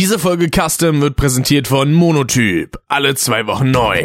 [0.00, 2.78] Diese Folge Custom wird präsentiert von Monotyp.
[2.88, 4.02] Alle zwei Wochen neu.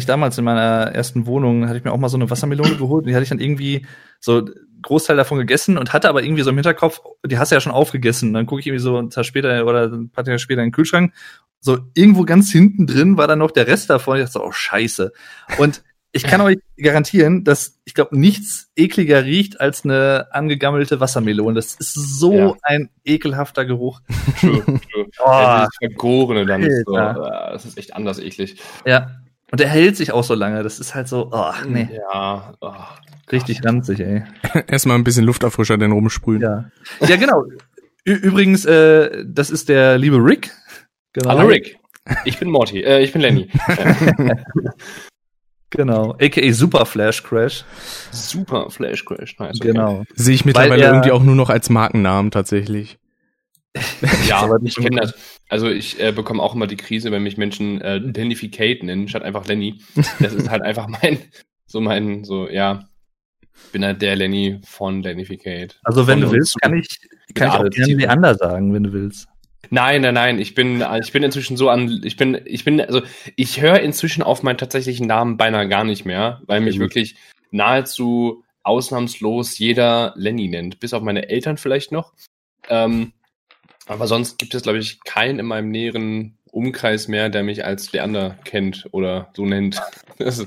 [0.00, 3.04] Ich damals in meiner ersten Wohnung, hatte ich mir auch mal so eine Wassermelone geholt
[3.04, 3.86] und die hatte ich dann irgendwie
[4.18, 4.48] so
[4.82, 7.72] Großteil davon gegessen und hatte aber irgendwie so im Hinterkopf, die hast du ja schon
[7.72, 8.32] aufgegessen.
[8.32, 10.72] Dann gucke ich irgendwie so einen Tag später oder ein paar Tage später in den
[10.72, 11.12] Kühlschrank.
[11.60, 14.16] So irgendwo ganz hinten drin war dann noch der Rest davon.
[14.16, 15.12] Ich dachte so, oh scheiße.
[15.58, 15.82] Und
[16.12, 21.54] ich kann euch garantieren, dass ich glaube, nichts ekliger riecht als eine angegammelte Wassermelone.
[21.54, 22.54] Das ist so Ja.
[22.62, 24.00] ein ekelhafter Geruch.
[24.40, 24.80] True, true.
[25.22, 27.12] Oh, ja, Vergorene dann ist so, äh,
[27.52, 28.56] das ist echt anders eklig.
[28.86, 29.10] Ja.
[29.52, 30.62] Und er hält sich auch so lange.
[30.62, 32.72] Das ist halt so, oh, nee, Ja, oh,
[33.32, 34.22] richtig ranzig, ey.
[34.68, 36.40] Erstmal ein bisschen Lufterfrischer denn rumsprühen.
[36.42, 36.70] Ja,
[37.06, 37.44] ja genau.
[38.06, 40.50] Ü übrigens, äh, das ist der liebe Rick.
[41.12, 41.30] Genau.
[41.30, 41.78] Hallo Rick.
[42.24, 43.50] Ich bin Morty, äh, ich bin Lenny.
[45.70, 46.16] Genau.
[46.20, 47.64] AKA Super Flash Crash.
[48.10, 49.38] Super Flash Crash.
[49.38, 49.68] Nice, okay.
[49.68, 50.02] Genau.
[50.14, 52.98] Sehe ich mittlerweile er- irgendwie auch nur noch als Markennamen tatsächlich.
[54.28, 55.14] Ja, Aber ich nicht kenne das.
[55.48, 59.22] Also ich äh, bekomme auch immer die Krise, wenn mich Menschen äh, Lennificate nennen, statt
[59.22, 59.80] einfach Lenny.
[60.18, 61.18] Das ist halt einfach mein,
[61.66, 62.88] so mein, so, ja,
[63.42, 65.78] ich bin halt der Lenny von Lennificate.
[65.84, 66.88] Also wenn du willst, kann ich,
[67.34, 69.28] kann ich auch gerne Leander sagen, wenn du willst.
[69.68, 70.38] Nein, nein, nein.
[70.38, 73.02] Ich bin, ich bin inzwischen so an, ich bin, ich bin, also
[73.36, 76.82] ich höre inzwischen auf meinen tatsächlichen Namen beinahe gar nicht mehr, weil mich gut.
[76.82, 77.16] wirklich
[77.50, 82.14] nahezu ausnahmslos jeder Lenny nennt, bis auf meine Eltern vielleicht noch.
[82.68, 83.12] Ähm,
[83.90, 87.92] aber sonst gibt es, glaube ich, keinen in meinem näheren Umkreis mehr, der mich als
[87.92, 89.80] Leander kennt oder so nennt.
[90.18, 90.46] Ist,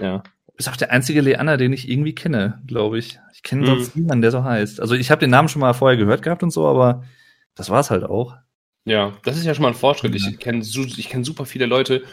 [0.00, 0.18] ja.
[0.46, 3.20] Du bist auch der einzige Leander, den ich irgendwie kenne, glaube ich.
[3.34, 3.66] Ich kenne Mhm.
[3.66, 4.80] sonst niemanden, der so heißt.
[4.80, 7.04] Also ich habe den Namen schon mal vorher gehört gehabt und so, aber
[7.54, 8.36] das war's halt auch.
[8.86, 10.14] Ja, das ist ja schon mal ein Fortschritt.
[10.14, 10.28] Ja.
[10.28, 12.04] Ich kenne ich kenn super viele Leute,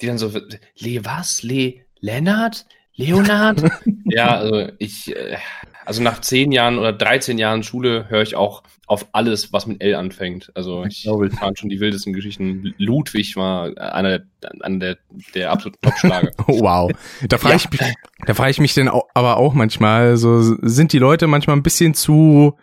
[0.00, 0.32] die dann so,
[0.78, 1.42] Le was?
[1.42, 2.66] Le Lennart?
[2.96, 3.62] Leonard?
[4.06, 5.36] ja, also ich, äh,
[5.84, 9.82] also nach zehn Jahren oder 13 Jahren Schule höre ich auch auf alles, was mit
[9.82, 10.52] L anfängt.
[10.54, 11.08] Also ich
[11.38, 12.74] fand schon die wildesten Geschichten.
[12.78, 14.20] Ludwig war einer,
[14.60, 14.98] einer der,
[15.34, 16.30] der absoluten Topschlager.
[16.46, 16.92] Oh, wow.
[17.28, 17.80] Da frage ich mich,
[18.26, 21.62] da frage ich mich denn auch, aber auch manchmal, so sind die Leute manchmal ein
[21.62, 22.56] bisschen zu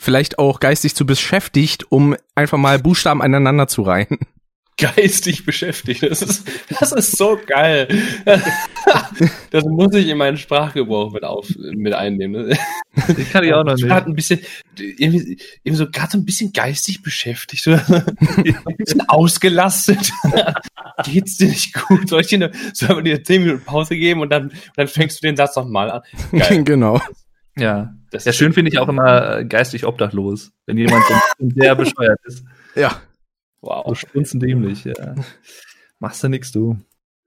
[0.00, 4.18] vielleicht auch geistig zu beschäftigt, um einfach mal Buchstaben aneinander zu reihen.
[4.80, 6.02] Geistig beschäftigt.
[6.02, 6.48] Das ist,
[6.78, 7.88] das ist so geil.
[9.50, 12.48] Das muss ich in meinen Sprachgebrauch mit auf, mit einnehmen.
[12.48, 12.58] ne?
[13.08, 13.86] Den kann ich auch noch nicht.
[13.86, 14.40] Gerade ein bisschen,
[14.78, 20.12] irgendwie, irgendwie so gerade so ein bisschen geistig beschäftigt, so ein bisschen ausgelastet.
[21.04, 22.08] Geht's dir nicht gut?
[22.08, 25.22] Soll ich dir eine, sollen wir dir 10 Minuten Pause geben und dann, dann fängst
[25.22, 26.02] du den Satz nochmal an?
[26.32, 26.64] Geil.
[26.64, 27.00] genau.
[27.56, 27.94] Ja.
[28.10, 31.14] Das Ja, schön finde ich auch immer äh, geistig obdachlos, wenn jemand so
[31.54, 32.44] sehr bescheuert ist.
[32.74, 33.00] Ja.
[33.60, 33.98] So Wow.
[33.98, 35.14] strunzendämlich, ja.
[35.98, 36.78] Machst du nix, du.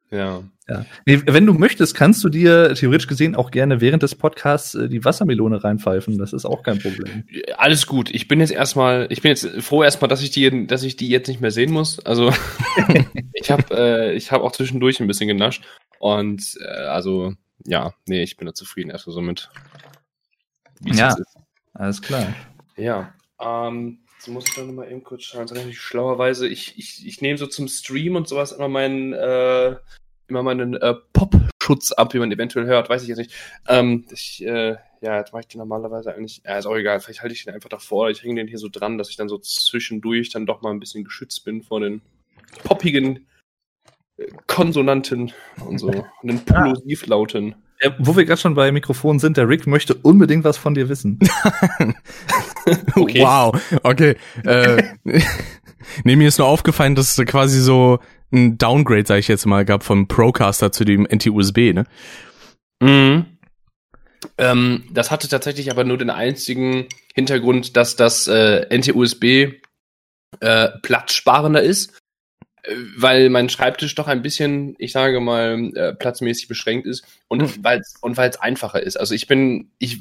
[0.09, 0.43] Ja.
[0.67, 0.85] Ja.
[1.05, 4.87] Nee, wenn du möchtest, kannst du dir theoretisch gesehen auch gerne während des Podcasts äh,
[4.87, 6.17] die Wassermelone reinpfeifen.
[6.17, 7.25] Das ist auch kein Problem.
[7.57, 8.11] Alles gut.
[8.11, 11.09] Ich bin jetzt erstmal, ich bin jetzt froh erstmal, dass ich die, dass ich die
[11.09, 11.99] jetzt nicht mehr sehen muss.
[12.05, 12.31] Also
[13.33, 15.65] ich habe, äh, ich habe auch zwischendurch ein bisschen genascht
[15.99, 17.33] und äh, also
[17.65, 19.49] ja, nee, ich bin da zufrieden erstmal so mit.
[20.81, 21.15] Ja.
[21.73, 22.33] Alles klar.
[22.77, 23.13] Ja.
[23.41, 25.41] Ähm, so muss ich dann noch mal eben kurz schauen.
[25.41, 26.47] Das ist natürlich schlauerweise.
[26.47, 29.75] Ich, ich, ich nehme so zum Stream und sowas immer meinen, äh,
[30.27, 32.89] immer meinen äh, Pop-Schutz ab, wie man eventuell hört.
[32.89, 33.33] Weiß ich jetzt nicht.
[33.67, 36.41] Ähm, ich, äh, ja, jetzt mache ich den normalerweise eigentlich.
[36.45, 37.01] Ja, ist auch egal.
[37.01, 38.09] Vielleicht halte ich den einfach davor.
[38.09, 40.79] Ich hänge den hier so dran, dass ich dann so zwischendurch dann doch mal ein
[40.79, 42.01] bisschen geschützt bin vor den
[42.63, 43.27] poppigen
[44.15, 45.33] äh, Konsonanten
[45.65, 45.89] und so.
[46.21, 47.55] Und den Plosivlauten.
[47.83, 50.89] Ja, wo wir gerade schon bei Mikrofonen sind, der Rick möchte unbedingt was von dir
[50.89, 51.19] wissen.
[52.95, 53.19] Okay.
[53.19, 53.61] Wow.
[53.83, 54.15] Okay.
[54.45, 54.83] Äh,
[56.05, 57.99] nee, mir ist nur aufgefallen, dass es quasi so
[58.31, 61.83] ein Downgrade, sag ich jetzt mal, gab vom Procaster zu dem NT-USB, ne?
[62.81, 63.25] Mhm.
[64.37, 69.23] Ähm, das hatte tatsächlich aber nur den einzigen Hintergrund, dass das äh, NT-USB
[70.39, 71.99] äh, platzsparender ist, äh,
[72.97, 77.81] weil mein Schreibtisch doch ein bisschen, ich sage mal, äh, platzmäßig beschränkt ist und weil
[78.01, 78.97] und weil es einfacher ist.
[78.97, 79.99] Also ich bin, ich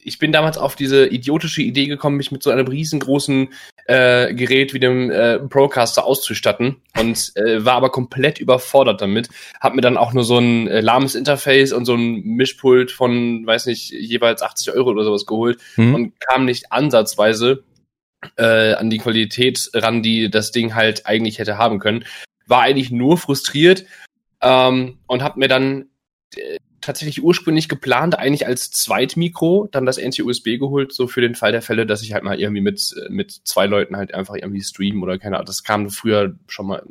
[0.00, 3.48] ich bin damals auf diese idiotische Idee gekommen, mich mit so einem riesengroßen
[3.86, 9.28] äh, Gerät wie dem äh, Procaster auszustatten und äh, war aber komplett überfordert damit.
[9.60, 13.46] Hab mir dann auch nur so ein äh, lahmes Interface und so ein Mischpult von,
[13.46, 15.94] weiß nicht, jeweils 80 Euro oder sowas geholt Hm?
[15.94, 17.64] und kam nicht ansatzweise
[18.36, 22.04] äh, an die Qualität ran, die das Ding halt eigentlich hätte haben können.
[22.46, 23.84] War eigentlich nur frustriert
[24.40, 25.86] ähm, und habe mir dann
[26.36, 31.52] äh, tatsächlich ursprünglich geplant, eigentlich als Zweitmikro dann das NT-USB geholt, so für den Fall
[31.52, 35.02] der Fälle, dass ich halt mal irgendwie mit, mit zwei Leuten halt einfach irgendwie streamen
[35.02, 35.46] oder keine Ahnung.
[35.46, 36.82] Das kam früher schon mal,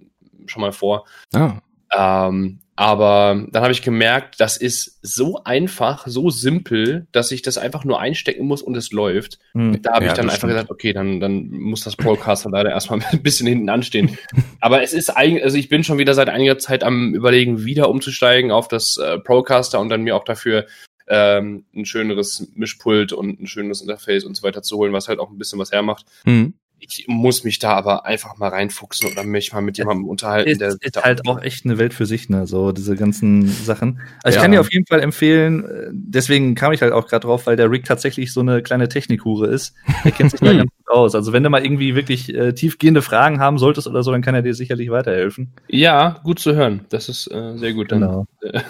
[0.45, 1.05] schon mal vor.
[1.33, 1.59] Ah.
[1.91, 7.57] Ähm, aber dann habe ich gemerkt, das ist so einfach, so simpel, dass ich das
[7.57, 9.39] einfach nur einstecken muss und es läuft.
[9.53, 9.81] Hm.
[9.81, 10.53] Da habe Ja, ich dann einfach stimmt.
[10.53, 14.15] gesagt, okay, dann, dann muss das Podcaster leider erstmal ein bisschen hinten anstehen.
[14.61, 17.89] Aber es ist eigentlich, also ich bin schon wieder seit einiger Zeit am überlegen, wieder
[17.89, 20.67] umzusteigen auf das äh, Procaster und dann mir auch dafür
[21.07, 25.17] ähm, ein schöneres Mischpult und ein schönes Interface und so weiter zu holen, was halt
[25.17, 26.05] auch ein bisschen was hermacht.
[26.25, 26.53] Hm.
[26.79, 30.61] Ich muss mich da aber einfach mal reinfuchsen oder mich mal mit jemandem unterhalten, ist,
[30.61, 32.47] der ist halt auch echt eine Welt für sich, ne?
[32.47, 33.99] So diese ganzen Sachen.
[34.23, 34.41] Also ich Ja.
[34.41, 37.55] kann dir auf jeden Fall empfehlen, äh, deswegen kam ich halt auch gerade drauf, weil
[37.57, 39.73] der Rick tatsächlich so eine kleine Technikhure ist.
[40.05, 41.15] Der kennt sich da ganz gut aus.
[41.15, 44.35] Also wenn du mal irgendwie wirklich äh, tiefgehende Fragen haben solltest oder so, dann kann
[44.35, 45.51] er dir sicherlich weiterhelfen.
[45.67, 46.85] Ja, gut zu hören.
[46.89, 47.91] Das ist äh, sehr gut.
[47.91, 48.27] Dann Genau.
[48.41, 48.61] äh,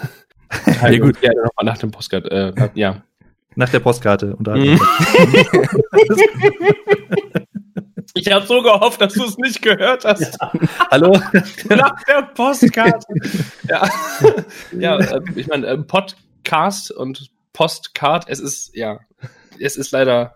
[0.92, 1.16] Ja, gut.
[1.22, 2.26] Ja, nochmal nach dem Postcard.
[2.32, 3.02] Äh, ja.
[3.54, 4.34] Nach der Postkarte.
[4.36, 4.80] Und da Mhm.
[8.14, 10.38] Ich habe so gehofft, dass du es nicht gehört hast.
[10.90, 11.12] Hallo?
[11.68, 13.06] Nach der Postkarte.
[13.68, 13.88] ja,
[14.72, 19.00] ja äh, ich meine, äh, Podcast und Postcard, es ist, ja,
[19.58, 20.34] es ist leider.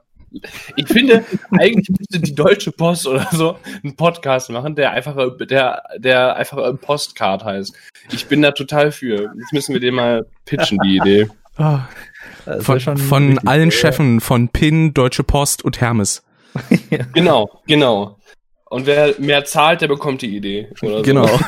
[0.77, 1.25] Ich finde,
[1.59, 6.81] eigentlich müsste die Deutsche Post oder so einen Podcast machen, der einfach, der, der einfach
[6.81, 7.75] Postcard heißt.
[8.13, 9.31] Ich bin da total für.
[9.39, 11.29] Jetzt müssen wir den mal pitchen, die Idee.
[11.57, 11.87] Wär
[12.61, 16.23] Von, von allen Chefen von PIN, Deutsche Post und Hermes.
[17.15, 18.19] Genau, genau.
[18.67, 20.69] Und wer mehr zahlt, der bekommt die Idee.
[20.83, 21.03] Oder so.
[21.03, 21.29] Genau.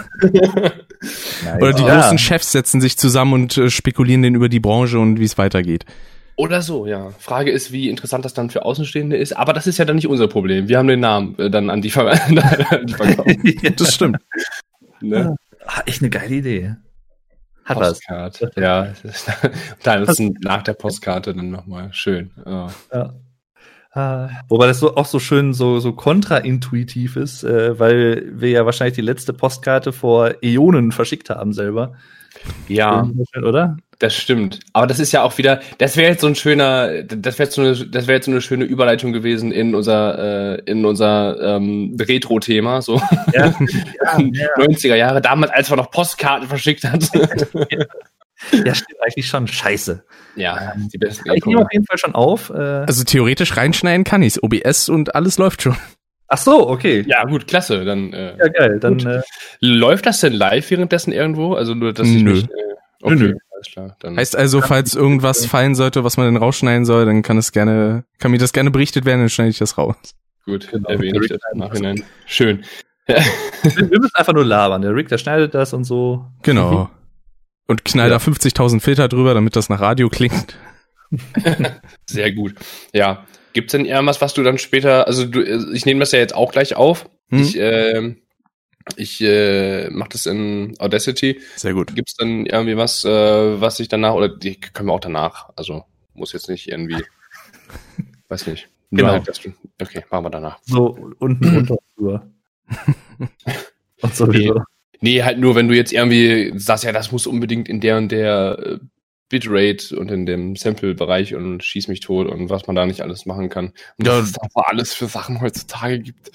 [1.45, 1.57] Nice.
[1.61, 2.01] Oder die Ja.
[2.01, 5.37] großen Chefs setzen sich zusammen und äh, spekulieren dann über die Branche und wie es
[5.37, 5.85] weitergeht.
[6.37, 7.11] Oder so, ja.
[7.19, 9.37] Frage ist, wie interessant das dann für Außenstehende ist.
[9.37, 10.69] Aber das ist ja dann nicht unser Problem.
[10.69, 13.81] Wir haben den Namen äh, dann an die, Ver an die verkauft.
[13.81, 14.17] Das stimmt.
[15.01, 15.37] Ne?
[15.67, 16.75] Ah, echt eine geile Idee.
[17.65, 17.91] Hat was.
[18.01, 18.51] Postkarte.
[18.57, 18.87] Ja.
[18.87, 19.31] es ist-
[19.83, 22.31] Dann ist nach der Postkarte dann nochmal schön.
[22.47, 22.69] Ja.
[22.93, 23.15] Ja.
[23.95, 28.67] Ah, Wobei das so auch so schön so so kontraintuitiv ist, äh, weil wir ja
[28.67, 31.93] wahrscheinlich die letzte Postkarte vor Äonen verschickt haben selber.
[32.67, 33.09] ja,
[33.41, 33.77] oder?
[33.99, 34.61] das stimmt.
[34.73, 37.55] Aber das ist ja auch wieder, das wäre jetzt so ein schöner, das wäre jetzt
[37.55, 41.41] so eine, das wäre jetzt so eine schöne Überleitung gewesen in unser, äh, in unser
[41.41, 43.01] ähm, Retro-Thema, so
[43.33, 43.47] Ja.
[44.59, 47.09] 90er Jahre, damals, als man noch Postkarten verschickt hat.
[48.53, 50.05] ja, stimmt eigentlich schon scheiße.
[50.37, 52.51] ja, die besten Ich nehme auf jeden Fall schon auf.
[52.51, 52.55] Äh,
[52.87, 54.43] Also theoretisch reinschneiden kann ich's.
[54.43, 55.77] OBS und alles läuft schon.
[56.29, 57.05] ach so, okay.
[57.07, 57.85] Ja, gut, klasse.
[57.85, 58.79] Dann äh, Ja, geil.
[58.81, 59.23] Dann äh,
[59.61, 61.55] läuft das denn live währenddessen irgendwo?
[61.55, 62.33] Also nur, dass ich Nö.
[62.33, 62.51] nicht.
[62.51, 62.55] Äh,
[63.03, 63.35] okay, Nö, nö.
[63.55, 63.97] alles klar.
[64.01, 67.53] Dann Heißt also, falls irgendwas fallen sollte, was man denn rausschneiden soll, dann kann es
[67.53, 69.97] gerne, kann mir das gerne berichtet werden, dann schneide ich das raus.
[70.45, 70.89] gut, Genau.
[70.89, 72.03] erwähne ich das im Nachhinein.
[72.27, 72.65] Schön.
[73.07, 73.17] wir
[73.91, 74.81] wir müssen einfach nur labern.
[74.83, 76.25] Der Rick, der schneidet das und so.
[76.43, 76.89] Genau.
[77.67, 78.19] Und knall Ja.
[78.19, 80.59] da 50.000 Filter drüber, damit das nach Radio klingt.
[82.07, 82.55] Sehr gut.
[82.93, 83.27] Ja.
[83.53, 86.35] Gibt's denn irgendwas, was du dann später, also du, äh, ich nehme das ja jetzt
[86.35, 87.09] auch gleich auf.
[87.31, 87.41] Hm?
[87.41, 88.17] Ich, äh,
[88.97, 91.41] ich äh, mache das in Audacity.
[91.57, 91.95] Sehr gut.
[91.95, 95.85] Gibt's dann irgendwie was, äh, was ich danach, oder die können wir auch danach, also
[96.15, 97.03] muss jetzt nicht irgendwie,
[98.29, 98.69] weiß nicht.
[98.91, 99.13] Genau.
[99.13, 100.59] Halt, dass du, okay, machen wir danach.
[100.65, 102.27] So unten runter drüber.
[104.03, 104.63] und sowieso.
[105.05, 108.11] Nee, halt nur, wenn du jetzt irgendwie sagst, ja, das muss unbedingt in der und
[108.11, 108.79] der äh,
[109.29, 113.27] Bitrate und in dem Sample-Bereich und schieß mich tot und was man da nicht alles
[113.27, 113.73] machen kann.
[113.99, 114.19] Und Ja.
[114.19, 116.31] was es da aber alles für Sachen heutzutage gibt.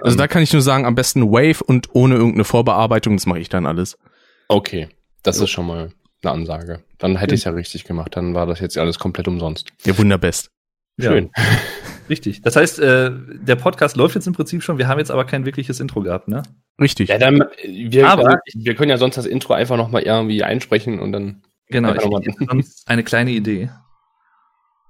[0.00, 3.40] Also da kann ich nur sagen, am besten Wave und ohne irgendeine Vorbearbeitung, das mache
[3.40, 3.98] ich dann alles.
[4.46, 4.88] Okay,
[5.24, 5.90] das ist schon mal
[6.22, 6.84] eine Ansage.
[6.98, 8.14] Dann hätte ich es ja richtig gemacht.
[8.14, 9.70] Dann war das jetzt alles komplett umsonst.
[9.84, 10.50] Ja, wunderbest.
[11.00, 11.30] Schön.
[11.36, 11.42] Ja,
[12.08, 12.42] richtig.
[12.42, 13.10] Das heißt, äh,
[13.40, 14.78] der Podcast läuft jetzt im Prinzip schon.
[14.78, 16.42] Wir haben jetzt aber kein wirkliches Intro gehabt, ne?
[16.80, 17.08] Richtig.
[17.08, 21.12] Ja, dann, wir, Aber- wir können ja sonst das Intro einfach nochmal irgendwie einsprechen und
[21.12, 21.92] dann, Genau.
[21.94, 23.70] Ich hätte sonst eine kleine Idee.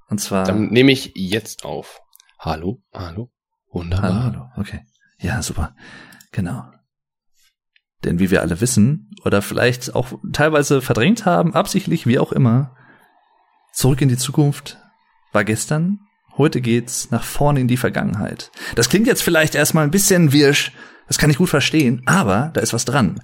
[0.08, 0.44] Und zwar.
[0.44, 2.00] dann nehme ich jetzt auf.
[2.38, 3.30] Hallo, hallo,
[3.72, 4.24] wunderbar.
[4.24, 4.48] Hallo, hallo.
[4.58, 4.80] Okay.
[5.18, 5.74] Ja, super.
[6.32, 6.64] Genau.
[8.04, 12.76] Denn wie wir alle wissen, oder vielleicht auch teilweise verdrängt haben, absichtlich, wie auch immer,
[13.72, 14.78] zurück in die Zukunft
[15.32, 16.00] war gestern,
[16.38, 18.50] heute geht's nach vorne in die Vergangenheit.
[18.74, 20.72] Das klingt jetzt vielleicht erstmal ein bisschen wirsch,
[21.08, 23.20] das kann ich gut verstehen, aber da ist was dran.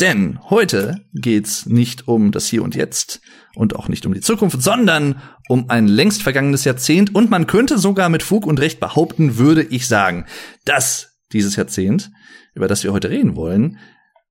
[0.00, 3.20] Denn heute geht's nicht um das Hier und Jetzt
[3.54, 7.14] und auch nicht um die Zukunft, sondern um ein längst vergangenes Jahrzehnt.
[7.14, 10.26] Und man könnte sogar mit Fug und Recht behaupten, würde ich sagen,
[10.66, 12.10] dass dieses Jahrzehnt,
[12.54, 13.78] über das wir heute reden wollen,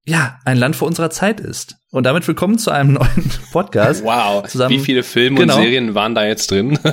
[0.08, 1.78] ja, ein Land vor unserer Zeit ist.
[1.90, 4.04] Und damit willkommen zu einem neuen Podcast.
[4.04, 5.56] Wow, Zusammen, wie viele Filme genau.
[5.56, 6.78] und Serien waren da jetzt drin?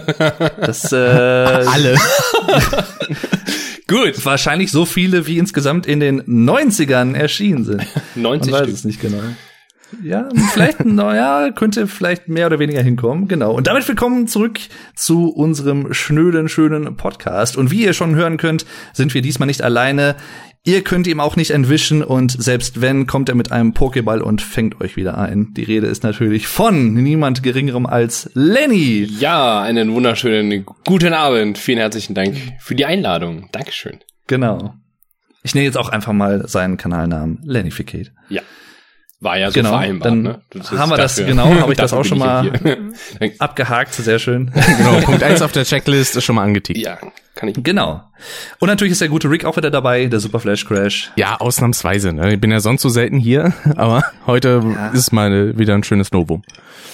[0.60, 1.96] Das äh, Alle.
[3.86, 4.24] gut.
[4.24, 7.86] Wahrscheinlich so viele, wie insgesamt in den 90ern erschienen sind.
[8.14, 8.78] 90 Man weiß Stück.
[8.78, 9.20] es nicht genau.
[10.02, 13.52] Ja, vielleicht, naja, könnte vielleicht mehr oder weniger hinkommen, genau.
[13.52, 14.58] Und damit willkommen zurück
[14.94, 17.58] zu unserem schnöden, schönen Podcast.
[17.58, 18.64] Und wie ihr schon hören könnt,
[18.94, 20.16] sind wir diesmal nicht alleine.
[20.64, 24.40] Ihr könnt ihm auch nicht entwischen und selbst wenn, kommt er mit einem Pokéball und
[24.40, 25.52] fängt euch wieder ein.
[25.56, 29.08] Die Rede ist natürlich von niemand geringerem als Lenny.
[29.18, 31.58] Ja, einen wunderschönen guten Abend.
[31.58, 33.48] Vielen herzlichen Dank für die Einladung.
[33.50, 33.98] Dankeschön.
[34.28, 34.74] Genau.
[35.42, 38.12] Ich nenne jetzt auch einfach mal seinen Kanalnamen Lennyficate.
[38.28, 38.42] Ja.
[39.18, 40.42] War ja so Genau, vereinbart, dann ne?
[40.78, 42.52] Haben wir das, genau, habe ich das dafür auch schon mal
[43.40, 44.52] abgehakt, sehr schön.
[44.78, 46.78] Genau, Punkt eins auf der Checklist ist schon mal angetickt.
[46.78, 46.98] ja,
[47.34, 47.56] kann ich.
[47.62, 48.02] Genau.
[48.58, 51.10] Und natürlich ist der gute Rick auch wieder dabei, der Super Flash Crash.
[51.16, 52.12] Ja, ausnahmsweise.
[52.12, 52.34] Ne?
[52.34, 54.88] Ich bin ja sonst so selten hier, aber heute Ja.
[54.88, 56.42] ist mal wieder ein schönes Novum.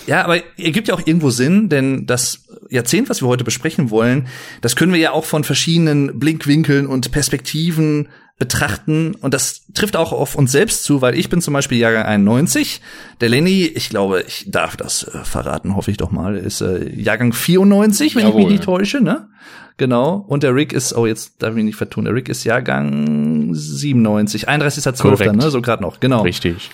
[0.06, 3.90] Ja, aber er gibt ja auch irgendwo Sinn, denn das Jahrzehnt, was wir heute besprechen
[3.90, 4.26] wollen,
[4.62, 9.14] das können wir ja auch von verschiedenen Blickwinkeln und Perspektiven betrachten.
[9.16, 12.80] Und das trifft auch auf uns selbst zu, weil ich bin zum Beispiel Jahrgang 91.
[13.20, 16.88] Der Lenny, ich glaube, ich darf das äh, verraten, hoffe ich doch mal, ist äh,
[16.94, 18.42] Jahrgang 94, wenn ich Jawohl.
[18.42, 19.28] mich nicht täusche, ne?
[19.78, 20.24] Genau.
[20.28, 23.54] Und der Rick ist, oh, jetzt darf ich mich nicht vertun, der Rick ist Jahrgang
[23.54, 25.36] 97, 31.12., Korrekt.
[25.36, 25.50] ne?
[25.50, 26.22] So gerade noch, genau.
[26.22, 26.70] Richtig.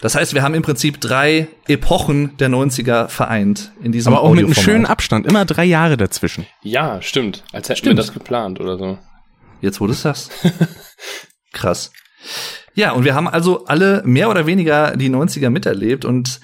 [0.00, 4.32] Das heißt, wir haben im Prinzip drei Epochen der 90er vereint in diesem Aber auch
[4.32, 6.46] mit einem schönen Abstand, immer drei Jahre dazwischen.
[6.62, 7.42] Ja, stimmt.
[7.52, 7.96] Als hätten Stimmt.
[7.96, 8.98] wir das geplant oder so.
[9.60, 10.30] Jetzt, wo du es sagst.
[11.52, 11.90] Krass.
[12.74, 16.40] Ja, und wir haben also alle mehr oder weniger die 90er miterlebt und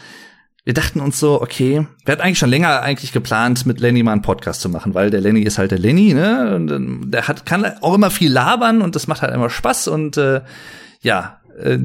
[0.64, 4.12] wir dachten uns so, okay, wir hatten eigentlich schon länger eigentlich geplant, mit Lenny mal
[4.12, 6.54] einen Podcast zu machen, weil der Lenny ist halt der Lenny, ne?
[6.54, 9.88] Und ähm, der hat, kann auch immer viel labern und das macht halt immer Spaß
[9.88, 10.40] und äh,
[11.00, 11.78] ja, äh,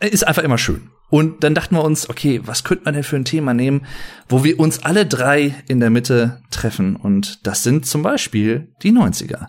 [0.00, 0.90] ist einfach immer schön.
[1.10, 3.86] Und dann dachten wir uns, okay, was könnte man denn für ein Thema nehmen,
[4.28, 6.96] wo wir uns alle drei in der Mitte treffen?
[6.96, 9.46] Und das sind zum Beispiel die 90er.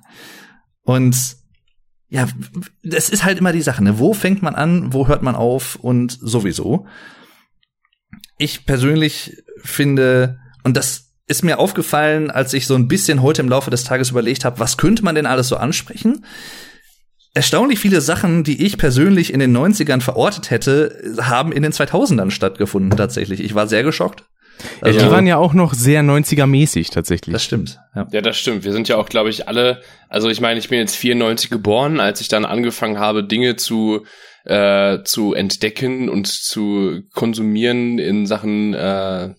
[0.84, 1.36] Und
[2.08, 2.28] ja,
[2.82, 4.00] das ist halt immer die Sache, ne?
[4.00, 6.88] Wo fängt man an, wo hört man auf und sowieso.
[8.40, 13.50] Ich persönlich finde, und das ist mir aufgefallen, als ich so ein bisschen heute im
[13.50, 16.26] Laufe des Tages überlegt habe, was könnte man denn alles so ansprechen?
[17.36, 22.32] Erstaunlich viele Sachen, die ich persönlich in den 90ern verortet hätte, haben in den 2000ern
[22.32, 23.42] stattgefunden tatsächlich.
[23.42, 24.24] Ich war sehr geschockt.
[24.82, 27.34] Also, ja, die waren ja auch noch sehr 90er-mäßig tatsächlich.
[27.34, 27.80] das stimmt.
[27.96, 28.08] Ja.
[28.12, 28.64] Ja, das stimmt.
[28.64, 32.00] Wir sind ja auch, glaube ich, alle, also ich meine, ich bin jetzt 94 geboren,
[32.00, 34.06] als ich dann angefangen habe, Dinge zu
[34.50, 39.30] äh, zu entdecken und zu konsumieren in Sachen äh,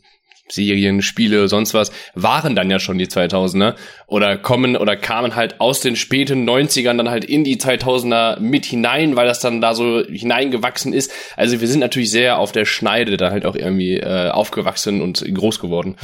[0.53, 3.77] Serien, Spiele, sonst was, waren dann ja schon die 2000er
[4.09, 8.65] oder kommen oder kamen halt aus den späten 90ern dann halt in die 2000er mit
[8.67, 11.13] hinein, weil das dann da so hineingewachsen ist.
[11.37, 15.25] Also wir sind natürlich sehr auf der Schneide da halt auch irgendwie äh, aufgewachsen und
[15.33, 15.95] groß geworden.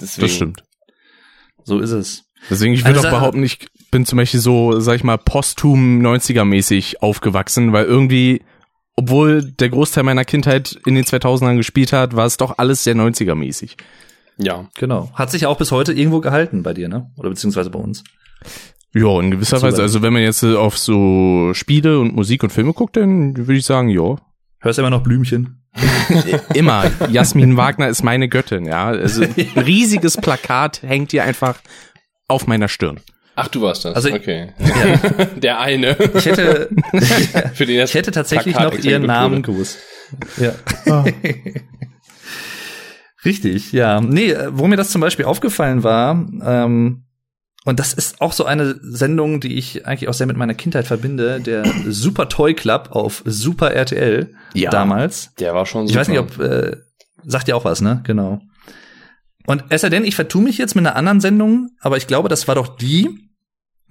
[0.00, 0.62] Deswegen, das stimmt.
[1.64, 2.24] So ist es.
[2.48, 3.58] Deswegen, ich würde auch Sache- behaupten, ich
[3.92, 8.42] bin zum Beispiel so, sag ich mal, posthum 90er-mäßig aufgewachsen, weil irgendwie,
[8.96, 12.96] obwohl der Großteil meiner Kindheit in den 2000ern gespielt hat, war es doch alles sehr
[12.96, 13.76] 90er-mäßig.
[14.38, 14.68] Ja.
[14.74, 15.10] Genau.
[15.14, 17.12] Hat sich auch bis heute irgendwo gehalten bei dir, ne?
[17.16, 18.02] Oder beziehungsweise bei uns.
[18.94, 19.82] Ja, in gewisser Weise.
[19.82, 23.66] Also wenn man jetzt auf so Spiele und Musik und Filme guckt, dann würde ich
[23.66, 24.16] sagen, ja.
[24.60, 25.62] Hörst immer noch Blümchen?
[26.54, 26.90] Immer.
[27.10, 28.88] Jasmin Wagner ist meine Göttin, ja.
[28.88, 31.58] Also ein riesiges Plakat hängt hier einfach
[32.28, 33.00] auf meiner Stirn.
[33.34, 33.94] Ach, du warst das.
[33.94, 34.52] Also ich- okay.
[34.58, 35.24] Ja.
[35.36, 35.96] Der eine.
[36.14, 36.68] Ich hätte,
[37.54, 39.78] Für den ich hätte tatsächlich Plakat noch ihren Namen gewusst.
[40.38, 40.54] Ja.
[43.24, 44.00] Richtig, ja.
[44.00, 47.04] Nee, äh, wo mir das zum Beispiel aufgefallen war, ähm,
[47.64, 50.86] und das ist auch so eine Sendung, die ich eigentlich auch sehr mit meiner Kindheit
[50.88, 54.70] verbinde, der Super Toy Club auf Super RTL Ja.
[54.70, 55.32] damals.
[55.38, 56.00] Der war schon Ich super.
[56.00, 56.76] weiß nicht, ob äh,
[57.24, 58.00] sagt ja auch was, ne?
[58.04, 58.40] Genau.
[59.46, 62.28] Und es sei denn, ich vertue mich jetzt mit einer anderen Sendung, aber ich glaube,
[62.28, 63.30] das war doch die,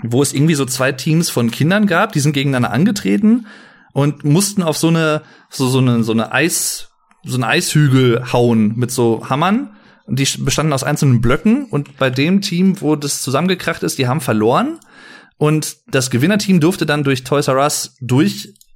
[0.04, 3.46] wo es irgendwie so zwei Teams von Kindern gab, die sind gegeneinander angetreten
[3.94, 6.90] und mussten auf so eine so so eine so eine Eis
[7.24, 9.76] so einen Eishügel hauen mit so Hammern.
[10.08, 14.20] Die bestanden aus einzelnen Blöcken und bei dem Team, wo das zusammengekracht ist, die haben
[14.20, 14.80] verloren.
[15.38, 17.96] Und das Gewinnerteam durfte dann durch Toys R Us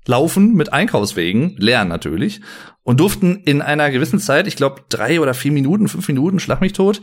[0.05, 2.41] durchlaufen mit Einkaufswegen, leer natürlich,
[2.83, 6.61] und durften in einer gewissen Zeit, ich glaube drei oder vier Minuten, fünf Minuten, schlag
[6.61, 7.01] mich tot,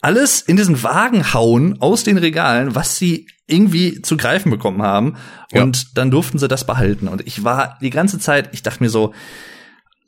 [0.00, 5.16] alles in diesen Wagen hauen aus den Regalen, was sie irgendwie zu greifen bekommen haben.
[5.52, 5.62] Ja.
[5.62, 7.08] Und dann durften sie das behalten.
[7.08, 9.14] Und ich war die ganze Zeit, ich dachte mir so,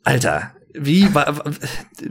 [0.05, 1.09] Alter, wie,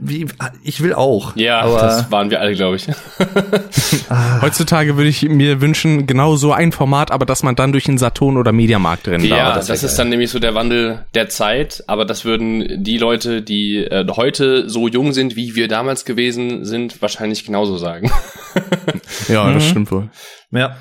[0.00, 0.26] wie,
[0.62, 1.34] ich will auch.
[1.36, 2.86] Ja, aber, das waren wir alle, glaube ich.
[4.08, 7.84] ah, Heutzutage würde ich mir wünschen, genau so ein Format, aber dass man dann durch
[7.84, 9.66] den Saturn oder Mediamarkt rennen Ja, darf.
[9.66, 13.76] das, ist dann nämlich so der Wandel der Zeit, aber das würden die Leute, die
[13.78, 18.10] äh, heute so jung sind, wie wir damals gewesen sind, wahrscheinlich genauso sagen.
[19.28, 19.68] Ja, das Mhm.
[19.68, 20.10] stimmt wohl.
[20.50, 20.76] ja.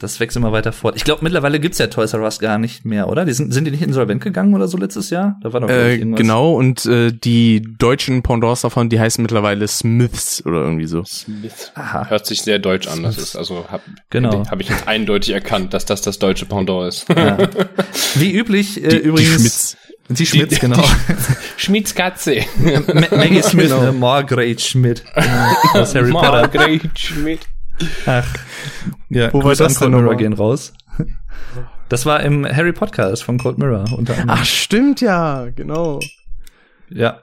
[0.00, 0.94] Das wächst immer weiter fort.
[0.96, 3.24] Ich glaube, mittlerweile gibt's ja Toys R Us gar nicht mehr, oder?
[3.24, 5.36] Die sind, sind die nicht insolvent gegangen oder so letztes Jahr?
[5.42, 6.18] Da war doch Äh, irgendwas.
[6.20, 11.02] genau, und äh, die deutschen Pendants davon, die heißen mittlerweile Smiths oder irgendwie so.
[11.74, 12.06] Aha.
[12.08, 13.02] Hört sich sehr deutsch an.
[13.02, 14.46] Das ist also hab, Genau.
[14.48, 17.06] habe ich jetzt eindeutig erkannt, dass das das deutsche Pendant ist.
[17.08, 17.36] Ja.
[18.14, 19.32] Wie üblich, äh, Die, übrigens.
[19.36, 19.76] die Schmitz.
[20.10, 20.82] Die Schmitz, genau.
[21.56, 22.36] Schmieds Katze.
[22.86, 23.82] Ma- Maggie Smith, Genau.
[23.82, 23.92] ne?
[23.92, 25.02] Margaret Schmidt.
[25.74, 26.30] Aus Harry Potter.
[26.30, 27.40] Margaret Schmidt.
[28.06, 28.26] Ach.
[29.08, 30.72] Ja, Wo war das Cold Mirror gehen raus.
[31.88, 34.30] Das war im Harry Podcast von Cold Mirror unter anderem.
[34.30, 36.00] Ach, stimmt ja, genau.
[36.90, 37.22] Ja.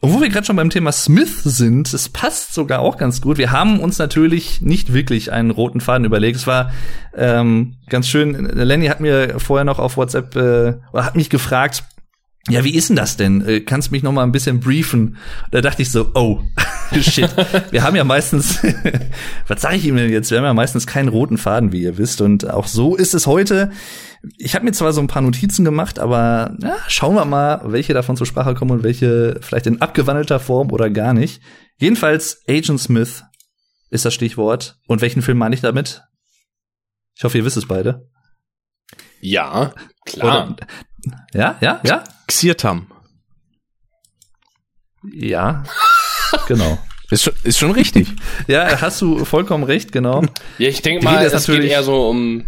[0.00, 3.38] Und wo wir gerade schon beim Thema Smith sind, es passt sogar auch ganz gut.
[3.38, 6.36] Wir haben uns natürlich nicht wirklich einen roten Faden überlegt.
[6.36, 6.72] Es war
[7.16, 8.34] ähm, ganz schön.
[8.34, 11.84] Lenny hat mir vorher noch auf WhatsApp äh, oder hat mich gefragt,
[12.48, 13.46] ja, wie ist denn das denn?
[13.46, 15.16] Äh, Kannst du mich noch mal ein bisschen briefen?
[15.50, 16.42] Da dachte ich so, oh,
[17.00, 17.30] shit.
[17.70, 18.62] Wir haben ja meistens,
[19.48, 20.30] was sage ich ihm denn jetzt?
[20.30, 22.20] Wir haben ja meistens keinen roten Faden, wie ihr wisst.
[22.20, 23.70] Und auch so ist es heute.
[24.38, 27.94] Ich habe mir zwar so ein paar Notizen gemacht, aber ja, schauen wir mal, welche
[27.94, 31.40] davon zur Sprache kommen und welche vielleicht in abgewandelter Form oder gar nicht.
[31.78, 33.24] Jedenfalls Agent Smith
[33.90, 34.78] ist das Stichwort.
[34.86, 36.02] Und welchen Film meine ich damit?
[37.16, 38.08] Ich hoffe, ihr wisst es beide.
[39.20, 39.72] Ja,
[40.04, 40.50] klar.
[40.50, 40.56] Oder,
[41.32, 42.90] ja, ja, ja, Xirtam.
[45.12, 45.64] ja.
[46.46, 46.78] Genau.
[47.10, 48.08] Ist schon, ist schon richtig.
[48.48, 50.22] Ja, hast du vollkommen recht, genau.
[50.58, 52.44] Ja, ich denke mal, es geht natürlich- eher so um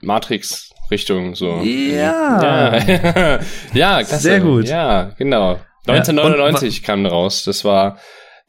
[0.00, 1.60] Matrix-Richtung, so.
[1.62, 2.42] Ja.
[2.82, 3.40] Ja,
[3.72, 4.18] ja klasse.
[4.18, 4.66] Sehr gut.
[4.68, 5.60] Ja, genau.
[5.86, 7.44] Ja, 1999 kam raus.
[7.44, 7.98] Das war,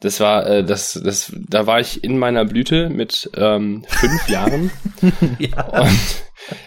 [0.00, 4.70] das war, äh, das, das, da war ich in meiner Blüte mit ähm, fünf Jahren
[5.38, 5.62] ja.
[5.64, 5.98] und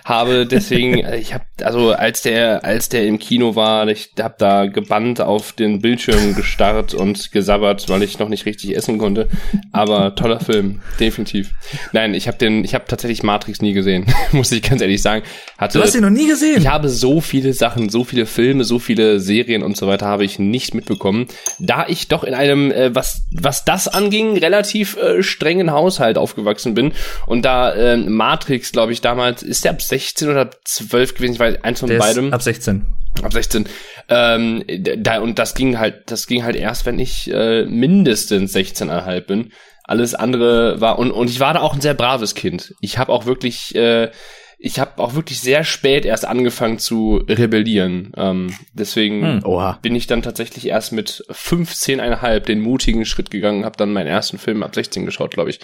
[0.07, 4.35] habe deswegen, äh, ich habe, also als der, als der im Kino war, ich habe
[4.37, 9.27] da gebannt auf den Bildschirm gestarrt und gesabbert, weil ich noch nicht richtig essen konnte.
[9.73, 11.51] Aber toller Film, definitiv.
[11.91, 15.23] Nein, ich habe den, ich habe tatsächlich Matrix nie gesehen, muss ich ganz ehrlich sagen.
[15.57, 16.61] Hatte, Du hast ihn noch nie gesehen.
[16.61, 20.23] ich habe so viele Sachen, so viele Filme, so viele Serien und so weiter habe
[20.23, 21.27] ich nicht mitbekommen,
[21.59, 26.75] da ich doch in einem, äh, was, was das anging, relativ äh, strengen Haushalt aufgewachsen
[26.75, 26.93] bin
[27.25, 31.33] und da äh, Matrix, glaube ich, damals, ist der ab 16 oder ab 12 gewesen,
[31.33, 32.85] ich weiß, eins von Der beidem, ab 16.
[33.23, 33.67] ab 16,
[34.09, 34.63] ähm,
[34.97, 39.51] da, und das ging halt, das ging halt erst, wenn ich äh, mindestens 16,5 bin.
[39.83, 42.75] Alles andere war, und, und ich war da auch ein sehr braves Kind.
[42.81, 44.11] Ich habe auch wirklich, äh,
[44.59, 48.11] ich habe auch wirklich sehr spät erst angefangen zu rebellieren.
[48.17, 49.43] Ähm, deswegen Hm.
[49.81, 54.39] Bin ich dann tatsächlich erst mit 15,5 den mutigen Schritt gegangen, habe dann meinen ersten
[54.39, 55.59] Film ab 16 geschaut, glaube ich.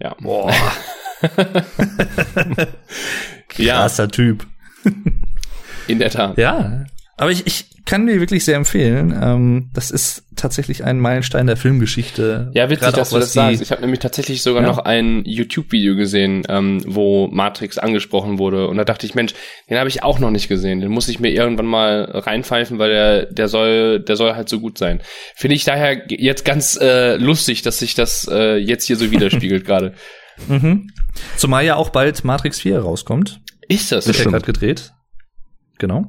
[0.00, 0.16] Ja.
[0.20, 0.52] Boah,
[3.56, 4.46] ja, krasser Typ.
[5.86, 6.38] in der Tat.
[6.38, 6.84] Ja.
[7.16, 9.16] Aber ich, ich kann dir wirklich sehr empfehlen.
[9.22, 12.50] Ähm, das ist tatsächlich ein Meilenstein der Filmgeschichte.
[12.54, 13.62] Ja, witzig, dass auch, du das sagst.
[13.62, 14.68] Ich habe nämlich tatsächlich sogar Ja.
[14.68, 18.66] noch ein YouTube-Video gesehen, ähm, wo Matrix angesprochen wurde.
[18.68, 19.34] Und da dachte ich, Mensch,
[19.68, 20.80] den habe ich auch noch nicht gesehen.
[20.80, 24.58] Den muss ich mir irgendwann mal reinpfeifen, weil der, der soll, der soll halt so
[24.60, 25.00] gut sein.
[25.36, 29.64] Finde ich daher jetzt ganz äh, lustig, dass sich das äh, jetzt hier so widerspiegelt
[29.66, 29.92] gerade.
[30.48, 30.90] Mhm.
[31.36, 33.40] Zumal ja auch bald Matrix 4 rauskommt.
[33.68, 34.06] Ist das?
[34.06, 34.92] Wird ja gerade gedreht.
[35.78, 36.06] Genau.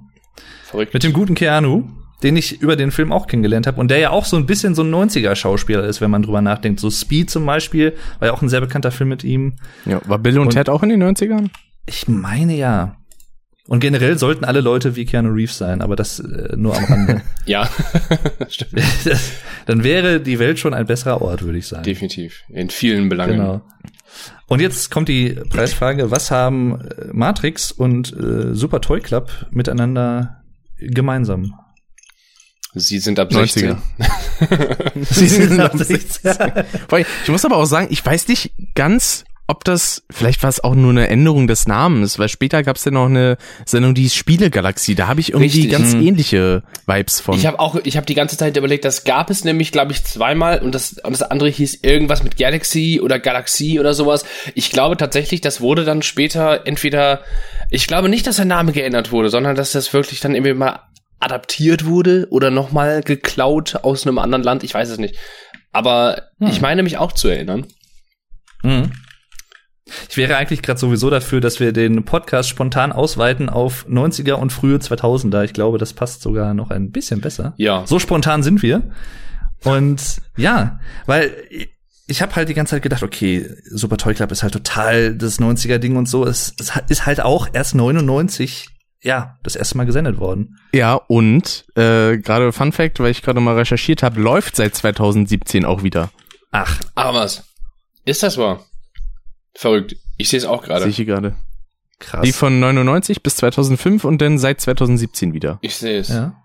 [0.63, 0.93] Verrückt.
[0.93, 1.83] Mit dem guten Keanu,
[2.23, 4.75] den ich über den Film auch kennengelernt habe und der ja auch so ein bisschen
[4.75, 6.79] so ein 90er-Schauspieler ist, wenn man drüber nachdenkt.
[6.79, 9.55] So Speed zum Beispiel, war ja auch ein sehr bekannter Film mit ihm.
[9.85, 11.49] Ja, war Bill und, Und- Ted auch in den 90ern?
[11.85, 12.97] Ich meine ja.
[13.67, 17.21] Und generell sollten alle Leute wie Keanu Reeves sein, aber das äh, nur am Rande.
[17.45, 17.67] ja,
[18.47, 18.83] stimmt.
[19.65, 21.83] Dann wäre die Welt schon ein besserer Ort, würde ich sagen.
[21.83, 22.43] Definitiv.
[22.49, 23.37] In vielen Belangen.
[23.37, 23.61] Genau.
[24.47, 30.43] Und jetzt kommt die Preisfrage, was haben äh, Matrix und äh, Super Toy Club miteinander
[30.77, 31.53] gemeinsam?
[32.75, 33.77] Sie sind ab 90er.
[34.97, 35.03] 16.
[35.03, 36.33] Sie sind ab 16.
[36.87, 40.49] Vor allem, Ich muss aber auch sagen, ich weiß nicht ganz, ob das, vielleicht war
[40.49, 43.93] es auch nur eine Änderung des Namens, weil später gab es ja noch eine Sendung,
[43.93, 44.95] die hieß Spielegalaxie.
[44.95, 45.71] Da habe ich irgendwie Richtig.
[45.71, 46.01] ganz Mhm.
[46.07, 47.37] ähnliche Vibes von.
[47.37, 50.03] Ich habe auch, ich habe die ganze Zeit überlegt, das gab es nämlich, glaube ich,
[50.03, 54.25] zweimal und das und das andere hieß irgendwas mit Galaxy oder Galaxie oder sowas.
[54.55, 57.21] Ich glaube tatsächlich, das wurde dann später entweder,
[57.69, 60.79] ich glaube nicht, dass der Name geändert wurde, sondern dass das wirklich dann irgendwie mal
[61.19, 64.63] adaptiert wurde oder nochmal geklaut aus einem anderen Land.
[64.63, 65.15] Ich weiß es nicht.
[65.71, 66.47] Aber Hm.
[66.49, 67.67] ich meine mich auch zu erinnern.
[68.63, 68.91] Mhm.
[70.09, 74.51] Ich wäre eigentlich gerade sowieso dafür, dass wir den Podcast spontan ausweiten auf 90er und
[74.51, 75.43] frühe 2000er.
[75.43, 77.53] Ich glaube, das passt sogar noch ein bisschen besser.
[77.57, 77.85] Ja.
[77.85, 78.81] So spontan sind wir.
[79.63, 81.35] Und ja, weil
[82.07, 85.39] ich habe halt die ganze Zeit gedacht, okay, Super Toy Club ist halt total das
[85.39, 86.25] 90er Ding und so.
[86.25, 88.69] Es, es ist halt auch erst 99
[89.01, 90.57] ja, das erste Mal gesendet worden.
[90.73, 95.63] Ja, und äh, gerade Fun Fact, weil ich gerade mal recherchiert habe, läuft seit 2017
[95.63, 96.09] auch wieder.
[96.51, 97.43] Ach, Aber was?
[98.03, 98.65] Ist das wahr?
[99.55, 99.95] Verrückt.
[100.17, 100.89] Ich sehe es auch Sehe gerade.
[100.89, 101.35] ich hier gerade.
[101.99, 102.21] krass.
[102.23, 105.57] Die von 99 bis 2005 und dann seit 2017 wieder.
[105.61, 106.09] Ich sehe es.
[106.09, 106.35] ja.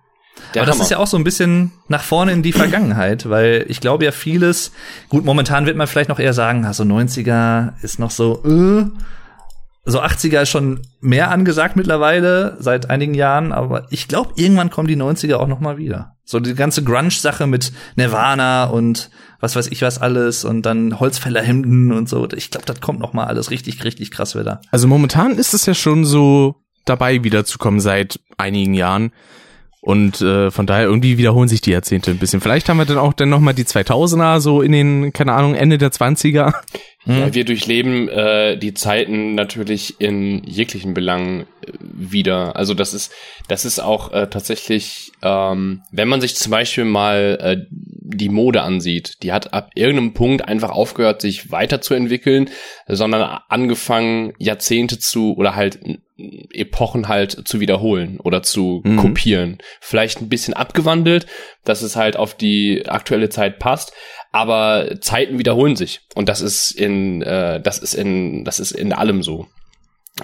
[0.55, 0.85] Der Aber das Hammer.
[0.85, 4.13] ist ja auch so ein bisschen nach vorne in die Vergangenheit, weil ich glaube ja
[4.13, 4.73] vieles,
[5.11, 8.87] gut, momentan wird man vielleicht noch eher sagen, also 90er ist noch so, äh,
[9.85, 14.89] so 80er ist schon mehr angesagt mittlerweile, seit einigen Jahren, aber ich glaube, irgendwann kommen
[14.89, 16.17] die 90er auch noch mal wieder.
[16.31, 21.91] So die ganze Grunge-Sache mit Nirvana und was weiß ich was alles und dann Holzfällerhemden
[21.91, 22.29] und so.
[22.37, 24.61] Ich glaube, das kommt noch mal alles richtig, richtig krass wieder.
[24.71, 29.11] Also momentan ist es ja schon so dabei wiederzukommen seit einigen Jahren.
[29.81, 32.41] Und äh, von daher irgendwie wiederholen sich die Jahrzehnte ein bisschen.
[32.41, 35.79] Vielleicht haben wir dann auch dann nochmal die 2000er so in den, keine Ahnung, Ende
[35.79, 36.55] der 20er.
[37.07, 42.57] Ja, wir durchleben äh, die Zeiten natürlich in jeglichen Belangen äh, wieder.
[42.57, 43.11] Also das ist,
[43.49, 48.61] das ist auch äh, tatsächlich, ähm, wenn man sich zum Beispiel mal äh, die Mode
[48.61, 52.51] ansieht, die hat ab irgendeinem Punkt einfach aufgehört, sich weiterzuentwickeln,
[52.87, 55.79] sondern angefangen, Jahrzehnte zu oder halt
[56.53, 58.97] Epochen halt zu wiederholen oder zu Mhm.
[58.97, 59.59] kopieren.
[59.81, 61.27] Vielleicht ein bisschen abgewandelt,
[61.65, 63.93] dass es halt auf die aktuelle Zeit passt,
[64.33, 68.93] aber Zeiten wiederholen sich und das ist in äh, das ist in das ist in
[68.93, 69.47] allem so.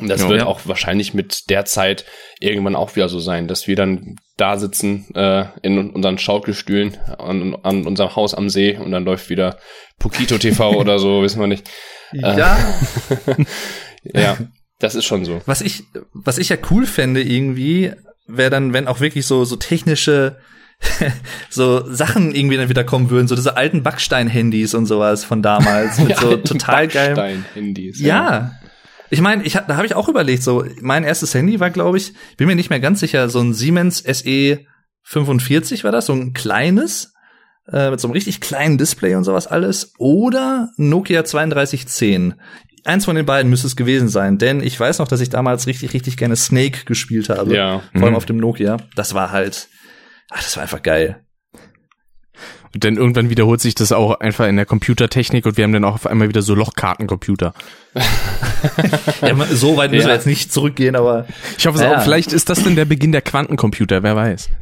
[0.01, 0.29] Und das Ja.
[0.29, 0.47] wird Ja.
[0.47, 2.05] auch wahrscheinlich mit der Zeit
[2.41, 7.57] irgendwann auch wieder so sein, dass wir dann da sitzen äh, in unseren Schaukelstühlen an,
[7.63, 9.59] an unserem Haus am See und dann läuft wieder
[9.99, 11.69] Pokito TV oder so, wissen wir nicht.
[12.13, 12.59] Ja,
[14.15, 14.37] Ja,
[14.79, 15.41] das ist schon so.
[15.47, 17.93] Was ich, was ich ja cool fände irgendwie,
[18.27, 20.37] wäre dann, wenn auch wirklich so, so technische,
[21.51, 25.99] so Sachen irgendwie dann wieder kommen würden, so diese alten Backstein-Handys und sowas von damals
[26.01, 27.15] mit so total geil.
[27.15, 28.01] Backstein-Handys.
[28.01, 28.53] Ja.
[29.11, 32.13] Ich meine, ich da habe ich auch überlegt, so mein erstes Handy war, glaube ich,
[32.37, 34.59] bin mir nicht mehr ganz sicher, so ein Siemens SE
[35.05, 37.13] 45 war das, so ein kleines
[37.73, 42.35] äh, mit so einem richtig kleinen Display und sowas alles oder Nokia 3210.
[42.85, 45.67] Eins von den beiden müsste es gewesen sein, denn ich weiß noch, dass ich damals
[45.67, 47.55] richtig, richtig gerne Snake gespielt habe.
[47.55, 47.83] Ja.
[47.93, 48.17] Vor allem Mhm.
[48.17, 48.77] auf dem Nokia.
[48.95, 49.69] Das war halt,
[50.31, 51.23] ach, das war einfach geil.
[52.75, 55.85] Und dann irgendwann wiederholt sich das auch einfach in der Computertechnik und wir haben dann
[55.85, 57.55] auch auf einmal wieder so Lochkartencomputer.
[59.23, 60.09] Ja, so weit müssen Ja.
[60.09, 61.97] wir jetzt nicht zurückgehen, aber Ich hoffe, es Ja.
[61.99, 64.51] auch, vielleicht ist das denn der Beginn der Quantencomputer, wer weiß.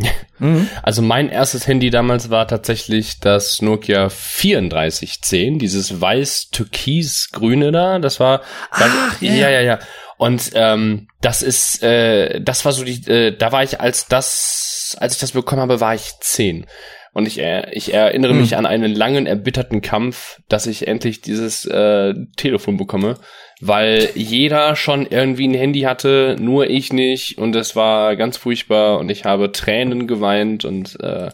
[0.83, 7.99] Also mein erstes Handy damals war tatsächlich das Nokia 3410, dieses weiß-türkis-grüne da.
[7.99, 9.51] Das war, Ach, ja, ja, ja.
[9.51, 9.79] ja, ja.
[10.17, 14.64] Und ähm, das ist, äh, das war so die, äh, da war ich als das,
[14.97, 16.67] als ich das bekommen habe, war ich zehn.
[17.15, 18.41] Und ich, äh, ich erinnere Hm.
[18.41, 23.19] mich an einen langen, erbitterten Kampf, dass ich endlich dieses äh, Telefon bekomme,
[23.61, 27.39] weil jeder schon irgendwie ein Handy hatte, nur ich nicht.
[27.39, 31.31] Und es war ganz furchtbar und ich habe Tränen geweint und äh,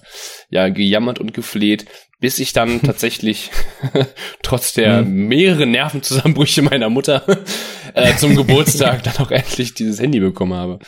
[0.51, 1.87] ja gejammert und gefleht,
[2.21, 3.51] bis ich dann tatsächlich
[4.43, 7.25] trotz der mehreren Nervenzusammenbrüche meiner Mutter
[7.95, 10.79] äh, zum Geburtstag dann auch endlich dieses Handy bekommen habe.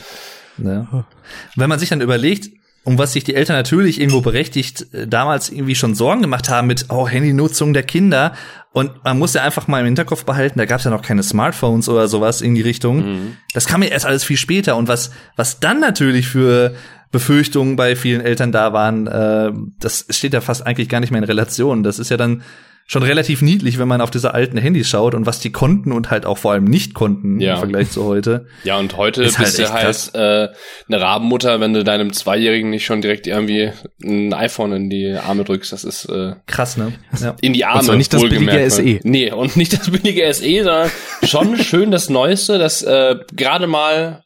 [0.63, 1.07] Ja.
[1.55, 2.51] Wenn man sich dann überlegt,
[2.83, 6.67] um was sich die Eltern natürlich irgendwo berechtigt äh, damals irgendwie schon Sorgen gemacht haben
[6.67, 8.33] mit oh, Handynutzung der Kinder
[8.71, 11.23] und man muss ja einfach mal im Hinterkopf behalten, da gab es ja noch keine
[11.23, 13.35] Smartphones oder sowas in die Richtung.
[13.53, 16.75] Das kam ja erst alles viel später und was was dann natürlich für
[17.13, 21.21] Befürchtungen bei vielen Eltern da waren, äh, das steht ja fast eigentlich gar nicht mehr
[21.21, 21.83] in Relation.
[21.83, 22.41] Das ist ja dann
[22.85, 26.11] schon relativ niedlich, wenn man auf diese alten Handys schaut und was die konnten und
[26.11, 27.53] halt auch vor allem nicht konnten Ja.
[27.53, 28.45] im Vergleich zu heute.
[28.65, 30.53] Ja, und heute Ist halt bist du echt halt äh,
[30.87, 33.71] eine Rabenmutter, wenn du deinem Zweijährigen nicht schon direkt irgendwie
[34.03, 35.71] ein iPhone in die Arme drückst.
[35.71, 36.93] Das ist äh, Krass, ne?
[37.21, 37.35] Ja.
[37.41, 37.83] in die Arme.
[37.83, 38.69] zwar nicht das billige ne?
[38.69, 38.99] SE.
[39.03, 40.91] Nee, und nicht das billige SE, sondern
[41.23, 44.23] schon schön das Neueste, das äh, gerade mal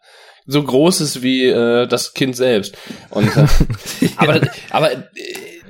[0.48, 2.76] so groß ist wie äh, das Kind selbst.
[3.12, 3.46] Und äh,
[4.18, 4.42] aber
[4.72, 4.98] aber äh,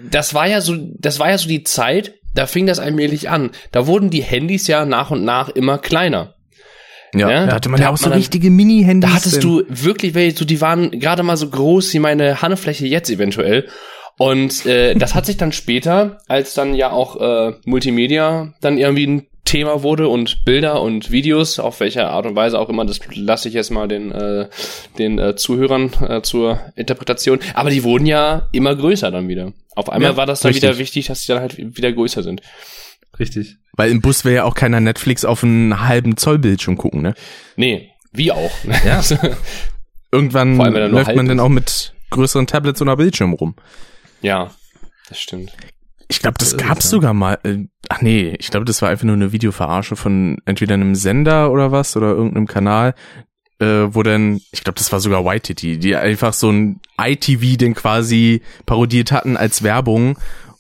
[0.09, 3.51] das war ja so das war ja so die Zeit, da fing das allmählich an.
[3.71, 6.35] Da wurden die Handys ja nach und nach immer kleiner.
[7.13, 9.09] Ja, Ja, da hatte man da ja auch so dann- richtige Mini-Handys.
[9.09, 12.85] Da hattest du wirklich welche, so, die waren gerade mal so groß wie meine Handfläche
[12.85, 13.67] jetzt eventuell.
[14.19, 19.07] Und äh, das hat sich dann später, als dann ja auch äh, Multimedia dann irgendwie
[19.07, 22.99] ein Thema wurde und Bilder und Videos, auf welche Art und Weise auch immer, das
[23.15, 24.49] lasse ich jetzt mal den, äh,
[24.97, 27.39] den äh, Zuhörern äh, zur Interpretation.
[27.53, 29.53] Aber die wurden ja immer größer dann wieder.
[29.75, 30.69] Auf einmal Ja, war das dann richtig.
[30.69, 32.41] wieder wichtig, dass die dann halt wieder größer sind.
[33.19, 33.55] Richtig.
[33.73, 37.13] Weil im Bus will ja auch keiner Netflix auf einen halben Zoll Bildschirm gucken, ne?
[37.55, 38.51] Nee, wie auch.
[38.85, 39.01] Ja.
[40.11, 43.55] Irgendwann läuft man dann auch mit größeren Tablets oder Bildschirm rum.
[44.21, 44.51] ja,
[45.09, 45.53] das stimmt.
[46.09, 46.91] Ich glaube, das ist es, gab's ja.
[46.91, 47.39] sogar mal.
[47.43, 51.51] Äh, ach nee, ich glaube, das war einfach nur eine Videoverarsche von entweder einem Sender
[51.51, 52.95] oder was oder irgendeinem Kanal,
[53.59, 57.73] äh, wo dann, ich glaube, das war sogar White die einfach so ein ITV den
[57.73, 60.17] quasi parodiert hatten als Werbung,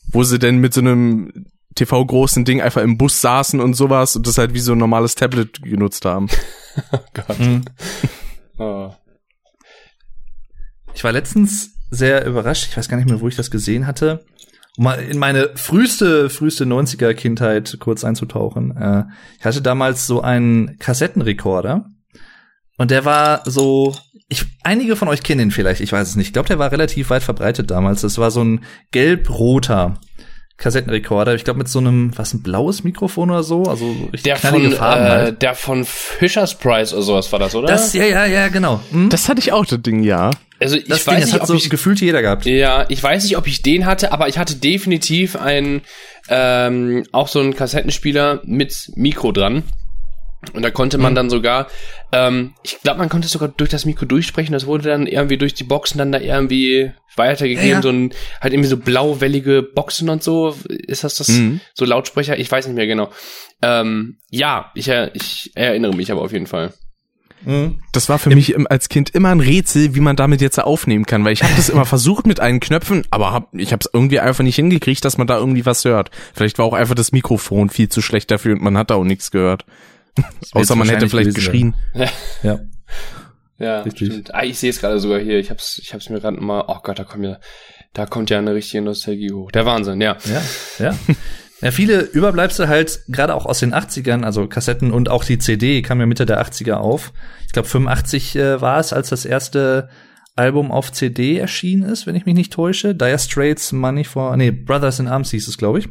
[0.07, 1.31] wo sie dann mit so einem
[1.75, 5.15] TV-großen Ding einfach im Bus saßen und sowas und das halt wie so ein normales
[5.15, 6.27] Tablet genutzt haben.
[7.13, 7.39] Gott.
[7.39, 7.63] Mhm.
[8.59, 8.91] Oh.
[10.95, 14.25] Ich war letztens sehr überrascht, ich weiß gar nicht mehr, wo ich das gesehen hatte.
[14.77, 18.77] Um in meine früheste, früheste 90er Kindheit kurz einzutauchen.
[18.77, 19.05] Äh,
[19.39, 21.89] ich hatte damals so einen Kassettenrekorder
[22.77, 23.95] und der war so,
[24.29, 26.27] ich, einige von euch kennen ihn vielleicht, ich weiß es nicht.
[26.27, 28.01] Ich glaube, der war relativ weit verbreitet damals.
[28.01, 29.99] Das war so ein gelb-roter
[30.57, 31.35] Kassettenrekorder.
[31.35, 33.63] Ich glaube mit so einem, was, ein blaues Mikrofon oder so?
[33.63, 35.41] Also so richtig Der knallige von, Farben äh, halt.
[35.43, 37.67] der von Fisher's Price oder sowas war das, oder?
[37.67, 38.81] Das, ja, ja, ja, genau.
[38.91, 39.09] Hm?
[39.09, 40.31] Das hatte ich auch, das Ding, ja.
[40.59, 42.45] also ich das weiß Ding, das nicht, hat ob so ich gefühlt jeder gehabt.
[42.45, 45.81] Ja, ich weiß nicht, ob ich den hatte, aber ich hatte definitiv einen
[46.29, 49.63] ähm, auch so einen Kassettenspieler mit Mikro dran.
[50.53, 51.15] Und da konnte man Mhm.
[51.15, 51.67] dann sogar,
[52.11, 54.53] ähm, ich glaube, man konnte sogar durch das Mikro durchsprechen.
[54.53, 57.67] Das wurde dann irgendwie durch die Boxen dann da irgendwie weitergegeben.
[57.67, 57.81] Ja, ja.
[57.81, 60.55] So ein, halt irgendwie so blauwellige Boxen und so.
[60.69, 61.29] Ist das das?
[61.29, 61.59] Mhm.
[61.73, 62.37] So Lautsprecher?
[62.37, 63.09] Ich weiß nicht mehr genau.
[63.63, 66.71] Ähm, ja, ich, er- ich erinnere mich aber auf jeden Fall.
[67.43, 67.81] Mhm.
[67.91, 71.23] Das war für mich als Kind immer ein Rätsel, wie man damit jetzt aufnehmen kann,
[71.25, 74.19] weil ich habe das immer versucht mit allen Knöpfen, aber hab, ich habe es irgendwie
[74.19, 76.09] einfach nicht hingekriegt, dass man da irgendwie was hört.
[76.33, 79.03] Vielleicht war auch einfach das Mikrofon viel zu schlecht dafür und man hat da auch
[79.03, 79.65] nichts gehört.
[80.51, 81.75] Außer man hätte vielleicht geschrien.
[82.43, 82.59] Ja.
[83.59, 84.09] Ja, Richtig.
[84.09, 84.35] stimmt.
[84.35, 85.39] Ah, ich sehe es gerade sogar hier.
[85.39, 86.65] Ich hab's, ich hab's mir gerade mal.
[86.67, 87.39] Oh Gott, da kommt ja,
[87.93, 89.51] da kommt ja eine richtige Nostalgie hoch.
[89.51, 90.17] Der Wahnsinn, ja.
[90.25, 90.41] Ja,
[90.79, 90.95] ja.
[91.59, 95.81] Ja, viele Überbleibsel halt, gerade auch aus den 80ern, also Kassetten und auch die CD
[95.81, 97.13] kam ja Mitte der 80er auf.
[97.47, 99.89] Ich glaube 85 äh, war es, als das erste
[100.35, 102.93] Album auf CD erschienen ist, wenn ich mich nicht täusche.
[102.93, 105.89] Dire Straits, Money for, nee, Brothers in Arms hieß es, glaube ich.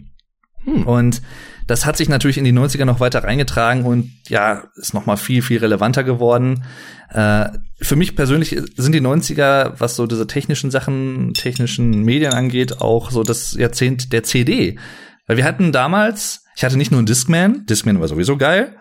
[0.67, 1.23] Und
[1.67, 5.17] das hat sich natürlich in die 90er noch weiter reingetragen und ja, ist noch mal
[5.17, 6.65] viel, viel relevanter geworden.
[7.11, 7.49] Äh,
[7.81, 13.11] für mich persönlich sind die 90er, was so diese technischen Sachen, technischen Medien angeht, auch
[13.11, 14.79] so das Jahrzehnt der CD.
[15.27, 18.77] Weil wir hatten damals, ich hatte nicht nur einen Discman, Discman war sowieso geil,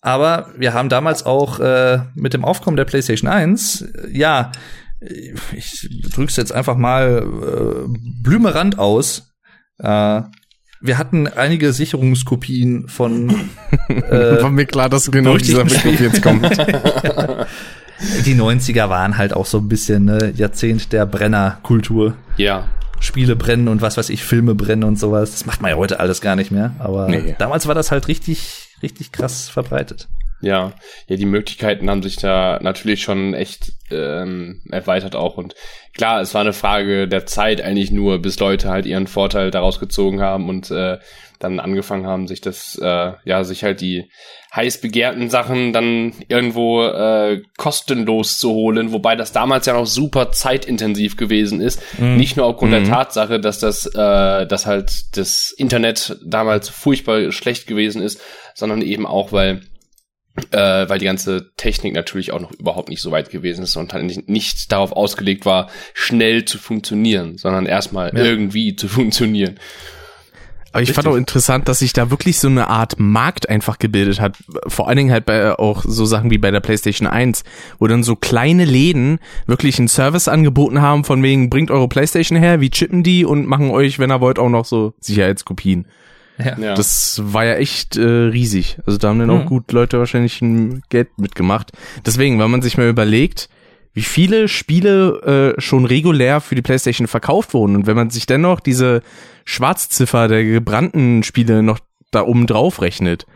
[0.00, 4.50] aber wir haben damals auch äh, mit dem Aufkommen der PlayStation 1, äh, ja,
[5.52, 7.88] ich drück's jetzt einfach mal äh,
[8.22, 9.32] Blümerand aus.
[9.78, 10.22] Äh,
[10.80, 13.30] wir hatten einige Sicherungskopien von
[13.88, 16.44] äh, war mir klar, dass genau dieser Begriff jetzt kommt.
[18.24, 22.14] die 90er waren halt auch so ein bisschen ne, Jahrzehnt der Brennerkultur.
[22.36, 22.66] Ja.
[22.98, 25.32] Spiele brennen und was weiß ich, Filme brennen und sowas.
[25.32, 26.74] Das macht man ja heute alles gar nicht mehr.
[26.78, 27.34] Aber Nee.
[27.38, 30.08] damals war das halt richtig, richtig krass verbreitet.
[30.42, 30.72] Ja,
[31.06, 35.36] ja, die Möglichkeiten haben sich da natürlich schon echt ähm, erweitert auch.
[35.36, 35.54] Und
[35.94, 39.80] klar, es war eine Frage der Zeit eigentlich nur, bis Leute halt ihren Vorteil daraus
[39.80, 40.98] gezogen haben und äh,
[41.40, 44.10] dann angefangen haben, sich das, äh, ja, sich halt die
[44.54, 50.32] heiß begehrten Sachen dann irgendwo äh, kostenlos zu holen, wobei das damals ja noch super
[50.32, 51.82] zeitintensiv gewesen ist.
[51.98, 52.88] Nicht nur aufgrund der Mhm.
[52.88, 58.20] Tatsache, dass das, äh, dass halt das Internet damals furchtbar schlecht gewesen ist,
[58.54, 59.62] sondern eben auch, weil
[60.50, 63.92] äh, weil die ganze Technik natürlich auch noch überhaupt nicht so weit gewesen ist und
[63.92, 68.24] halt nicht, nicht darauf ausgelegt war, schnell zu funktionieren, sondern erstmal Ja.
[68.24, 69.58] irgendwie zu funktionieren.
[70.72, 74.20] Aber ich fand auch interessant, dass sich da wirklich so eine Art Markt einfach gebildet
[74.20, 74.36] hat.
[74.68, 77.42] Vor allen Dingen halt bei auch so Sachen wie bei der PlayStation 1,
[77.80, 82.38] wo dann so kleine Läden wirklich einen Service angeboten haben, von wegen, bringt eure PlayStation
[82.38, 85.86] her, wie chippen die und machen euch, wenn ihr wollt, auch noch so Sicherheitskopien.
[86.44, 86.58] Ja.
[86.58, 86.74] Ja.
[86.74, 88.78] Das war ja echt äh, riesig.
[88.86, 89.46] Also da haben dann auch Mhm.
[89.46, 91.72] gut Leute wahrscheinlich ein Geld mitgemacht.
[92.06, 93.48] Deswegen, wenn man sich mal überlegt,
[93.92, 98.26] wie viele Spiele äh, schon regulär für die PlayStation verkauft wurden und wenn man sich
[98.26, 99.02] dennoch diese
[99.44, 101.80] Schwarzziffer der gebrannten Spiele noch
[102.12, 103.26] da oben drauf rechnet,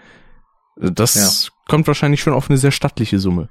[0.76, 3.48] das kommt wahrscheinlich schon auf eine sehr stattliche Summe.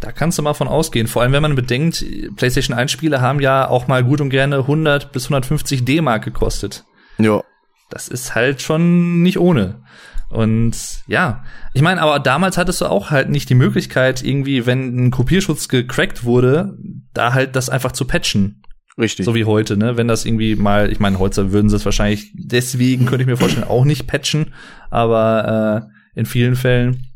[0.00, 1.06] Da kannst du mal von ausgehen.
[1.06, 2.04] Vor allem, wenn man bedenkt,
[2.36, 6.84] PlayStation 1 Spiele haben ja auch mal gut und gerne 100 bis 150 D-Mark gekostet.
[7.18, 7.42] Ja.
[7.88, 9.82] Das ist halt schon nicht ohne.
[10.28, 10.74] Und
[11.06, 15.10] ja, ich meine, aber damals hattest du auch halt nicht die Möglichkeit, irgendwie, wenn ein
[15.10, 16.76] Kopierschutz gecrackt wurde,
[17.14, 18.62] da halt das einfach zu patchen.
[18.98, 19.26] Richtig.
[19.26, 19.96] So wie heute, ne?
[19.96, 23.36] Wenn das irgendwie mal, ich meine, heute würden sie es wahrscheinlich deswegen, könnte ich mir
[23.36, 24.54] vorstellen, auch nicht patchen,
[24.90, 27.06] aber äh, in vielen Fällen.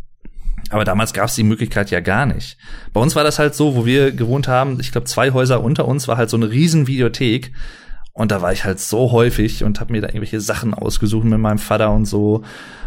[0.68, 2.58] Aber damals gab es die Möglichkeit ja gar nicht.
[2.92, 5.88] Bei uns war das halt so, wo wir gewohnt haben, ich glaube, zwei Häuser unter
[5.88, 7.52] uns war halt so eine riesen Videothek.
[8.20, 11.38] Und da war ich halt so häufig und habe mir da irgendwelche Sachen ausgesucht mit
[11.38, 12.42] meinem Vater und so.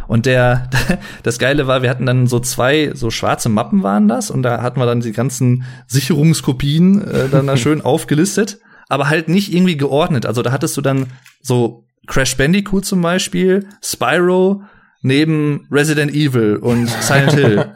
[0.07, 0.69] Und der,
[1.23, 4.29] das Geile war, wir hatten dann so zwei, so schwarze Mappen waren das.
[4.29, 8.59] Und da hatten wir dann die ganzen Sicherungskopien äh, dann da schön aufgelistet.
[8.89, 10.27] Aber halt nicht irgendwie geordnet.
[10.27, 11.07] Also da hattest du dann
[11.41, 14.61] so Crash Bandicoot zum Beispiel, Spyro
[15.01, 17.71] neben Resident Evil und Silent Hill.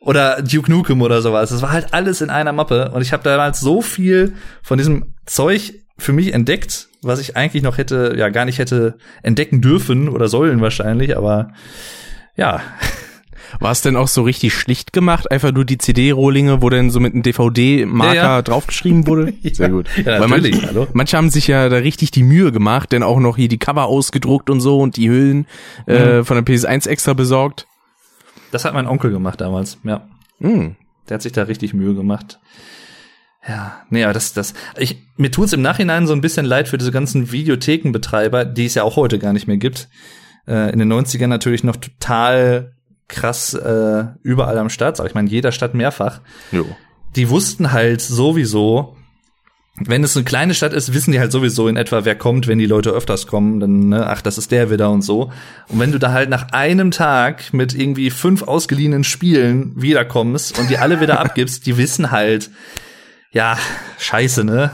[0.00, 1.48] oder Duke Nukem oder sowas.
[1.48, 2.90] Das war halt alles in einer Mappe.
[2.90, 7.62] Und ich habe damals so viel von diesem Zeug für mich entdeckt, was ich eigentlich
[7.62, 11.52] noch hätte, ja, gar nicht hätte entdecken dürfen oder sollen wahrscheinlich, aber
[12.36, 12.60] ja.
[13.58, 15.30] War es denn auch so richtig schlicht gemacht?
[15.30, 18.42] Einfach nur die CD-Rohlinge, wo dann so mit einem DVD-Marker ja, ja.
[18.42, 19.32] draufgeschrieben wurde?
[19.52, 19.88] Sehr gut.
[19.96, 23.36] Ja, Weil manche, manche haben sich ja da richtig die Mühe gemacht, denn auch noch
[23.36, 25.46] hier die Cover ausgedruckt und so und die Hüllen
[25.86, 26.20] äh, mhm.
[26.20, 27.66] äh, von der PS1 extra besorgt.
[28.52, 30.06] Das hat mein Onkel gemacht damals, ja.
[30.38, 30.76] Mhm.
[31.08, 32.38] Der hat sich da richtig Mühe gemacht.
[33.46, 36.78] Ja, nee, aber das, das, ich, mir tut's im Nachhinein so ein bisschen leid für
[36.78, 39.88] diese ganzen Videothekenbetreiber, die es ja auch heute gar nicht mehr gibt.
[40.46, 42.74] Äh, in den 90ern natürlich noch total
[43.08, 46.20] krass äh, überall am Start, sag ich mal, in jeder Stadt mehrfach.
[46.52, 46.66] Jo.
[47.16, 48.96] Die wussten halt sowieso,
[49.76, 52.58] wenn es eine kleine Stadt ist, wissen die halt sowieso in etwa, wer kommt, wenn
[52.58, 55.32] die Leute öfters kommen, dann, ne, ach, das ist der wieder und so.
[55.68, 60.70] Und wenn du da halt nach einem Tag mit irgendwie fünf ausgeliehenen Spielen wiederkommst und
[60.70, 62.50] die alle wieder abgibst, die wissen halt,
[63.32, 63.58] ja,
[63.98, 64.70] scheiße, ne?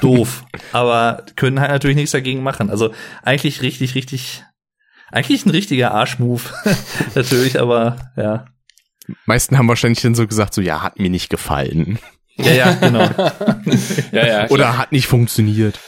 [0.00, 0.44] Doof.
[0.72, 2.70] Aber können halt natürlich nichts dagegen machen.
[2.70, 4.44] Also eigentlich richtig, richtig,
[5.10, 6.52] eigentlich ein richtiger Arschmove.
[7.14, 8.46] natürlich, aber ja.
[9.26, 11.98] Meisten haben wahrscheinlich dann so gesagt, so, ja, hat mir nicht gefallen.
[12.36, 13.08] Ja, ja, genau.
[14.12, 15.78] ja, ja, Oder hat nicht funktioniert.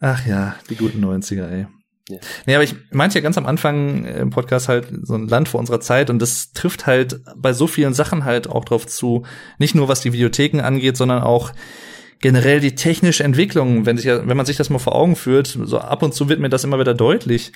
[0.00, 1.66] Ach ja, die guten 90er, ey.
[2.08, 2.18] Ja.
[2.46, 5.60] Nee, aber ich meinte ja ganz am Anfang im Podcast halt so ein Land vor
[5.60, 9.24] unserer Zeit und das trifft halt bei so vielen Sachen halt auch drauf zu,
[9.58, 11.52] nicht nur was die Videotheken angeht, sondern auch
[12.20, 15.78] generell die technische Entwicklung, wenn sich wenn man sich das mal vor Augen führt, so
[15.78, 17.52] ab und zu wird mir das immer wieder deutlich,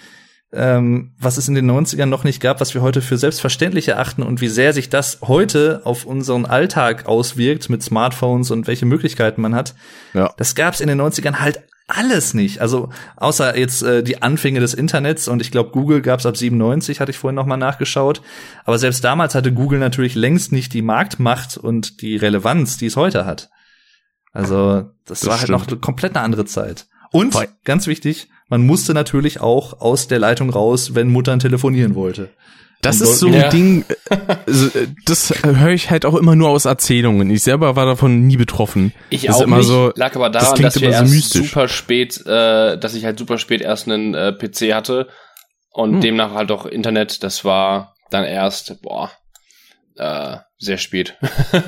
[0.52, 4.22] ähm, was es in den 90ern noch nicht gab, was wir heute für selbstverständlich erachten
[4.22, 9.40] und wie sehr sich das heute auf unseren Alltag auswirkt mit Smartphones und welche Möglichkeiten
[9.40, 9.74] man hat.
[10.12, 10.32] Ja.
[10.36, 12.60] Das gab es in den 90ern halt alles nicht.
[12.60, 16.36] Also außer jetzt äh, die Anfänge des Internets und ich glaube Google gab es ab
[16.36, 18.22] 97, hatte ich vorhin noch mal nachgeschaut.
[18.64, 22.96] Aber selbst damals hatte Google natürlich längst nicht die Marktmacht und die Relevanz, die es
[22.96, 23.50] heute hat.
[24.32, 25.60] Also das, das war stimmt.
[25.60, 26.86] halt noch komplett eine andere Zeit.
[27.10, 32.30] Und ganz wichtig, man musste natürlich auch aus der Leitung raus, wenn Muttern telefonieren wollte.
[32.82, 33.48] Das ist so ein ja.
[33.48, 34.14] Ding, äh,
[34.50, 37.30] äh, das höre ich halt auch immer nur aus Erzählungen.
[37.30, 38.92] Ich selber war davon nie betroffen.
[39.08, 42.20] Ich das auch immer nicht, so, lag aber daran, das dass so erst super spät,
[42.26, 45.08] äh, dass ich halt super spät erst einen äh, PC hatte
[45.70, 46.00] und hm.
[46.00, 49.12] demnach halt auch Internet, das war dann erst, boah,
[49.96, 51.16] äh, sehr spät.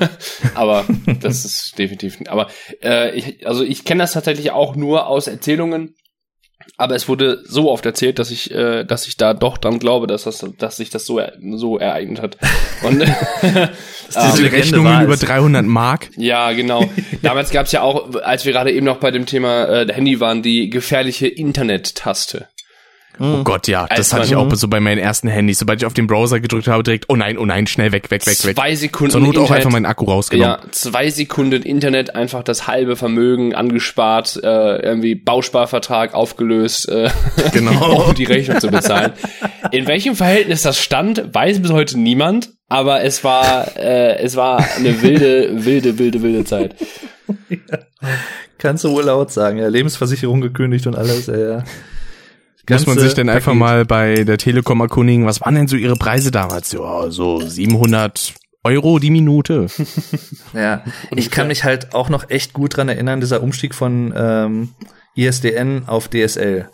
[0.55, 0.85] aber
[1.21, 2.47] das ist definitiv, aber
[2.83, 5.95] äh, ich, also ich kenne das tatsächlich auch nur aus Erzählungen
[6.77, 10.07] aber es wurde so oft erzählt, dass ich, äh, dass ich da doch dran glaube,
[10.07, 11.21] dass das, dass sich das so,
[11.55, 12.37] so ereignet hat.
[12.83, 12.99] Und
[14.13, 16.09] das die Rechnungen über 300 Mark.
[16.17, 16.89] Ja, genau.
[17.21, 20.19] Damals gab es ja auch, als wir gerade eben noch bei dem Thema äh, Handy
[20.19, 22.47] waren, die gefährliche Internet-Taste.
[23.19, 25.59] Oh Gott, ja, das hatte ich auch so bei meinen ersten Handys.
[25.59, 28.25] Sobald ich auf den Browser gedrückt habe, direkt, oh nein, oh nein, schnell weg, weg,
[28.25, 28.55] weg, weg.
[28.55, 30.57] Zwei Sekunden Zur Not Internet, auch einfach meinen Akku rausgenommen.
[30.61, 37.09] Ja, zwei Sekunden Internet, einfach das halbe Vermögen angespart, äh, irgendwie Bausparvertrag aufgelöst, äh,
[37.53, 38.07] genau.
[38.07, 39.13] um die Rechnung zu bezahlen.
[39.71, 44.65] In welchem Verhältnis das stand, weiß bis heute niemand, aber es war, äh, es war
[44.77, 46.75] eine wilde, wilde, wilde, wilde Zeit.
[47.49, 47.79] Ja.
[48.59, 51.63] Kannst du wohl laut sagen, ja, Lebensversicherung gekündigt und alles, ja, ja.
[52.69, 55.95] Muss man sich denn einfach mal bei der Telekom erkundigen, was waren denn so ihre
[55.95, 56.71] Preise damals?
[56.71, 59.67] Ja, so 700 Euro die Minute.
[60.53, 60.83] ja,
[61.15, 64.69] ich kann mich halt auch noch echt gut dran erinnern, dieser Umstieg von ähm,
[65.15, 66.69] ISDN auf DSL.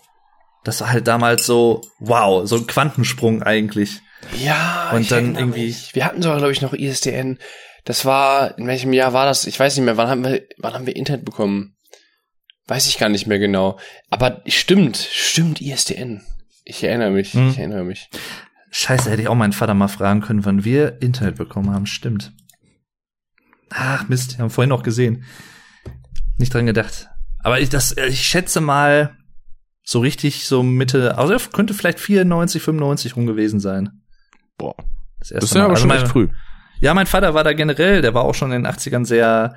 [0.63, 4.01] Das war halt damals so, wow, so ein Quantensprung eigentlich.
[4.43, 5.67] Ja, und dann irgendwie.
[5.67, 5.95] Mich.
[5.95, 7.39] Wir hatten sogar, glaube ich, noch ISDN.
[7.83, 9.45] Das war, in welchem Jahr war das?
[9.47, 9.97] Ich weiß nicht mehr.
[9.97, 11.75] Wann haben wir, wann haben wir Internet bekommen?
[12.67, 13.79] Weiß ich gar nicht mehr genau.
[14.09, 16.21] Aber stimmt, stimmt, ISDN.
[16.63, 17.49] Ich erinnere mich, hm.
[17.49, 18.09] ich erinnere mich.
[18.71, 21.85] Scheiße, hätte ich auch meinen Vater mal fragen können, wann wir Internet bekommen haben.
[21.85, 22.31] Stimmt.
[23.69, 25.25] Ach, Mist, haben vorhin noch gesehen.
[26.37, 27.09] Nicht dran gedacht.
[27.39, 29.17] Aber ich, das, ich schätze mal,
[29.83, 34.01] so richtig, so Mitte, also könnte vielleicht 94, 95 rum gewesen sein.
[34.57, 34.75] Boah.
[35.19, 36.29] Das, das ist ja aber also schon mein, echt früh.
[36.79, 39.55] Ja, mein Vater war da generell, der war auch schon in den 80ern sehr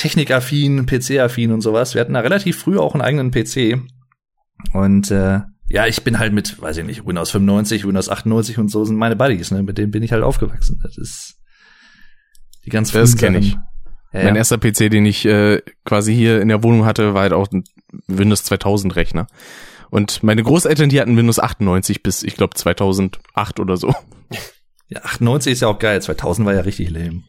[0.00, 1.94] technikaffin, PC-affin und sowas.
[1.94, 3.82] Wir hatten da relativ früh auch einen eigenen PC.
[4.72, 8.70] Und äh, ja, ich bin halt mit, weiß ich nicht, Windows 95, Windows 98 und
[8.70, 9.62] so sind meine Buddies, ne?
[9.62, 10.80] Mit denen bin ich halt aufgewachsen.
[10.82, 11.36] Das ist
[12.64, 13.52] die ganz Das kenne ich.
[14.12, 14.36] Ja, mein ja.
[14.36, 17.64] erster PC, den ich äh, quasi hier in der Wohnung hatte, war halt auch ein
[18.06, 19.26] Windows 2000 Rechner.
[19.90, 23.94] Und meine Großeltern, die hatten Windows 98 bis, ich glaube, 2008 oder so.
[24.88, 26.02] Ja, 98 ist ja auch geil.
[26.02, 27.22] 2000 war ja richtig lame.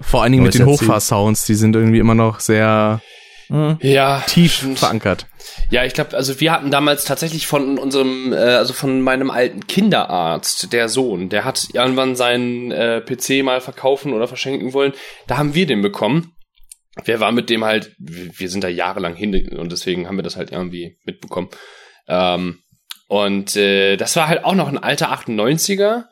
[0.00, 3.00] Vor allen Dingen mit den Hochfahrsounds, die sind irgendwie immer noch sehr
[3.48, 3.78] mhm.
[3.80, 4.80] ja, tief stimmt.
[4.80, 5.26] verankert.
[5.70, 9.66] Ja, ich glaube, also wir hatten damals tatsächlich von unserem, äh, also von meinem alten
[9.66, 14.92] Kinderarzt, der Sohn, der hat irgendwann seinen äh, PC mal verkaufen oder verschenken wollen.
[15.26, 16.32] Da haben wir den bekommen.
[17.04, 20.36] Wer war mit dem halt, wir sind da jahrelang hin und deswegen haben wir das
[20.36, 21.48] halt irgendwie mitbekommen.
[22.08, 22.60] Ähm,
[23.08, 26.04] und äh, das war halt auch noch ein alter 98er.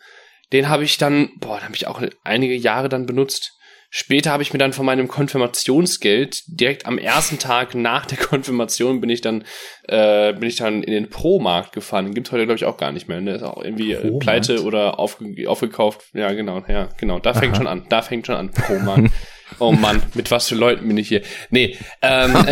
[0.52, 3.58] Den habe ich dann, boah, den habe ich auch einige Jahre dann benutzt.
[3.94, 9.02] Später habe ich mir dann von meinem Konfirmationsgeld direkt am ersten Tag nach der Konfirmation
[9.02, 9.44] bin ich dann
[9.86, 12.06] äh, bin ich dann in den Pro-Markt gefahren.
[12.06, 13.20] Den gibt's heute glaube ich auch gar nicht mehr.
[13.20, 16.06] Der ist auch irgendwie äh, pleite oder aufge aufgekauft.
[16.14, 17.18] Ja genau, ja genau.
[17.18, 17.56] Da fängt Aha.
[17.56, 17.84] schon an.
[17.90, 18.50] Da fängt schon an.
[18.50, 19.10] Pro-Markt.
[19.58, 21.20] Oh Mann, mit was für Leuten bin ich hier?
[21.50, 22.34] Nee, ähm,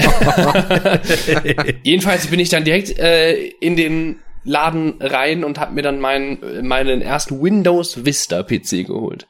[1.82, 6.66] jedenfalls bin ich dann direkt äh, in den Laden rein und habe mir dann meinen
[6.66, 9.26] meinen ersten Windows Vista PC geholt.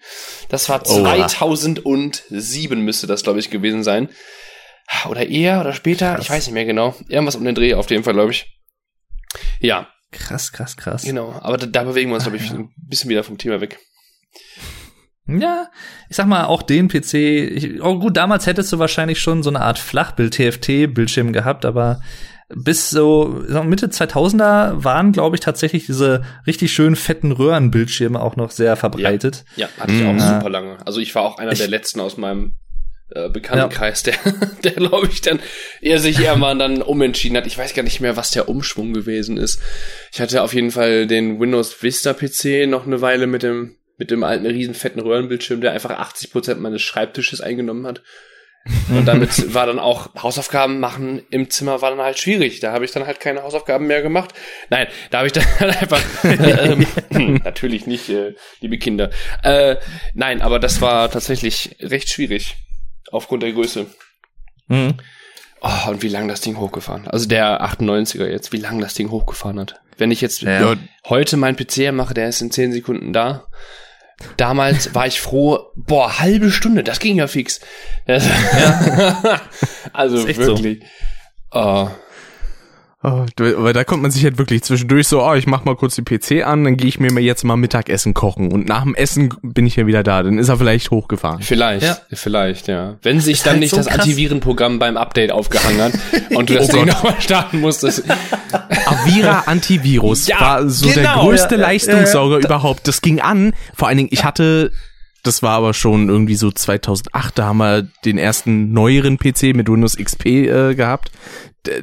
[0.48, 4.08] Das war 2007 müsste das glaube ich gewesen sein.
[5.08, 6.24] Oder eher oder später, krass.
[6.24, 6.94] ich weiß nicht mehr genau.
[7.08, 8.58] Irgendwas um den Dreh auf jeden Fall, glaube ich.
[9.60, 9.88] Ja.
[10.12, 11.02] Krass, krass, krass.
[11.02, 12.54] Genau, aber da, da bewegen wir uns glaube ich ja.
[12.56, 13.78] ein bisschen wieder vom Thema weg.
[15.38, 15.68] Ja,
[16.08, 19.50] ich sag mal, auch den PC, ich, oh gut, damals hättest du wahrscheinlich schon so
[19.50, 22.00] eine Art Flachbild-TFT-Bildschirm gehabt, aber
[22.54, 28.50] bis so Mitte 2000er waren, glaube ich, tatsächlich diese richtig schönen fetten Röhrenbildschirme auch noch
[28.50, 29.44] sehr verbreitet.
[29.56, 30.20] Ja, ja hatte ich auch mhm.
[30.20, 30.78] super lange.
[30.86, 32.56] Also ich war auch einer ich, der letzten aus meinem
[33.10, 34.12] äh, Bekanntenkreis, ja.
[34.12, 34.32] der,
[34.64, 35.40] der glaube ich dann
[35.80, 37.46] eher sich eher mal dann umentschieden hat.
[37.46, 39.60] Ich weiß gar nicht mehr, was der Umschwung gewesen ist.
[40.12, 44.10] Ich hatte auf jeden Fall den Windows Vista PC noch eine Weile mit dem mit
[44.10, 48.02] dem alten riesen fetten Röhrenbildschirm, der einfach 80 Prozent meines Schreibtisches eingenommen hat.
[48.90, 52.60] Und damit war dann auch Hausaufgaben machen im Zimmer war dann halt schwierig.
[52.60, 54.34] Da habe ich dann halt keine Hausaufgaben mehr gemacht.
[54.68, 56.72] Nein, da habe ich dann halt einfach äh,
[57.10, 59.10] ähm, natürlich nicht, äh, liebe Kinder.
[59.42, 59.76] Äh,
[60.14, 62.56] nein, aber das war tatsächlich recht schwierig
[63.10, 63.86] aufgrund der Größe.
[64.68, 64.94] Mhm.
[65.62, 67.06] Oh, und wie lang das Ding hochgefahren.
[67.08, 69.80] Also der 98er jetzt, wie lang das Ding hochgefahren hat.
[69.98, 70.74] Wenn ich jetzt ja.
[71.06, 73.46] heute meinen PC mache, der ist in 10 Sekunden da.
[74.36, 77.60] Damals war ich froh, boah, halbe Stunde, das ging ja fix.
[78.06, 78.18] Ja.
[79.92, 80.82] also wirklich.
[81.52, 81.58] So.
[81.58, 81.88] Uh,
[83.02, 85.94] Oh, weil da kommt man sich halt wirklich zwischendurch so, oh, ich mach mal kurz
[85.94, 89.32] den PC an, dann gehe ich mir jetzt mal Mittagessen kochen und nach dem Essen
[89.40, 91.40] bin ich ja wieder da, dann ist er vielleicht hochgefahren.
[91.40, 91.96] Vielleicht, ja.
[92.12, 92.96] vielleicht, ja.
[93.00, 95.92] Wenn sich dann halt nicht so das Antivirenprogramm beim Update aufgehangen hat
[96.34, 98.04] und du das oh Ding nochmal starten musstest.
[98.84, 102.86] Avira Antivirus ja, war so genau, der größte ja, Leistungssauger überhaupt.
[102.86, 104.72] Das ging an, vor allen Dingen, ich hatte
[105.22, 109.68] das war aber schon irgendwie so 2008, da haben wir den ersten neueren PC mit
[109.68, 111.10] Windows XP äh, gehabt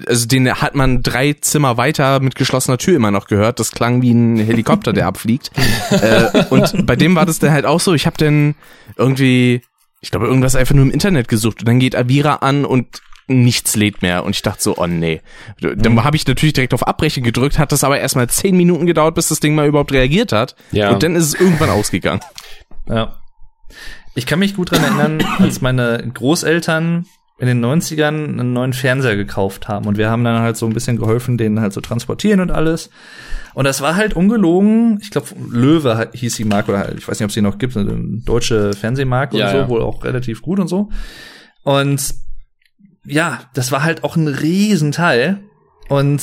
[0.08, 3.60] also den hat man drei Zimmer weiter mit geschlossener Tür immer noch gehört.
[3.60, 5.52] Das klang wie ein Helikopter, der abfliegt.
[5.92, 7.94] äh, und bei dem war das dann halt auch so.
[7.94, 8.56] Ich habe dann
[8.96, 9.62] irgendwie,
[10.02, 13.76] ich glaube, irgendwas einfach nur im Internet gesucht und dann geht Avira an und nichts
[13.76, 14.24] lädt mehr.
[14.24, 15.22] Und ich dachte so, oh nee.
[15.60, 16.04] Dann mhm.
[16.04, 19.28] habe ich natürlich direkt auf Abbrechen gedrückt, hat das aber erstmal zehn Minuten gedauert, bis
[19.28, 20.56] das Ding mal überhaupt reagiert hat.
[20.72, 20.92] Ja.
[20.92, 22.22] Und dann ist es irgendwann ausgegangen.
[22.88, 23.18] Ja.
[24.16, 27.06] Ich kann mich gut dran erinnern, als meine Großeltern
[27.40, 30.74] in den 90ern einen neuen Fernseher gekauft haben und wir haben dann halt so ein
[30.74, 32.90] bisschen geholfen, den halt so transportieren und alles.
[33.54, 37.26] Und das war halt ungelogen, ich glaube Löwe hieß die Marke oder ich weiß nicht,
[37.26, 39.70] ob es die noch gibt, eine deutsche Fernsehmarke ja, und so, ja.
[39.70, 40.90] wohl auch relativ gut und so.
[41.64, 42.16] Und
[43.06, 45.40] ja, das war halt auch ein Riesenteil
[45.90, 46.22] und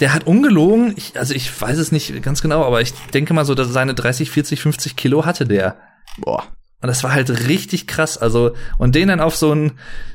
[0.00, 3.44] der hat ungelogen, ich, also ich weiß es nicht ganz genau, aber ich denke mal
[3.44, 5.76] so, dass seine 30, 40, 50 Kilo hatte der.
[6.18, 6.44] Boah.
[6.82, 8.16] Und das war halt richtig krass.
[8.16, 9.72] Also, und den dann auf so einen,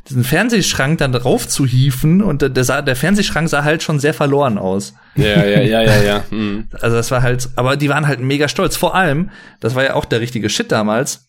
[0.10, 4.16] diesen Fernsehschrank dann drauf zu hieven und der, sah, der Fernsehschrank sah halt schon sehr
[4.16, 4.94] verloren aus.
[5.16, 6.24] Ja, ja, ja, ja, ja.
[6.32, 6.68] Mhm.
[6.82, 8.76] Also das war halt, aber die waren halt mega stolz.
[8.78, 11.28] Vor allem, das war ja auch der richtige Shit damals.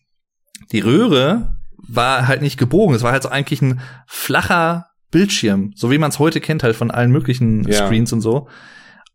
[0.72, 1.57] Die Röhre
[1.87, 2.97] war halt nicht gebogen.
[2.97, 6.76] Es war halt so eigentlich ein flacher Bildschirm, so wie man es heute kennt, halt
[6.76, 7.87] von allen möglichen ja.
[7.87, 8.49] Screens und so.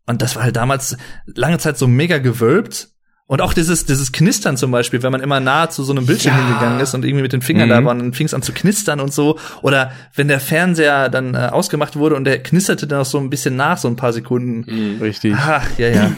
[0.06, 0.96] Und das war halt damals
[1.26, 2.91] lange Zeit so mega gewölbt
[3.26, 6.36] und auch dieses, dieses Knistern zum Beispiel, wenn man immer nah zu so einem Bildschirm
[6.36, 6.44] ja.
[6.44, 7.72] hingegangen ist und irgendwie mit den Fingern mhm.
[7.72, 9.38] da war und dann fing es an zu knistern und so.
[9.62, 13.30] Oder wenn der Fernseher dann äh, ausgemacht wurde und der knisterte dann auch so ein
[13.30, 14.64] bisschen nach, so ein paar Sekunden.
[14.66, 15.00] Mhm.
[15.00, 15.34] Richtig.
[15.36, 16.12] Ach, ja, ja.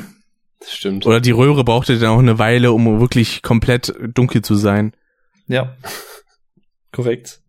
[0.58, 1.06] Das stimmt.
[1.06, 4.92] Oder die Röhre brauchte dann auch eine Weile, um wirklich komplett dunkel zu sein.
[5.46, 5.76] Ja.
[6.90, 7.40] Korrekt.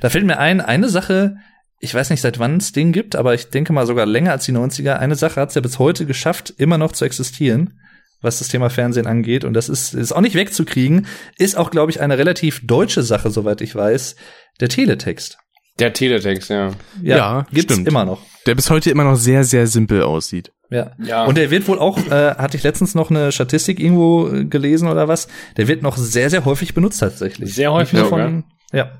[0.00, 1.36] Da fällt mir ein, eine Sache,
[1.80, 4.44] ich weiß nicht, seit wann es den gibt, aber ich denke mal sogar länger als
[4.44, 4.94] die 90er.
[4.94, 7.80] Eine Sache hat es ja bis heute geschafft, immer noch zu existieren.
[8.22, 9.44] Was das Thema Fernsehen angeht.
[9.44, 11.06] Und das ist, ist auch nicht wegzukriegen.
[11.38, 14.16] Ist auch, glaube ich, eine relativ deutsche Sache, soweit ich weiß.
[14.60, 15.38] Der Teletext.
[15.78, 16.68] Der Teletext, ja.
[17.02, 17.88] Ja, Ja, gibt's stimmt.
[17.88, 18.20] immer noch.
[18.46, 20.52] Der bis heute immer noch sehr, sehr simpel aussieht.
[20.70, 20.92] Ja.
[21.02, 21.24] Ja.
[21.24, 24.88] Und der wird wohl auch, äh, hatte ich letztens noch eine Statistik irgendwo äh, gelesen
[24.88, 27.54] oder was, der wird noch sehr, sehr häufig benutzt tatsächlich.
[27.54, 28.92] Sehr häufig von, Ja.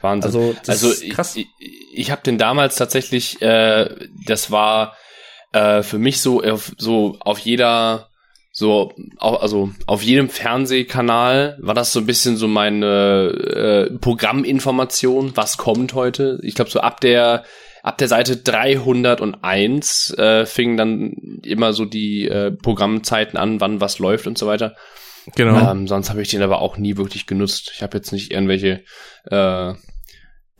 [0.00, 0.26] Wahnsinn.
[0.28, 1.36] Also, das also ist ich, krass.
[1.36, 1.46] ich,
[1.94, 3.88] ich habe den damals tatsächlich, äh,
[4.26, 4.96] das war
[5.52, 8.08] äh, für mich so auf, so auf jeder
[8.54, 15.56] so also auf jedem Fernsehkanal war das so ein bisschen so meine äh, Programminformation, was
[15.56, 16.38] kommt heute.
[16.42, 17.44] Ich glaube so ab der
[17.82, 23.98] ab der Seite 301 äh, fingen dann immer so die äh, Programmzeiten an, wann was
[23.98, 24.76] läuft und so weiter.
[25.34, 25.70] Genau.
[25.70, 27.72] Ähm, sonst habe ich den aber auch nie wirklich genutzt.
[27.74, 28.82] Ich habe jetzt nicht irgendwelche
[29.30, 29.72] äh,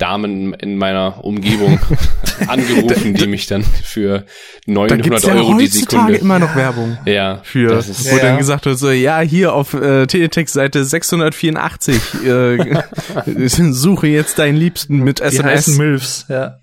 [0.03, 1.79] Damen in meiner Umgebung
[2.49, 4.25] angerufen, die mich dann für
[4.67, 6.15] da 900 gibt's ja Euro die Sekunde.
[6.17, 6.99] immer noch Werbung.
[7.07, 10.85] Ja, Für, das ist, wo Ja, dann gesagt wird, so, ja, hier auf äh, Teletext-Seite
[10.85, 12.83] 684, äh,
[13.47, 15.69] suche jetzt deinen Liebsten mit Die SMS.
[15.79, 16.57] Milfs, ja.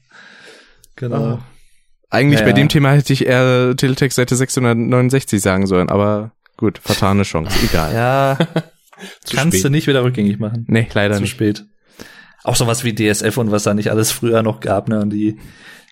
[0.97, 1.15] Genau.
[1.15, 1.39] Ah.
[2.09, 7.23] Eigentlich Ja, bei dem Thema hätte ich eher Teletext-Seite 669 sagen sollen, aber gut, vertane
[7.23, 7.93] Chance, egal.
[7.93, 8.37] Ja,
[9.23, 9.63] zu kannst spät.
[9.65, 10.65] du nicht wieder rückgängig machen.
[10.67, 11.31] Nee, leider Zu nicht.
[11.31, 11.63] spät.
[12.43, 15.01] Auch sowas wie DSF und was da nicht alles früher noch gab, ne?
[15.01, 15.37] Und die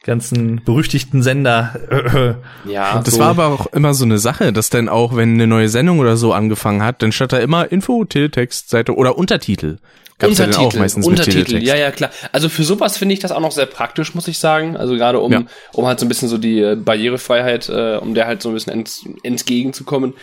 [0.03, 1.75] ganzen berüchtigten Sender.
[2.65, 3.19] Ja, Das so.
[3.19, 6.17] war aber auch immer so eine Sache, dass dann auch, wenn eine neue Sendung oder
[6.17, 9.77] so angefangen hat, dann stand da immer Info, Teletext, Seite oder Untertitel.
[10.19, 12.09] Gab's ja dann auch meistens Untertitel, ja, ja, klar.
[12.31, 14.75] Also für sowas finde ich das auch noch sehr praktisch, muss ich sagen.
[14.75, 15.43] Also gerade um, Ja.
[15.73, 18.53] um halt so ein bisschen so die äh, Barrierefreiheit, äh, um der halt so ein
[18.55, 18.89] bisschen ent,
[19.23, 20.13] entgegenzukommen.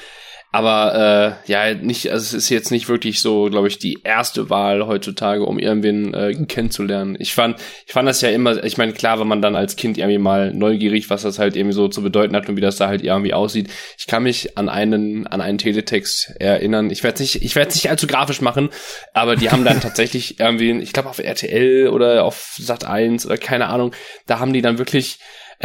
[0.55, 4.51] Aber äh, ja, nicht, also es ist jetzt nicht wirklich so, glaube ich, die erste
[4.51, 7.17] Wahl heutzutage, um irgendwen äh, kennenzulernen.
[7.19, 9.99] Ich fand, ich fand das ja immer, ich meine, klar, wenn man dann als Kind
[9.99, 12.87] irgendwie mal neugierig, was das halt irgendwie so zu bedeuten hat und wie das da
[12.87, 13.69] halt irgendwie aussieht.
[13.99, 16.89] Ich kann mich an einen, an einen Teletext erinnern.
[16.89, 18.69] Ich werde nicht, ich werde nicht allzu grafisch machen,
[19.13, 23.39] aber die haben dann tatsächlich irgendwie, ich glaube auf RTL oder auf Sat 1 oder
[23.39, 23.93] keine Ahnung,
[24.29, 25.19] da haben die dann wirklich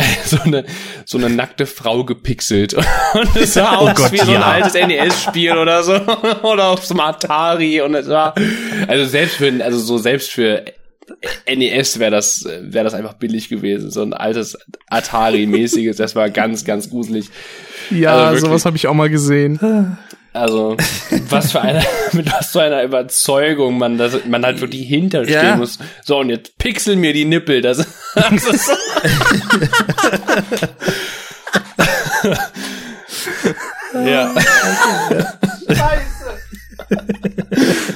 [0.26, 0.66] so eine
[1.06, 2.74] so eine nackte Frau gepixelt.
[3.14, 4.42] Und es sah aus Gott, wie so ein ja.
[4.42, 5.94] altes NES-Spiel oder so.
[6.44, 7.82] Oder auf so einem Atari.
[7.82, 8.36] Und es war
[8.88, 10.66] also selbst für also so selbst für
[11.48, 13.92] NES wäre das wäre das einfach billig gewesen.
[13.92, 14.58] So ein altes
[14.90, 15.98] Atari-mäßiges.
[15.98, 17.30] Das war ganz ganz gruselig.
[17.90, 19.60] Ja, Also sowas habe ich auch mal gesehen.
[20.34, 20.78] Also
[21.30, 25.56] was für eine mit was für einer Überzeugung man das man halt wirklich hinterstehen Ja.
[25.56, 27.78] muss so und jetzt pixel mir die Nippel das,
[28.16, 28.74] das ist so
[34.06, 34.34] ja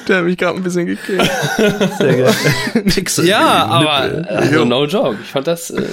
[0.08, 1.24] Der hat mich gerade ein bisschen gekriegt.
[1.98, 2.34] Sehr geil.
[2.86, 3.26] Pixel.
[3.28, 5.18] Ja, aber also no joke.
[5.24, 5.70] Ich fand das.
[5.72, 5.84] Äh,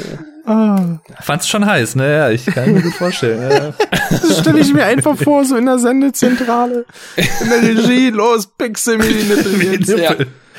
[1.20, 2.12] Fand's schon heiß, ne?
[2.16, 3.50] Ja, ich kann mir gut vorstellen.
[3.50, 3.74] Ja.
[4.10, 6.84] Das stelle ich mir einfach vor, so in der Sendezentrale.
[7.16, 9.88] In der Regie, los, pixel mir die Nippel jetzt.
[9.88, 10.14] ja.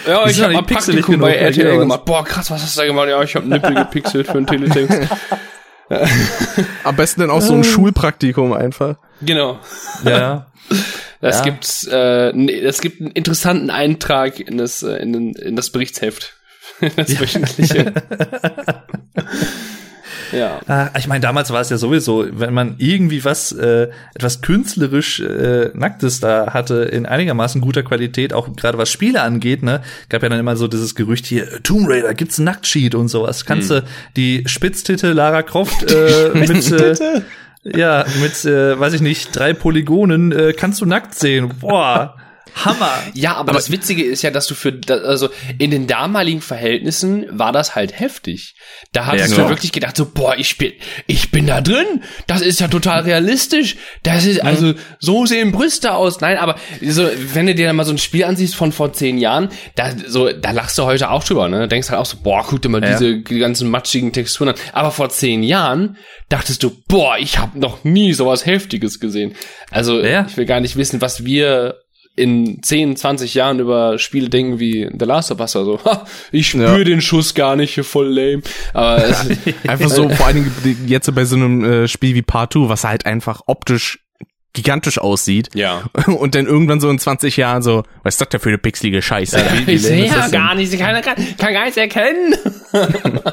[0.08, 1.80] Ja, ich habe mal Praktikum bei RTL was?
[1.80, 2.06] gemacht.
[2.06, 3.08] Boah, krass, was hast du da gemacht?
[3.10, 5.00] Ja, ich habe Nippel gepixelt für einen Teletext.
[6.84, 8.96] Am besten dann auch so ein Schulpraktikum einfach.
[9.22, 9.60] Genau.
[10.06, 10.48] ja.
[11.20, 11.44] Das Ja.
[11.44, 11.86] gibt's.
[11.86, 16.34] Äh, das gibt einen interessanten Eintrag in das äh, in, in das Berichtsheft.
[16.96, 17.94] das wöchentliche.
[20.32, 20.60] Ja.
[20.68, 25.20] Ah, Ich meine, damals war es ja sowieso, wenn man irgendwie was, äh, etwas künstlerisch
[25.20, 30.24] äh, Nacktes da hatte, in einigermaßen guter Qualität, auch gerade was Spiele angeht, ne, gab
[30.24, 33.46] ja dann immer so dieses Gerücht hier, äh, Tomb Raider, gibt's ein Nacktsheet und sowas.
[33.46, 33.84] Kannst du
[34.16, 37.22] die Spitztitte Lara Croft äh, mit, äh,
[37.64, 41.52] ja, mit, äh, weiß ich nicht, drei Polygonen, äh, kannst du nackt sehen.
[41.60, 42.16] Boah,
[42.56, 42.91] Hammer.
[43.14, 47.52] Ja, aber, das Witzige ist ja, dass du für, also in den damaligen Verhältnissen war
[47.52, 48.56] das halt heftig.
[48.91, 49.49] Da hast Ja, du klar.
[49.49, 50.74] wirklich gedacht, so, boah, ich bin,
[51.08, 52.04] ich bin da drin.
[52.28, 53.78] Das ist ja total realistisch.
[54.04, 56.20] Das ist, also, so sehen Brüste aus.
[56.22, 59.18] Nein, aber so, wenn du dir dann mal so ein Spiel ansiehst von vor zehn
[59.18, 61.60] Jahren, da, so, da lachst du heute auch drüber, ne?
[61.60, 62.91] Da denkst halt auch so, boah, guck dir mal Ja.
[62.97, 64.56] diese die ganzen matschigen Texturen an.
[64.74, 65.97] Aber vor zehn Jahren
[66.30, 69.36] dachtest du, boah, ich habe noch nie sowas Heftiges gesehen.
[69.70, 70.26] Also, Ja.
[70.30, 71.76] ich will gar nicht wissen, was wir
[72.22, 75.80] in 10, 20 Jahren über Spiele denken wie The Last of Us oder so.
[75.86, 76.84] Ha, ich spüre Ja.
[76.84, 78.41] den Schuss gar nicht, voll lame.
[78.74, 79.26] Aber es,
[79.67, 82.84] Einfach so, vor allen Dingen jetzt bei so einem äh, Spiel wie Part 2, was
[82.84, 83.99] halt einfach optisch
[84.54, 85.49] gigantisch aussieht.
[85.54, 85.84] ja.
[86.06, 89.02] Und dann irgendwann so in 20 Jahren so, was ist das denn für eine pixelige
[89.02, 89.38] Scheiße?
[89.66, 92.36] wie Ich sehe ja gar nicht, kann, kann, kann gar nichts erkennen.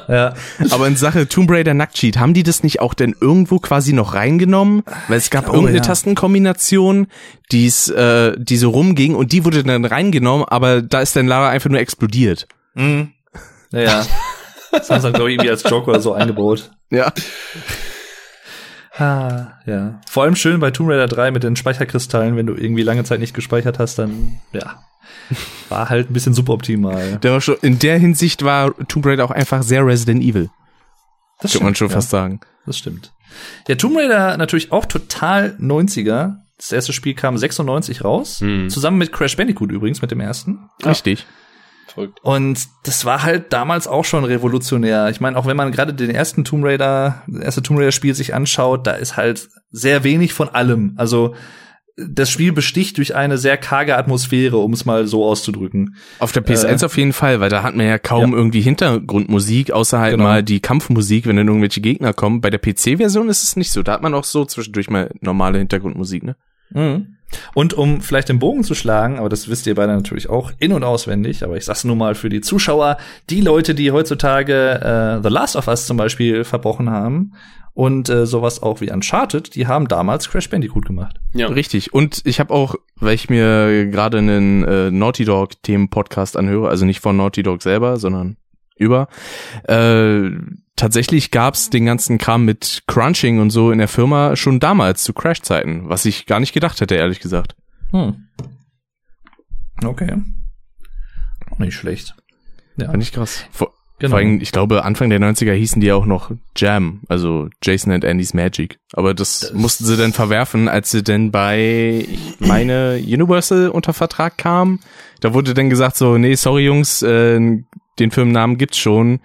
[0.08, 0.34] Ja.
[0.70, 4.14] Aber in Sache Tomb Raider Nacktsheet, haben die das nicht auch denn irgendwo quasi noch
[4.14, 4.82] reingenommen?
[5.06, 5.84] Weil es gab glaube, irgendeine ja.
[5.84, 7.06] Tastenkombination,
[7.52, 11.50] die's, äh, die so rumging und die wurde dann reingenommen, aber da ist dann Lara
[11.50, 12.48] einfach nur explodiert.
[12.74, 13.12] Mhm.
[13.70, 14.06] Ja, ja.
[14.70, 16.70] Das haben sie dann, glaube ich, irgendwie als Joke oder so eingebaut.
[16.90, 17.12] Ja.
[18.98, 20.00] Ah, ja.
[20.08, 23.20] Vor allem schön bei Tomb Raider 3 mit den Speicherkristallen, wenn du irgendwie lange Zeit
[23.20, 24.82] nicht gespeichert hast, dann, ja.
[25.68, 27.18] War halt ein bisschen suboptimal.
[27.18, 30.50] Der war schon, in der Hinsicht war Tomb Raider auch einfach sehr Resident Evil.
[31.40, 32.40] Das Kann man schon fast sagen.
[32.66, 33.12] Das stimmt.
[33.68, 36.36] Ja, Tomb Raider natürlich auch total 90er.
[36.56, 38.40] Das erste Spiel kam 96 raus.
[38.40, 38.68] Hm.
[38.68, 40.68] Zusammen mit Crash Bandicoot übrigens, mit dem ersten.
[40.84, 41.26] Richtig.
[41.98, 42.20] Verrückt.
[42.22, 45.08] Und das war halt damals auch schon revolutionär.
[45.10, 48.14] Ich meine, auch wenn man gerade den ersten Tomb Raider, das erste Tomb Raider Spiel
[48.14, 50.94] sich anschaut, da ist halt sehr wenig von allem.
[50.96, 51.34] Also
[51.96, 55.96] das Spiel besticht durch eine sehr karge Atmosphäre, um es mal so auszudrücken.
[56.20, 58.36] Auf der PS1 Äh, auf jeden Fall, weil da hat man ja kaum ja.
[58.36, 60.22] irgendwie Hintergrundmusik, außer halt Genau.
[60.22, 62.40] mal die Kampfmusik, wenn dann irgendwelche Gegner kommen.
[62.40, 63.82] Bei der PC-Version ist es nicht so.
[63.82, 66.36] Da hat man auch so zwischendurch mal normale Hintergrundmusik, ne?
[66.70, 67.14] Mhm.
[67.54, 70.72] Und um vielleicht den Bogen zu schlagen, aber das wisst ihr beide natürlich auch in-
[70.72, 72.96] und auswendig, aber ich sag's nur mal für die Zuschauer,
[73.28, 77.32] die Leute, die heutzutage äh, The Last of Us zum Beispiel verbrochen haben
[77.74, 81.20] und äh, sowas auch wie Uncharted, die haben damals Crash Bandicoot gemacht.
[81.34, 81.48] Ja.
[81.48, 81.92] Richtig.
[81.92, 86.84] Und ich habe auch, weil ich mir gerade einen äh, Naughty Dog Themen-Podcast anhöre, also
[86.86, 88.36] nicht von Naughty Dog selber, sondern
[88.76, 89.08] über,
[89.68, 90.30] äh,
[90.78, 95.12] tatsächlich gab's den ganzen Kram mit Crunching und so in der Firma schon damals zu
[95.12, 97.54] Crash-Zeiten, was ich gar nicht gedacht hätte, ehrlich gesagt.
[97.90, 98.28] Hm.
[99.84, 100.16] Okay.
[101.58, 102.14] Nicht schlecht.
[102.76, 103.44] Ja, Fand ich krass.
[103.50, 104.10] Vor, genau.
[104.10, 108.04] vor allem, ich glaube, Anfang der 90er hießen die auch noch Jam, also Jason and
[108.04, 108.78] Andy's Magic.
[108.92, 113.92] Aber das, Das- mussten sie dann verwerfen, als sie denn bei, ich meine, Universal unter
[113.92, 114.80] Vertrag kam.
[115.20, 117.40] Da wurde dann gesagt so, nee, sorry Jungs, äh,
[117.98, 119.18] den Firmennamen gibt's schon.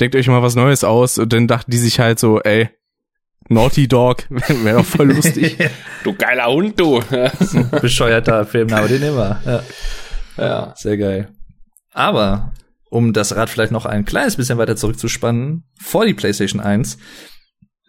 [0.00, 1.18] Denkt euch mal was Neues aus.
[1.18, 2.68] Und dann dachten die sich halt so, ey,
[3.48, 5.58] Naughty Dog, wäre doch voll lustig.
[6.04, 7.02] Du geiler Hund, du.
[7.80, 9.40] Bescheuerter Filmname, den nehmen wir.
[9.44, 9.62] Ja.
[10.44, 10.74] ja.
[10.76, 11.28] Sehr geil.
[11.92, 12.52] Aber
[12.90, 16.98] um das Rad vielleicht noch ein kleines bisschen weiter zurückzuspannen, vor die PlayStation 1,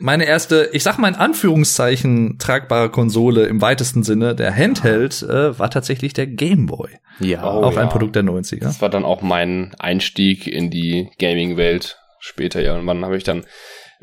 [0.04, 5.58] meine erste, ich sag mal in Anführungszeichen, tragbare Konsole im weitesten Sinne, der Handheld, äh,
[5.58, 6.89] war tatsächlich der Game Boy.
[7.20, 7.43] Ja.
[7.45, 7.82] Oh, auch ja.
[7.84, 8.60] ein Produkt der 90er.
[8.60, 11.97] Das war dann auch mein Einstieg in die Gaming-Welt.
[12.20, 13.45] Später irgendwann habe ich dann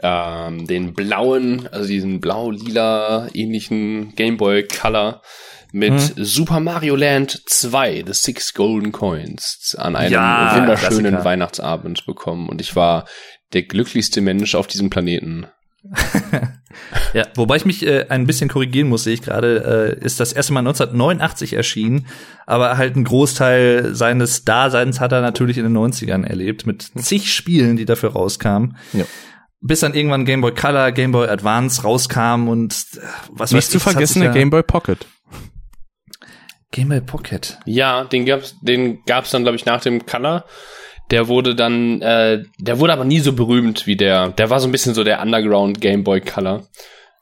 [0.03, 5.20] ähm, den blauen, also diesen blau-lila ähnlichen Game Boy Color
[5.72, 6.24] mit Mhm.
[6.24, 11.24] Super Mario Land 2, The Six Golden Coins, an einem Ja, wunderschönen Klassiker.
[11.26, 12.48] Weihnachtsabend bekommen.
[12.48, 13.07] Und ich war
[13.53, 15.46] der glücklichste Mensch auf diesem Planeten.
[17.12, 20.33] Ja, wobei ich mich äh, ein bisschen korrigieren muss, sehe ich gerade, äh, ist das
[20.33, 22.07] erste Mal 1989 erschienen,
[22.47, 27.33] aber halt ein Großteil seines Daseins hat er natürlich in den 90ern erlebt, mit zig
[27.33, 28.76] Spielen, die dafür rauskamen.
[28.93, 29.05] Ja.
[29.61, 33.01] Bis dann irgendwann Game Boy Color, Game Boy Advance rauskam und äh,
[33.31, 35.07] was weiß Nicht zu ich, vergessen der ja- Game Boy Pocket.
[36.70, 37.59] Game Boy Pocket.
[37.66, 40.45] Ja, den gab's, den gab's dann, glaube ich, nach dem Color.
[41.11, 44.28] Der wurde dann, äh, der wurde aber nie so berühmt wie der.
[44.30, 46.66] Der war so ein bisschen so der Underground Game Boy Color.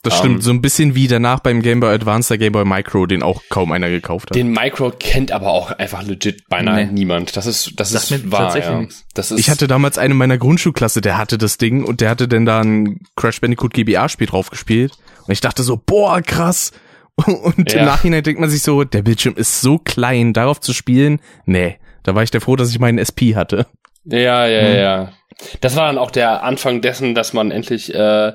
[0.02, 2.64] Das Ähm, stimmt, so ein bisschen wie danach beim Game Boy Advance der Game Boy
[2.64, 4.36] Micro, den auch kaum einer gekauft hat.
[4.36, 6.92] Den Micro kennt aber auch einfach legit beinahe Nee.
[6.92, 7.36] niemand.
[7.36, 8.52] Das ist, das Sagt ist wahr.
[8.52, 8.96] tatsächlich Ja.
[9.14, 12.10] Das ist, Ich hatte damals einen in meiner Grundschulklasse, der hatte das Ding und der
[12.10, 14.92] hatte dann da ein Crash Bandicoot GBA-Spiel drauf gespielt.
[15.26, 16.72] Und ich dachte so, boah, krass.
[17.26, 17.80] Und Ja.
[17.80, 21.20] im Nachhinein denkt man sich so, der Bildschirm ist so klein, darauf zu spielen.
[21.46, 21.76] Nee,
[22.08, 23.66] da war ich der froh, dass ich meinen SP hatte.
[24.04, 24.76] Ja, ja, Hm.
[24.76, 25.12] ja.
[25.60, 28.32] Das war dann auch der Anfang dessen, dass man endlich, äh,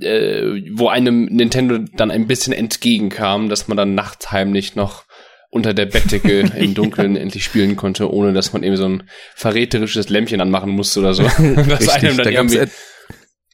[0.00, 5.04] äh, wo einem Nintendo dann ein bisschen entgegenkam, dass man dann nachts heimlich noch
[5.50, 10.10] unter der Bettdecke im Dunkeln endlich spielen konnte, ohne dass man eben so ein verräterisches
[10.10, 11.22] Lämpchen anmachen musste oder so.
[11.68, 12.72] das einem dann da irgendwie, end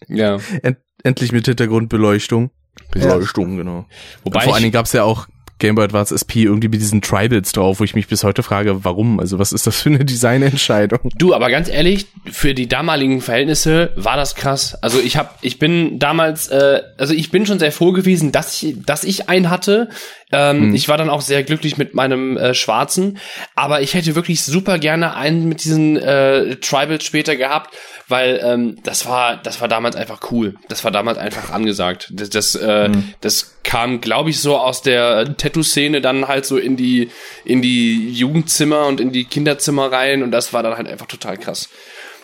[0.09, 0.39] ja.
[0.63, 2.51] end endlich mit Hintergrundbeleuchtung.
[2.91, 3.87] Beleuchtung, genau.
[4.25, 5.29] Wobei Und vor allen Dingen gab's ja auch
[5.63, 8.85] Game Boy Advance SP irgendwie mit diesen Tribals drauf, wo ich mich bis heute frage,
[8.85, 9.21] warum?
[9.21, 10.99] Also was ist das für eine Designentscheidung?
[11.17, 14.77] Du, aber ganz ehrlich, für die damaligen Verhältnisse war das krass.
[14.83, 18.61] Also ich hab, ich bin damals, äh, also ich bin schon sehr froh gewesen, dass
[18.61, 19.89] ich, dass ich einen hatte.
[20.33, 23.18] Ähm, Ich war dann auch sehr glücklich mit meinem äh, schwarzen,
[23.55, 27.74] aber ich hätte wirklich super gerne einen mit diesen äh, Tribals später gehabt,
[28.09, 30.55] weil ähm, das war, das war damals einfach cool.
[30.68, 32.09] Das war damals einfach angesagt.
[32.12, 36.76] Das, das, äh, das kam, glaube ich, so aus der Tattoo-Szene dann halt so in
[36.76, 37.11] die,
[37.45, 41.37] in die Jugendzimmer und in die Kinderzimmer rein und das war dann halt einfach total
[41.37, 41.68] krass.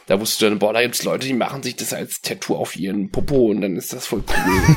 [0.08, 2.74] Da wusstest du dann, boah, da gibt's Leute, die machen sich das als Tattoo auf
[2.76, 4.24] ihren Popo und dann ist das voll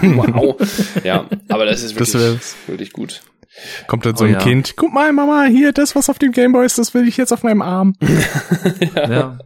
[0.03, 0.15] cool.
[0.17, 0.57] Wow.
[1.03, 2.55] ja, aber das ist Das wirklich, wär's.
[2.67, 3.21] wirklich gut.
[3.87, 4.39] Kommt dann so Oh ein ja.
[4.39, 7.17] Kind, guck mal, Mama, hier, das, was auf dem Game Boy ist, das will ich
[7.17, 7.95] jetzt auf meinem Arm.
[8.95, 9.39] Ja.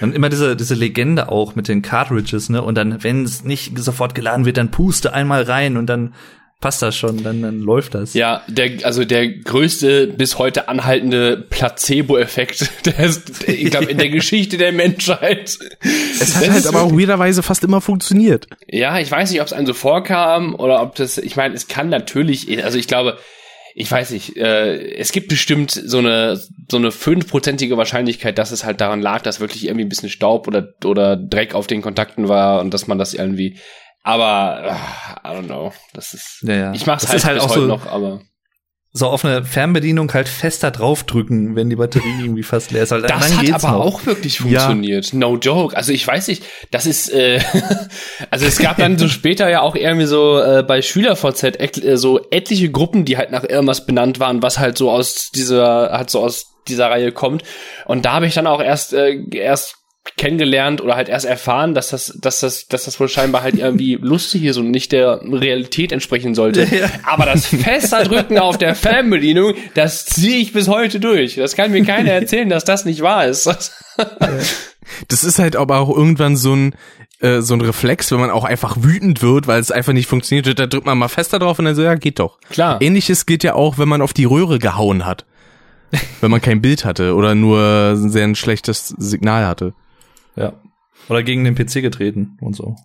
[0.00, 2.62] Und immer diese, diese Legende auch mit den Cartridges, ne?
[2.62, 6.14] Und dann, wenn es nicht sofort geladen wird, dann puste einmal rein und dann
[6.60, 8.12] passt das schon, dann, dann läuft das.
[8.14, 14.08] Ja, der, also der größte bis heute anhaltende Placebo-Effekt, der ist, ich glaube, in der
[14.10, 15.58] Geschichte der Menschheit.
[16.20, 18.46] Es hat halt aber auch weirderweise fast immer funktioniert.
[18.68, 21.66] Ja, ich weiß nicht, ob es einem so vorkam oder ob das, ich meine, es
[21.66, 23.18] kann natürlich, also ich glaube,
[23.74, 26.40] ich weiß nicht, äh, es gibt bestimmt so eine
[26.70, 30.48] so eine fünfprozentige Wahrscheinlichkeit, dass es halt daran lag, dass wirklich irgendwie ein bisschen Staub
[30.48, 33.56] oder oder Dreck auf den Kontakten war und dass man das irgendwie.
[34.02, 34.76] Aber
[35.24, 36.38] uh, I don't know, das ist.
[36.42, 36.72] Ja, ja.
[36.72, 38.20] Ich mach's Das halt, ist halt auch so- noch, aber
[38.92, 42.92] So auf eine Fernbedienung halt fester draufdrücken, wenn die Batterie irgendwie fast leer ist.
[42.92, 43.84] Halt, das dann hat aber noch.
[43.84, 45.12] auch wirklich funktioniert.
[45.12, 45.76] No joke.
[45.76, 47.40] Also ich weiß nicht, das ist äh,
[48.30, 51.96] also es gab dann so später ja auch irgendwie so äh, bei SchülerVZ et, äh,
[51.98, 56.10] so etliche Gruppen, die halt nach irgendwas benannt waren, was halt so aus dieser halt
[56.10, 57.42] so aus dieser Reihe kommt.
[57.86, 59.76] Und da habe ich dann auch erst äh, erst
[60.16, 63.94] kennengelernt oder halt erst erfahren, dass das, dass das, dass das wohl scheinbar halt irgendwie
[64.00, 66.64] lustig ist und nicht der Realität entsprechen sollte.
[66.64, 66.90] Ja.
[67.04, 71.36] Aber das fester Drücken auf der Fernbedienung, das ziehe ich bis heute durch.
[71.36, 73.46] Das kann mir keiner erzählen, dass das nicht wahr ist.
[75.08, 76.74] Das ist halt aber auch irgendwann so ein
[77.20, 80.58] äh, so ein Reflex, wenn man auch einfach wütend wird, weil es einfach nicht funktioniert,
[80.58, 82.38] da drückt man mal fester drauf und dann so, ja, geht doch.
[82.48, 82.80] Klar.
[82.80, 85.26] Ähnliches geht ja auch, wenn man auf die Röhre gehauen hat.
[86.20, 89.74] wenn man kein Bild hatte oder nur sehr ein schlechtes Signal hatte.
[90.40, 90.52] Ja.
[91.08, 92.76] Oder gegen den PC getreten und so.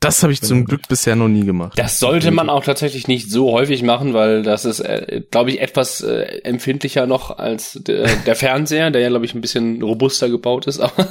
[0.00, 1.78] Das habe ich zum Glück bisher noch nie gemacht.
[1.78, 5.60] Das sollte man auch tatsächlich nicht so häufig machen, weil das ist, äh, glaube ich,
[5.60, 10.28] etwas äh, empfindlicher noch als der, der Fernseher, der ja, glaube ich, ein bisschen robuster
[10.28, 10.80] gebaut ist.
[10.80, 11.08] Aber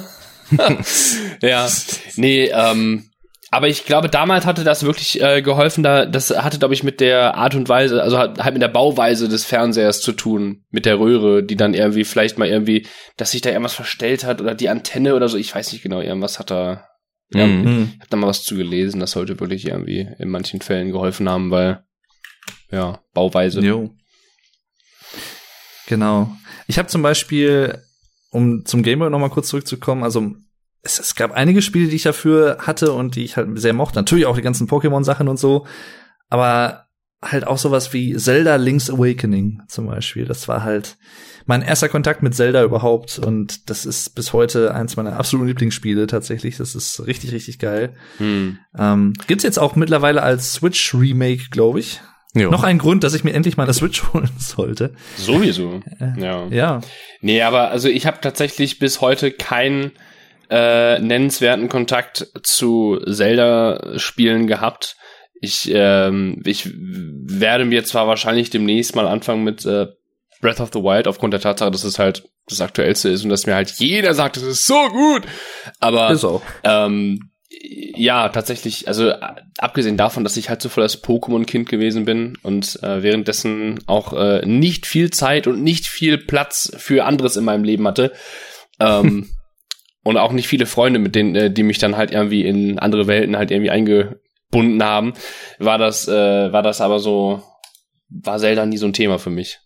[1.42, 1.70] ja,
[2.18, 3.11] nee, ähm,
[3.54, 5.84] aber ich glaube, damals hatte das wirklich äh, geholfen.
[5.84, 8.70] Da, das hatte, glaube ich, mit der Art und Weise, also halt halt mit der
[8.70, 12.88] Bauweise des Fernsehers zu tun, mit der Röhre, die dann irgendwie vielleicht mal irgendwie,
[13.18, 15.38] dass sich da irgendwas verstellt hat oder die Antenne oder so.
[15.38, 16.88] Ich weiß nicht genau, irgendwas hat da.
[17.34, 17.66] Ja, Mhm.
[17.66, 17.92] Hm.
[17.94, 21.30] ich habe da mal was zu gelesen, das sollte wirklich irgendwie in manchen Fällen geholfen
[21.30, 21.84] haben, weil
[22.72, 23.62] ja Bauweise.
[23.62, 23.90] Jo.
[25.88, 26.32] Genau.
[26.68, 27.82] Ich habe zum Beispiel,
[28.32, 30.32] um zum Gameboy noch mal kurz zurückzukommen, also
[30.84, 34.00] es, es gab einige Spiele, die ich dafür hatte und die ich halt sehr mochte.
[34.00, 35.66] Natürlich auch die ganzen Pokémon-Sachen und so,
[36.30, 36.88] aber
[37.24, 40.26] halt auch sowas wie Zelda Link's Awakening zum Beispiel.
[40.26, 40.98] Das war halt
[41.46, 46.08] mein erster Kontakt mit Zelda überhaupt und das ist bis heute eins meiner absoluten Lieblingsspiele
[46.08, 46.58] tatsächlich.
[46.58, 47.94] Das ist richtig, richtig geil.
[48.18, 48.58] Hm.
[48.78, 52.02] Ähm, gibt's jetzt auch mittlerweile als Switch Remake, glaube ich.
[52.34, 52.50] Jo.
[52.50, 54.94] Noch ein Grund, dass ich mir endlich mal eine Switch holen sollte.
[55.18, 55.82] Sowieso.
[56.18, 56.48] Ja.
[56.48, 56.82] Ja.
[57.20, 59.92] Nee, aber also ich habe tatsächlich bis heute keinen
[60.52, 64.98] äh, nennenswerten Kontakt zu Zelda-Spielen gehabt.
[65.40, 69.88] Ich, ähm, ich werde mir zwar wahrscheinlich demnächst mal anfangen mit äh,
[70.42, 73.46] Breath of the Wild, aufgrund der Tatsache, dass es halt das aktuellste ist und dass
[73.46, 75.24] mir halt jeder sagt, es ist so gut.
[75.80, 76.20] Aber
[76.64, 77.32] ähm,
[77.96, 79.20] ja, tatsächlich, also äh,
[79.58, 84.12] abgesehen davon, dass ich halt so voll das Pokémon-Kind gewesen bin und äh, währenddessen auch
[84.14, 88.12] äh, nicht viel Zeit und nicht viel Platz für anderes in meinem Leben hatte.
[88.80, 89.30] Ähm,
[90.04, 93.08] und auch nicht viele Freunde, mit denen, äh, die mich dann halt irgendwie in andere
[93.08, 95.14] Welten halt irgendwie eingebunden haben,
[95.60, 97.44] war das, äh, war das aber so,
[98.10, 99.60] war Zelda nie so ein Thema für mich.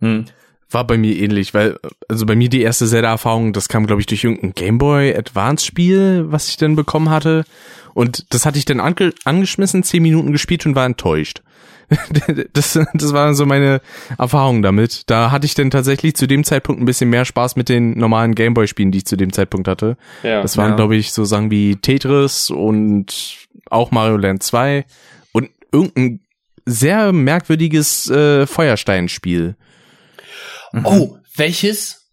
[0.00, 0.26] Hm.
[0.72, 4.06] War bei mir ähnlich, weil, also bei mir die erste Zelda-Erfahrung, das kam, glaube ich,
[4.06, 7.44] durch irgendein Gameboy Advance-Spiel, was ich dann bekommen hatte.
[7.92, 11.42] Und das hatte ich dann ange angeschmissen, zehn Minuten gespielt und war enttäuscht.
[12.52, 13.80] das, das war so meine
[14.18, 15.02] Erfahrung damit.
[15.10, 18.34] Da hatte ich dann tatsächlich zu dem Zeitpunkt ein bisschen mehr Spaß mit den normalen
[18.34, 19.96] Gameboy-Spielen, die ich zu dem Zeitpunkt hatte.
[20.22, 20.40] Ja.
[20.42, 20.76] Das waren, Ja.
[20.76, 23.38] glaube ich, so Sachen wie Tetris und
[23.70, 24.84] auch Mario Land 2
[25.32, 26.20] und irgendein
[26.66, 29.56] sehr merkwürdiges äh, Feuersteinspiel.
[30.84, 32.06] Oh, welches?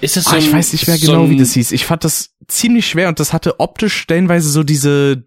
[0.00, 1.72] Ist das so Ah, ich ein- weiß nicht mehr so genau, wie das hieß.
[1.72, 5.24] Ich fand das ziemlich schwer und das hatte optisch stellenweise so diese,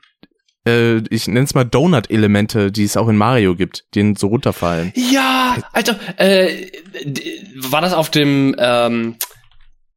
[0.67, 4.93] äh, ich nenne es mal Donut-Elemente, die es auch in Mario gibt, die so runterfallen.
[4.95, 6.67] Ja, Alter, äh,
[7.55, 9.17] war das auf dem, ähm,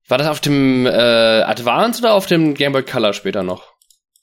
[0.09, 3.77] war das auf dem äh, Advance oder auf dem Game Boy Color später noch?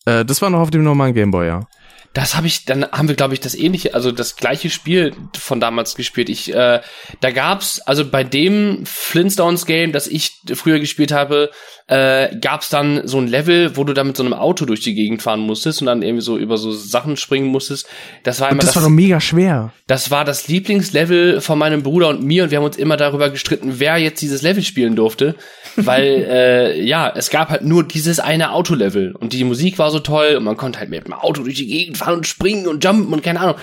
[0.05, 1.67] Äh, das war noch auf dem normalen Gameboy, ja.
[2.13, 5.59] Das habe ich, dann haben wir, glaube ich, das ähnliche, also das gleiche Spiel von
[5.59, 6.29] damals gespielt.
[6.29, 6.81] Ich, äh,
[7.21, 11.49] da gab's, also bei dem Flintstones-Game, das ich früher gespielt habe,
[11.87, 14.95] äh, gab's dann so ein Level, wo du da mit so einem Auto durch die
[14.95, 17.87] Gegend fahren musstest und dann irgendwie so über so Sachen springen musstest.
[18.23, 19.73] Das war immer Und das war doch mega schwer.
[19.87, 23.29] Das war das Lieblingslevel von meinem Bruder und mir und wir haben uns immer darüber
[23.29, 25.35] gestritten, wer jetzt dieses Level spielen durfte,
[25.75, 29.99] weil äh, ja, es gab halt nur dieses eine Autolevel und die Musik war so
[29.99, 32.83] toll und man konnte halt mit dem Auto durch die Gegend fahren und springen und
[32.83, 33.55] jumpen und keine Ahnung.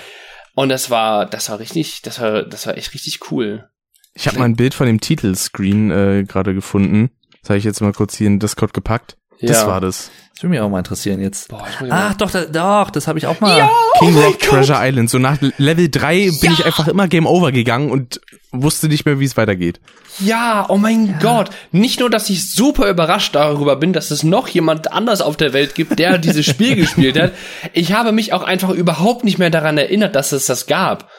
[0.53, 3.67] Und das war das war richtig, das war das war echt richtig cool.
[4.13, 7.09] Ich habe mal ein Bild von dem Titelscreen äh, gerade gefunden.
[7.41, 9.17] Das habe ich jetzt mal kurz hier in Discord gepackt.
[9.41, 9.67] Das Ja.
[9.67, 10.11] war das.
[10.35, 11.49] Das würde mich auch mal interessieren jetzt.
[11.49, 13.69] Boah, ja Ach, mal- doch, da, doch, das habe ich auch mal.
[13.99, 15.09] King Rock Treasure Island.
[15.09, 18.21] So nach Level 3 bin ich einfach immer Game Over gegangen und
[18.51, 19.79] wusste nicht mehr, wie es weitergeht.
[20.19, 21.49] Ja, oh mein Gott.
[21.71, 25.53] Nicht nur, dass ich super überrascht darüber bin, dass es noch jemand anders auf der
[25.53, 27.33] Welt gibt, der dieses Spiel gespielt hat.
[27.73, 31.09] Ich habe mich auch einfach überhaupt nicht mehr daran erinnert, dass es das gab.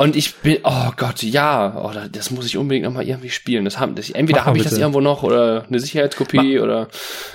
[0.00, 3.28] Und ich bin, oh Gott, ja, oh, da- das muss ich unbedingt noch mal irgendwie
[3.30, 3.64] spielen.
[3.64, 4.82] Das haben, das, entweder Mach habe ich das bitte.
[4.82, 6.88] irgendwo noch oder eine Sicherheitskopie oder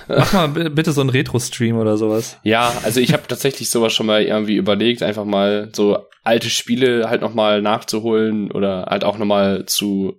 [0.08, 2.38] Mach mal bi- bitte so einen Retro-Stream oder sowas.
[2.42, 7.08] ja, also ich habe tatsächlich sowas schon mal irgendwie überlegt, einfach mal so alte Spiele
[7.08, 10.16] halt noch mal nachzuholen oder halt auch noch mal zu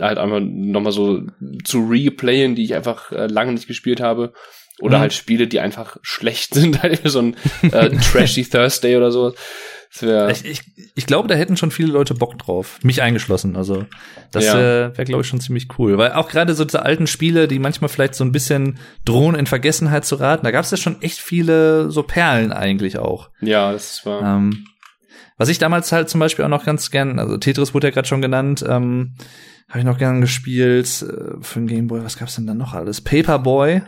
[0.00, 1.20] halt einfach noch mal so
[1.64, 4.32] zu replayen, die ich einfach äh, lange nicht gespielt habe.
[4.80, 5.00] Oder Mhm.
[5.02, 7.36] halt Spiele, die einfach schlecht sind, halt so ein
[7.70, 9.34] äh, Trashy Thursday oder so.
[10.30, 10.62] Ich, ich,
[10.94, 12.78] ich glaube, da hätten schon viele Leute Bock drauf.
[12.82, 13.56] Mich eingeschlossen.
[13.56, 13.86] Also
[14.32, 14.54] das Ja.
[14.54, 15.96] äh, wäre, glaube ich, schon ziemlich cool.
[15.98, 19.46] Weil auch gerade so diese alten Spiele, die manchmal vielleicht so ein bisschen drohen, in
[19.46, 23.30] Vergessenheit zu raten, da gab es ja schon echt viele so Perlen eigentlich auch.
[23.40, 24.22] ja, das war.
[24.22, 24.66] Ähm,
[25.38, 28.08] was ich damals halt zum Beispiel auch noch ganz gern, also Tetris wurde ja gerade
[28.08, 29.14] schon genannt, ähm,
[29.68, 32.02] habe ich noch gern gespielt äh, für den Gameboy.
[32.04, 33.00] Was gab's denn dann noch alles?
[33.00, 33.82] Paperboy.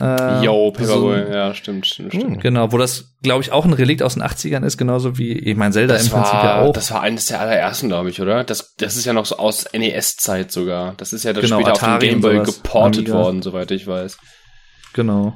[0.00, 0.70] Äh, Yo, also-
[1.10, 2.40] Paperboy, ja, stimmt, stimmt, stimmt.
[2.40, 5.56] Genau, wo das, glaube ich, auch ein Relikt aus den 80ern ist, genauso wie, ich
[5.56, 6.72] meine, Zelda Das im Prinzip war, ja auch.
[6.72, 8.44] das war eines der allerersten, glaube ich, oder?
[8.44, 10.94] Das, das ist ja noch so aus NES-Zeit sogar.
[10.98, 13.14] Das ist ja dann Genau, später Atari auf den Gameboy geportet Amiga.
[13.24, 14.18] worden, soweit ich weiß.
[14.92, 15.34] Genau.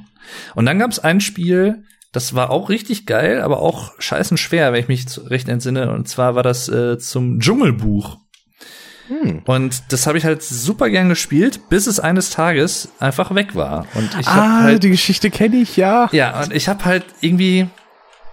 [0.54, 1.82] Und dann gab's ein Spiel,
[2.12, 5.90] das war auch richtig geil, aber auch scheißen schwer, wenn ich mich recht entsinne.
[5.90, 8.18] Und zwar war das äh, zum Dschungelbuch.
[9.08, 9.42] Hm.
[9.46, 13.86] Und das habe ich halt super gern gespielt, bis es eines Tages einfach weg war.
[13.94, 16.08] Und ich ah, halt die Geschichte kenne ich, ja.
[16.12, 17.66] Ja, und ich habe halt irgendwie,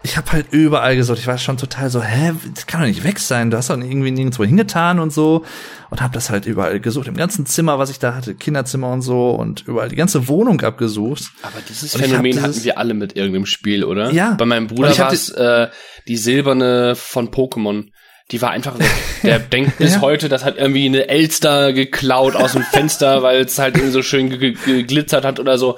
[0.04, 1.20] ich habe halt überall gesucht.
[1.20, 3.50] Ich war schon total so, hä, das kann doch nicht weg sein.
[3.52, 5.44] Du hast doch irgendwie nirgendwo hingetan und so.
[5.90, 7.08] Und habe das halt überall gesucht.
[7.08, 9.32] Im ganzen Zimmer, was ich da hatte, Kinderzimmer und so.
[9.32, 11.24] Und überall die ganze Wohnung abgesucht.
[11.42, 14.12] Aber dieses Und Phänomen dieses- hatten wir alle mit irgendeinem Spiel, oder?
[14.12, 14.36] Ja.
[14.36, 15.68] Bei meinem Bruder ich hab war es äh,
[16.08, 17.88] die silberne von Pokémon.
[18.32, 18.90] Die war einfach weg.
[19.24, 20.02] Der denkt bis Ja.
[20.02, 24.02] heute, das hat irgendwie eine Elster geklaut aus dem Fenster, weil es halt irgendwie so
[24.04, 25.78] schön ge- ge- geglitzert hat oder so.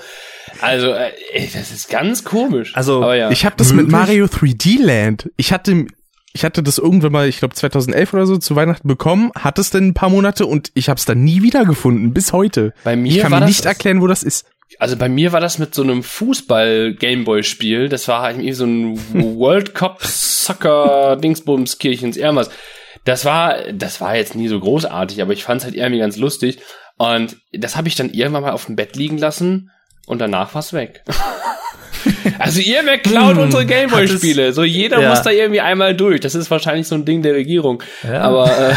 [0.59, 2.75] Also, äh, ey, das ist ganz komisch.
[2.75, 3.29] Also, Aber ja.
[3.31, 3.91] Ich habe das mit Wirklich?
[3.91, 5.29] Mario 3D Land.
[5.37, 5.85] Ich hatte
[6.33, 9.69] ich hatte das irgendwann mal, ich glaube 2011 oder so zu Weihnachten bekommen, hatte es
[9.69, 12.73] dann ein paar Monate und ich habe es dann nie wiedergefunden bis heute.
[12.85, 14.45] bei mir Ich kann war mir das, nicht erklären, wo das ist.
[14.81, 17.87] Also bei mir war das mit so einem Fußball-Gameboy-Spiel.
[17.87, 22.49] Das war halt irgendwie so ein World Cup Soccer Dingsbumskirchens irgendwas.
[23.05, 26.17] Das war, das war jetzt nie so großartig, aber ich fand es halt irgendwie ganz
[26.17, 26.61] lustig.
[26.97, 29.69] Und das habe ich dann irgendwann mal auf dem Bett liegen lassen
[30.07, 31.03] und danach war's weg.
[32.41, 34.53] Also ihr wer klaut Hm, unsere Gameboy-Spiele.
[34.53, 35.09] So jeder Ja.
[35.09, 36.19] muss da irgendwie einmal durch.
[36.19, 37.81] Das ist wahrscheinlich so ein Ding der Regierung.
[38.03, 38.21] Ja.
[38.21, 38.73] Aber äh,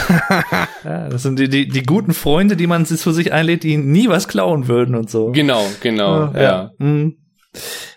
[0.85, 3.77] ja, das sind die, die, die guten Freunde, die man sich für sich einlädt, die
[3.77, 5.33] nie was klauen würden und so.
[5.33, 6.71] genau, genau, ja.
[6.79, 7.17] Mhm.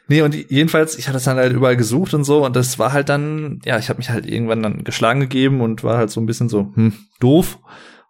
[0.09, 2.93] Nee, und jedenfalls, ich hatte das dann halt überall gesucht und so und das war
[2.93, 6.21] halt dann, ja, ich habe mich halt irgendwann dann geschlagen gegeben und war halt so
[6.21, 7.57] ein bisschen so, hm, doof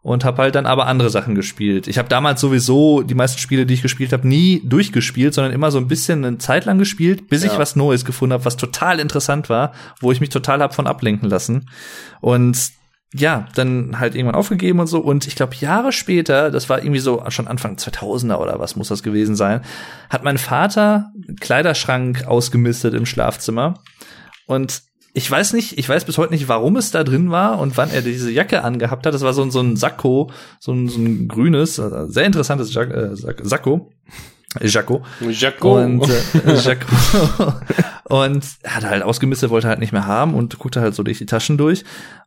[0.08, 1.86] und habe halt dann aber andere Sachen gespielt.
[1.90, 5.70] Ich habe damals sowieso die meisten Spiele, die ich gespielt habe, nie durchgespielt, sondern immer
[5.70, 7.60] so ein bisschen eine Zeit lang gespielt, bis ich Ja.
[7.60, 11.30] was Neues gefunden habe, was total interessant war, wo ich mich total hab von ablenken
[11.30, 11.70] lassen.
[12.22, 12.72] Und
[13.14, 15.00] ja, dann halt irgendwann aufgegeben und so.
[15.00, 18.88] Und ich glaube, Jahre später, das war irgendwie so schon Anfang 2000er oder was muss
[18.88, 19.60] das gewesen sein,
[20.10, 23.74] hat mein Vater einen Kleiderschrank ausgemistet im Schlafzimmer.
[24.46, 24.84] Und
[25.18, 27.90] ich weiß nicht, ich weiß bis heute nicht, warum es da drin war und wann
[27.90, 29.14] er diese Jacke angehabt hat.
[29.16, 32.72] Das war so, ein- so ein Sakko, so ein, so ein grünes, äh, sehr interessantes
[32.74, 33.92] Jack, äh, Sakko.
[34.62, 35.04] Jacko.
[35.30, 35.80] Jaco.
[35.82, 36.88] Und äh, Jacques
[38.06, 41.18] und er hat halt ausgemistet, wollte halt nicht mehr haben und guckte halt so durch
[41.18, 41.84] die Taschen durch.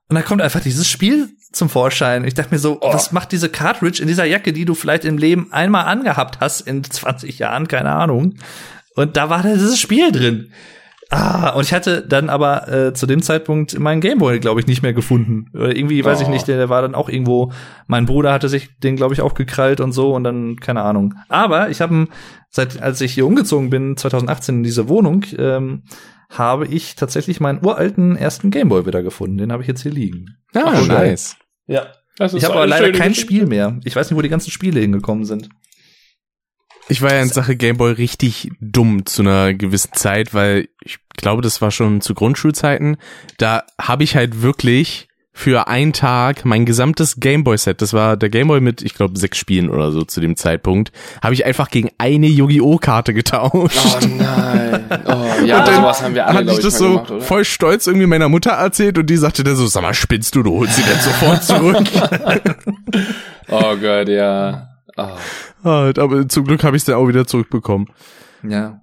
[0.08, 2.24] Und dann kommt einfach dieses Spiel zum Vorschein.
[2.24, 2.92] Ich dachte mir so, Oh.
[2.92, 6.60] was macht diese Cartridge in dieser Jacke, die du vielleicht im Leben einmal angehabt hast
[6.62, 8.34] in 20 Jahren, keine Ahnung.
[8.96, 10.50] Und da war da dieses Spiel drin.
[11.12, 14.82] Ah, und ich hatte dann aber äh, zu dem Zeitpunkt meinen Gameboy, glaube ich, nicht
[14.82, 15.50] mehr gefunden.
[15.54, 16.30] Oder irgendwie, weiß ich Oh.
[16.30, 17.52] nicht, der, der war dann auch irgendwo,
[17.88, 21.14] mein Bruder hatte sich den, glaube ich, auch gekrallt und so und dann, keine Ahnung.
[21.28, 22.06] Aber ich habe
[22.48, 25.82] seit, als ich hier umgezogen bin, 2018 in diese Wohnung, ähm,
[26.28, 29.36] habe ich tatsächlich meinen uralten ersten Gameboy wieder gefunden.
[29.38, 30.36] Den habe ich jetzt hier liegen.
[30.54, 31.36] Ah, Ach, nice.
[31.66, 31.86] Ja.
[32.20, 33.20] Ich habe aber leider kein Geschichte.
[33.32, 33.80] Spiel mehr.
[33.84, 35.48] Ich weiß nicht, wo die ganzen Spiele hingekommen sind.
[36.90, 41.40] Ich war ja in Sache Gameboy richtig dumm zu einer gewissen Zeit, weil ich glaube,
[41.40, 42.96] das war schon zu Grundschulzeiten.
[43.38, 48.60] Da habe ich halt wirklich für einen Tag mein gesamtes Gameboy-Set, das war der Gameboy
[48.60, 50.90] mit, ich glaube, sechs Spielen oder so zu dem Zeitpunkt,
[51.22, 52.78] habe ich einfach gegen eine Yu-Gi-Oh!
[52.78, 53.78] Karte getauscht.
[53.78, 54.84] Oh nein.
[55.06, 57.86] Oh, ja, dann sowas haben wir alle, glaube ich ich, das so gemacht, voll stolz
[57.86, 60.74] irgendwie meiner Mutter erzählt und die sagte dann so, sag mal, spinnst du, du holst
[60.74, 61.86] sie jetzt sofort zurück.
[63.52, 64.69] Oh Gott, ja.
[65.00, 65.64] Oh.
[65.64, 67.88] Halt, aber zum Glück habe ich es dann auch wieder zurückbekommen.
[68.42, 68.80] Ja.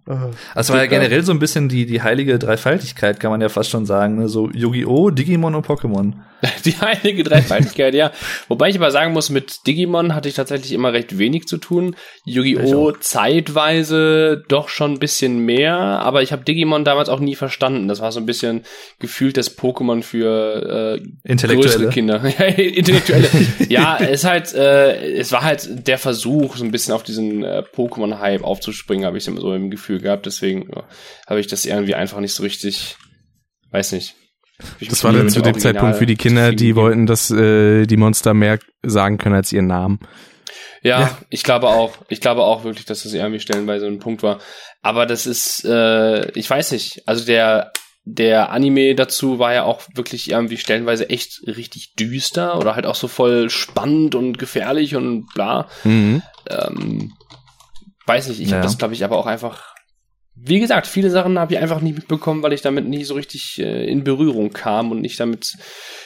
[0.53, 3.69] Also war ja generell so ein bisschen die, die heilige Dreifaltigkeit, kann man ja fast
[3.69, 4.17] schon sagen.
[4.17, 4.27] Ne?
[4.27, 6.13] So Yu-Gi-Oh!, Digimon und Pokémon.
[6.65, 8.11] Die heilige Dreifaltigkeit, ja.
[8.47, 11.95] Wobei ich aber sagen muss, mit Digimon hatte ich tatsächlich immer recht wenig zu tun.
[12.25, 12.91] Yu-Gi-Oh!
[12.91, 17.87] zeitweise doch schon ein bisschen mehr, aber ich habe Digimon damals auch nie verstanden.
[17.87, 18.61] Das war so ein bisschen
[18.99, 21.71] gefühlt das Pokémon für äh, Intellektuelle.
[21.75, 22.23] größere Kinder.
[22.37, 23.29] Ja, Intellektuelle.
[23.69, 27.63] ja, es halt, äh, es war halt der Versuch, so ein bisschen auf diesen äh,
[27.75, 30.25] Pokémon-Hype aufzuspringen, habe ich immer so im Gefühl gehabt.
[30.25, 30.83] Deswegen ja,
[31.27, 32.97] habe ich das irgendwie einfach nicht so richtig,
[33.71, 34.15] weiß nicht.
[34.89, 38.33] Das war dann zu dem Zeitpunkt für die Kinder, die wollten, dass äh, die Monster
[38.33, 39.99] mehr sagen können als ihren Namen.
[40.81, 41.17] Ja, Ja.
[41.29, 41.93] ich glaube auch.
[42.09, 44.39] Ich glaube auch wirklich, dass das irgendwie stellenweise ein Punkt war.
[44.81, 47.03] Aber das ist, äh, ich weiß nicht.
[47.05, 47.71] Also der
[48.09, 52.95] der Anime dazu war ja auch wirklich irgendwie stellenweise echt richtig düster oder halt auch
[52.95, 55.67] so voll spannend und gefährlich und bla.
[55.83, 56.21] Mhm.
[56.49, 57.11] Ähm,
[58.07, 58.39] weiß nicht.
[58.39, 58.55] Ich Ja.
[58.57, 59.75] habe das glaube ich aber auch einfach.
[60.39, 63.57] Wie gesagt, viele Sachen habe ich einfach nicht mitbekommen, weil ich damit nicht so richtig
[63.59, 65.57] äh, in Berührung kam und nicht damit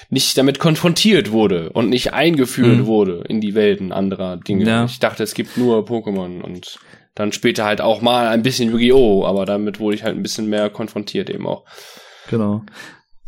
[0.09, 2.85] nicht damit konfrontiert wurde und nicht eingeführt Mhm.
[2.85, 4.65] wurde in die Welten anderer Dinge.
[4.65, 4.85] Ja.
[4.85, 6.79] Ich dachte, es gibt nur Pokémon und
[7.13, 10.47] dann später halt auch mal ein bisschen Yu-Gi-Oh!, aber damit wurde ich halt ein bisschen
[10.47, 11.65] mehr konfrontiert eben auch.
[12.29, 12.63] Genau.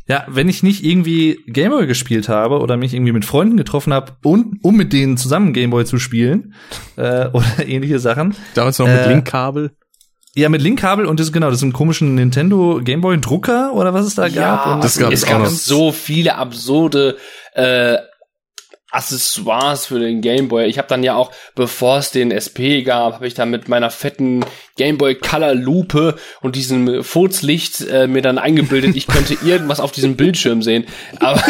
[0.08, 4.14] Ja, wenn ich nicht irgendwie Gameboy gespielt habe oder mich irgendwie mit Freunden getroffen habe,
[4.24, 6.54] und, um mit denen zusammen Gameboy zu spielen
[6.98, 8.36] äh, oder ähnliche Sachen.
[8.54, 9.72] Damals noch mit Äh, Linkkabel.
[10.36, 14.16] Ja, mit Linkkabel und das genau, das sind komischen Nintendo Gameboy Drucker oder was es
[14.16, 14.66] da gab.
[14.66, 15.52] Und das gab es es gab auch noch.
[15.52, 17.18] so viele absurde
[17.54, 17.98] äh,
[18.94, 20.66] Accessoires für den Gameboy.
[20.66, 23.90] Ich habe dann ja auch, bevor es den SP gab, habe ich dann mit meiner
[23.90, 24.46] fetten
[24.78, 30.16] Gameboy Color Lupe und diesem Furzlicht äh, mir dann eingebildet, ich könnte irgendwas auf diesem
[30.16, 30.86] Bildschirm sehen.
[31.20, 31.42] Aber,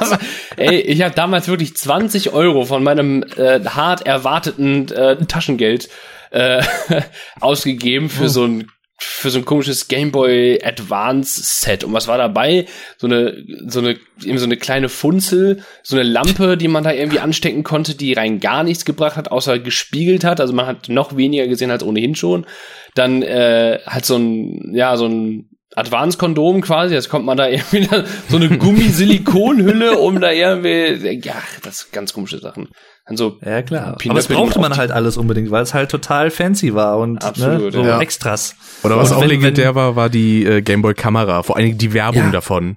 [0.00, 0.18] aber
[0.56, 5.88] ey, ich habe damals wirklich 20 Euro von meinem äh, hart erwarteten äh, Taschengeld
[6.30, 6.62] äh,
[7.40, 11.84] ausgegeben für so ein für so ein komisches Game Boy Advance Set.
[11.84, 12.66] Und was war dabei?
[12.96, 16.92] So eine, so eine, eben so eine kleine Funzel, so eine Lampe, die man da
[16.92, 20.40] irgendwie anstecken konnte, die rein gar nichts gebracht hat, außer gespiegelt hat.
[20.40, 22.46] Also man hat noch weniger gesehen als ohnehin schon.
[22.94, 27.88] Dann äh, halt so ein, ja, so ein Advance-Kondom quasi, jetzt kommt man da irgendwie
[28.28, 32.68] so eine Gummisilikonhülle, um da irgendwie, ja, das ganz komische Sachen.
[33.06, 33.96] Dann so ja, klar.
[33.96, 37.24] Pinöppel Aber es brauchte man halt alles unbedingt, weil es halt total fancy war und
[37.24, 38.00] Absolut, ne, so ja.
[38.00, 38.56] Extras.
[38.82, 41.42] Oder was Und auch wenn- legendär war, war die äh, Gameboy-Kamera.
[41.44, 42.30] Vor allen Dingen die Werbung Ja.
[42.32, 42.76] davon.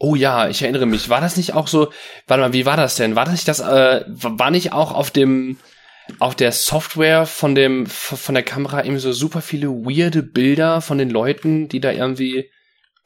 [0.00, 1.08] Oh ja, ich erinnere mich.
[1.08, 1.90] War das nicht auch so?
[2.26, 3.16] Warte mal, wie war das denn?
[3.16, 3.60] War das nicht das?
[3.60, 5.56] Äh, war nicht auch auf dem
[6.20, 10.98] auf der Software von dem von der Kamera irgendwie so super viele weirde Bilder von
[10.98, 12.48] den Leuten, die da irgendwie.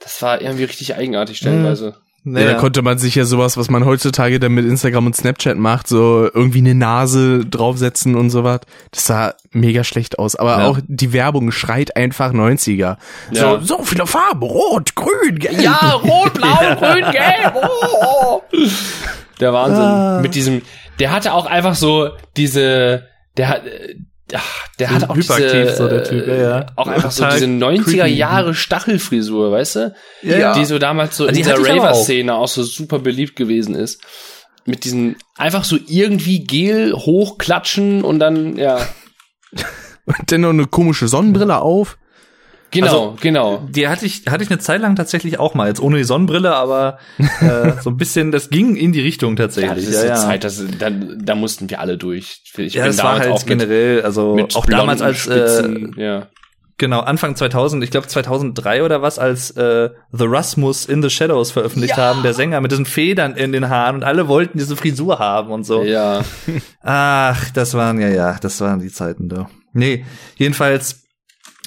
[0.00, 1.96] Das war irgendwie richtig eigenartig stellenweise.
[2.24, 5.56] Ja, da konnte man sich ja sowas, was man heutzutage dann mit Instagram und Snapchat
[5.58, 8.60] macht, so irgendwie eine Nase draufsetzen und sowas.
[8.92, 10.36] Das sah mega schlecht aus.
[10.36, 10.66] Aber Ja.
[10.68, 12.96] auch die Werbung schreit einfach 90er.
[13.32, 13.58] Ja.
[13.60, 15.60] So, so viele Farben, rot, grün, gelb.
[15.60, 17.54] Ja, rot, blau, grün, gelb.
[17.56, 18.42] Oh.
[19.40, 19.82] Der Wahnsinn.
[19.82, 20.20] Ah.
[20.22, 20.62] Mit diesem,
[21.00, 23.62] der hatte auch einfach so diese, der hat,
[24.34, 26.66] ach, der So hat auch diese, so der Typ, ja, ja.
[26.76, 28.14] auch einfach so diese 90er creepy.
[28.14, 29.94] Jahre Stachelfrisur, weißt du?
[30.22, 30.54] Ja, ja.
[30.54, 31.84] Die so damals so in dieser hatte ich aber auch.
[31.86, 34.02] Raver-Szene auch so super beliebt gewesen ist.
[34.64, 38.78] Mit diesen, einfach so irgendwie Gel hochklatschen und dann, ja,
[40.04, 41.98] Und dann noch eine komische Sonnenbrille auf.
[42.72, 43.62] Genau, Also, genau.
[43.70, 46.54] Die hatte ich, hatte ich eine Zeit lang tatsächlich auch mal, jetzt ohne die Sonnenbrille,
[46.54, 46.98] aber
[47.40, 49.86] äh, so ein bisschen, das ging in die Richtung Ja, tatsächlich.
[49.86, 52.42] das ist eine Zeit, das, da, da mussten wir alle durch.
[52.56, 55.94] Ich ja, das war halt auch mit, generell, also mit auch damals als äh, Spitzen,
[55.96, 56.26] ja.
[56.78, 61.50] genau Anfang 2000, ich glaube 2003 oder was, als äh, The Rasmus in the Shadows
[61.52, 65.18] veröffentlicht haben, der Sänger mit diesen Federn in den Haaren und alle wollten diese Frisur
[65.18, 65.82] haben und so.
[65.82, 66.22] Ja,
[66.82, 69.48] Ach, das waren ja ja, das waren die Zeiten da.
[69.72, 70.04] Nee,
[70.36, 71.01] jedenfalls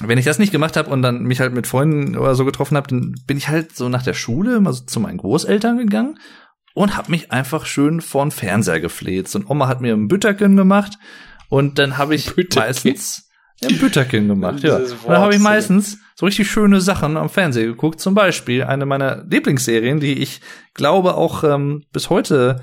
[0.02, 2.76] wenn ich das nicht gemacht habe und dann mich halt mit Freunden oder so getroffen
[2.76, 6.18] habe, dann bin ich halt so nach der Schule mal so zu meinen Großeltern gegangen
[6.74, 9.34] und habe mich einfach schön vorn Fernseher gefleht.
[9.34, 10.98] Und Oma hat mir ein Bütterken gemacht
[11.48, 12.68] und dann habe ich Bütterken?
[12.68, 13.30] meistens
[13.64, 14.76] ein Bütterken gemacht, ja.
[14.76, 17.98] Und dann habe ich meistens so richtig schöne Sachen am Fernseher geguckt.
[17.98, 20.42] Zum Beispiel eine meiner Lieblingsserien, die ich
[20.74, 22.60] glaube auch ähm, bis heute,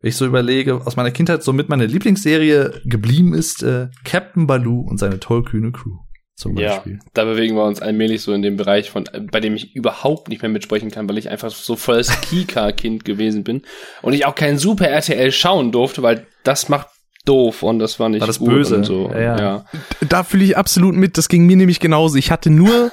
[0.00, 4.82] wenn ich so überlege, aus meiner Kindheit somit meine Lieblingsserie geblieben ist, äh, Captain Baloo
[4.82, 6.05] und seine tollkühne Crew.
[6.36, 6.98] Zum ja, Beispiel.
[7.14, 10.42] da bewegen wir uns allmählich so in dem Bereich von, bei dem ich überhaupt nicht
[10.42, 13.62] mehr mitsprechen kann, weil ich einfach so volles Kika-Kind gewesen bin
[14.02, 16.88] und ich auch kein Super RTL schauen durfte, weil das macht
[17.24, 18.76] doof und das war nicht War das gut böse?
[18.76, 19.10] und so.
[19.12, 19.38] Ja, ja.
[19.38, 19.64] ja.
[20.08, 21.16] Da fühle ich absolut mit.
[21.16, 22.16] Das ging mir nämlich genauso.
[22.16, 22.92] Ich hatte nur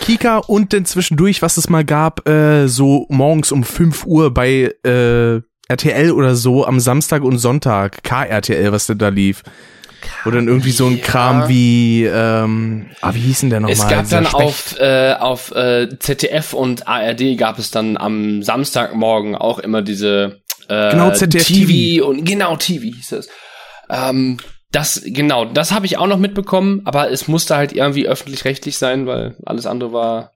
[0.00, 4.74] Kika und dann zwischendurch, was es mal gab, äh, so morgens um 5 Uhr bei
[4.82, 8.02] äh, RTL oder so am Samstag und Sonntag.
[8.02, 9.42] KRTL, was denn da lief.
[10.24, 11.04] Wo dann irgendwie so ein Ja.
[11.04, 13.72] Kram wie, ähm, ah, wie hieß denn der nochmal?
[13.72, 19.34] Es gab dann auf, äh, auf äh, ZDF und ARD gab es dann am Samstagmorgen
[19.36, 23.28] auch immer diese äh, Genau, ZDF TV und genau TV hieß es.
[23.90, 24.38] Ähm,
[24.70, 29.06] das genau, das habe ich auch noch mitbekommen, aber es musste halt irgendwie öffentlich-rechtlich sein,
[29.06, 30.32] weil alles andere war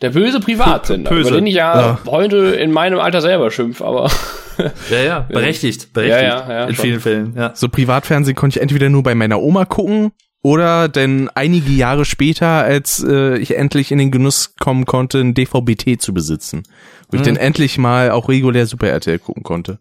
[0.00, 1.28] der böse Privatsender, Böse.
[1.30, 1.98] über den ich ja, Ja.
[2.06, 4.10] heute in meinem Alter selber schimpf, aber
[4.90, 6.22] Ja, ja, berechtigt, berechtigt.
[6.22, 6.84] Ja, ja, ja, in schon.
[6.84, 7.52] vielen Fällen, ja.
[7.54, 10.12] So Privatfernsehen konnte ich entweder nur bei meiner Oma gucken
[10.42, 15.34] oder denn einige Jahre später, als äh, ich endlich in den Genuss kommen konnte, ein
[15.34, 16.62] DVB-T zu besitzen.
[17.10, 17.26] Wo ich Mhm.
[17.26, 19.78] dann endlich mal auch regulär Super RTL gucken konnte.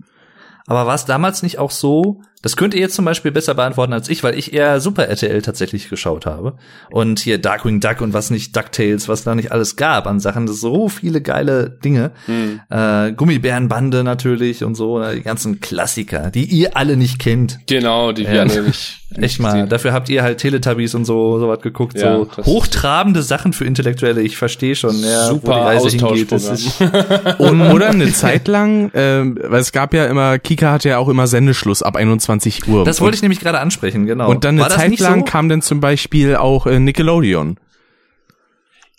[0.65, 3.93] Aber war es damals nicht auch so, das könnt ihr jetzt zum Beispiel besser beantworten
[3.93, 6.53] als ich, weil ich eher Super RTL tatsächlich geschaut habe.
[6.91, 10.45] Und hier Darkwing Duck und was nicht, DuckTales, was da nicht alles gab an Sachen,
[10.45, 12.11] das so viele geile Dinge.
[12.27, 12.59] hm.
[12.69, 17.59] Äh, Gummibärenbande natürlich und so, ne, die ganzen Klassiker, die ihr alle nicht kennt.
[17.65, 18.41] genau, die wir Ja.
[18.43, 19.69] alle nicht, Echt mal, gesehen.
[19.69, 24.21] dafür habt ihr halt Teletubbies und so sowas geguckt, Ja, so hochtrabende Sachen für Intellektuelle.
[24.21, 26.31] Ich verstehe schon, ja, wo die Super Reise hingeht.
[26.31, 26.81] Das ist,
[27.37, 31.09] Und, oder eine Zeit lang, ähm, weil es gab ja immer, Kika hatte ja auch
[31.09, 32.32] immer Sendeschluss ab 21
[32.67, 32.83] Uhr.
[32.85, 34.29] das wollte ich nämlich gerade ansprechen, genau.
[34.29, 35.25] Und dann eine Zeit lang so?
[35.25, 37.59] kam dann zum Beispiel auch äh, Nickelodeon.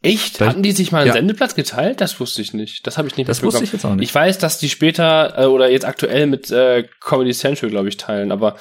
[0.03, 0.41] Echt?
[0.43, 1.13] Hatten die sich mal einen Ja.
[1.15, 2.01] Sendeplatz geteilt?
[2.03, 2.87] Das wusste ich nicht.
[2.87, 4.09] Das habe ich nicht Das wusste ich jetzt auch nicht.
[4.11, 7.97] Ich weiß, dass die später äh, oder jetzt aktuell mit äh, Comedy Central, glaube ich,
[7.97, 8.57] teilen, aber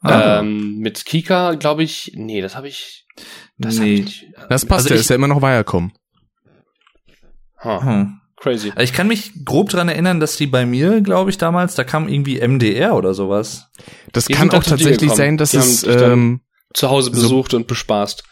[0.00, 0.38] Ah.
[0.40, 3.04] ähm, mit Kika, glaube ich, nee, das habe ich.
[3.58, 3.94] Das hab Nee.
[3.94, 4.26] ich nicht.
[4.48, 5.92] Das passt Also ja, ich- ist ja immer noch Viacom.
[7.64, 8.17] Huh, Hm.
[8.40, 8.72] Crazy.
[8.78, 12.08] Ich kann mich grob dran erinnern, dass die bei mir, glaube ich, damals, da kam
[12.08, 13.70] irgendwie MDR oder sowas.
[14.12, 16.40] Das Die kann auch tatsächlich sein, dass Die haben es, ähm,
[16.74, 18.22] Zu Hause besucht und bespaßt.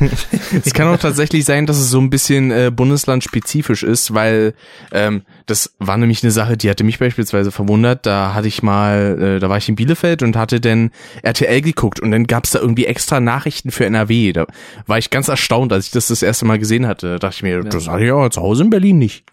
[0.64, 4.54] es kann auch tatsächlich sein, dass es so ein bisschen äh, bundeslandspezifisch ist, weil
[4.92, 8.06] ähm, das war nämlich eine Sache, die hatte mich beispielsweise verwundert.
[8.06, 10.90] Da hatte ich mal, äh, da war ich in Bielefeld und hatte dann
[11.22, 14.32] RTL geguckt und dann gab's da irgendwie extra Nachrichten für NRW.
[14.32, 14.46] Da
[14.86, 17.12] war ich ganz erstaunt, als ich das das erste Mal gesehen hatte.
[17.12, 19.24] Da dachte ich mir, das hatte ich ja zu Hause in Berlin nicht.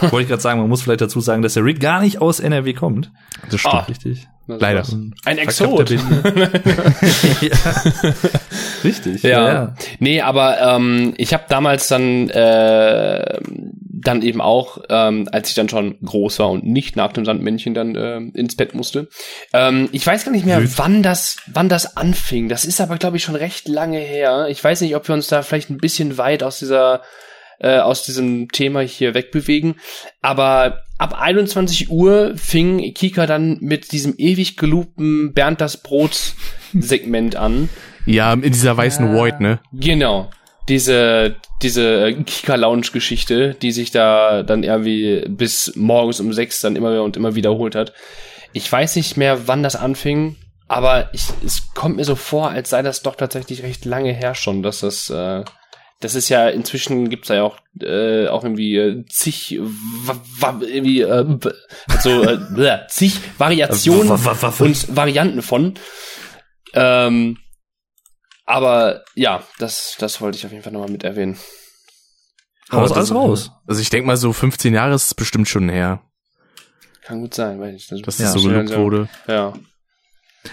[0.00, 2.40] Wollte ich gerade sagen, man muss vielleicht dazu sagen, dass der Rick gar nicht aus
[2.40, 3.10] NRW kommt.
[3.50, 3.74] Das stimmt.
[3.74, 3.80] Ah.
[3.80, 4.28] Richtig.
[4.48, 4.78] Das Leider.
[4.78, 4.96] war's.
[5.26, 5.90] Ein Exot.
[7.40, 7.56] Ja.
[8.82, 9.22] Richtig.
[9.22, 9.74] Ja.
[9.98, 13.40] Nee, aber ähm, ich habe damals dann äh,
[14.00, 17.74] dann eben auch, ähm, als ich dann schon groß war und nicht nach dem Sandmännchen
[17.74, 19.08] dann äh, ins Bett musste.
[19.52, 22.48] Ähm, ich weiß gar nicht mehr, wann das, wann das anfing.
[22.48, 24.46] Das ist aber, glaube ich, schon recht lange her.
[24.48, 27.02] Ich weiß nicht, ob wir uns da vielleicht ein bisschen weit aus dieser
[27.60, 29.76] äh, aus diesem Thema hier wegbewegen.
[30.22, 36.34] Aber ab 21 Uhr fing Kika dann mit diesem ewig gelobten Bernd das Brot
[36.74, 37.68] Segment an.
[38.04, 39.14] Ja, in dieser weißen Ja.
[39.14, 39.60] Void, ne?
[39.72, 40.30] Genau.
[40.68, 47.04] Diese, diese Kika-Lounge-Geschichte, die sich da dann irgendwie bis morgens um sechs dann immer wieder
[47.04, 47.94] und immer wiederholt hat.
[48.52, 50.36] Ich weiß nicht mehr, wann das anfing,
[50.66, 54.34] aber ich, es kommt mir so vor, als sei das doch tatsächlich recht lange her
[54.34, 55.44] schon, dass das, äh,
[56.00, 60.60] das ist ja, inzwischen gibt's da ja auch, äh, auch irgendwie äh, zig, wa- wa-
[60.64, 61.38] irgendwie, äh,
[61.88, 65.74] also, äh, zig Variationen und Varianten von.
[66.74, 67.38] Ähm,
[68.44, 71.36] aber ja, das, das wollte ich auf jeden Fall nochmal mit erwähnen.
[72.70, 73.50] Haus Aber alles das- raus.
[73.66, 76.02] Also ich denke mal, so 15 Jahre ist es bestimmt schon her,
[77.02, 77.86] Kann gut sein, weiß ich.
[77.88, 79.08] Das, dass Ja, das so gelobt wurde.
[79.26, 79.54] Ja.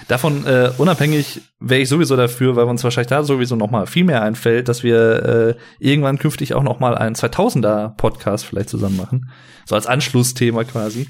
[0.07, 4.03] Davon äh, unabhängig wäre ich sowieso dafür, weil uns wahrscheinlich da sowieso noch mal viel
[4.03, 8.97] mehr einfällt, dass wir äh, irgendwann künftig auch noch mal einen 2000er Podcast vielleicht zusammen
[8.97, 9.31] machen,
[9.65, 11.07] so als Anschlussthema quasi.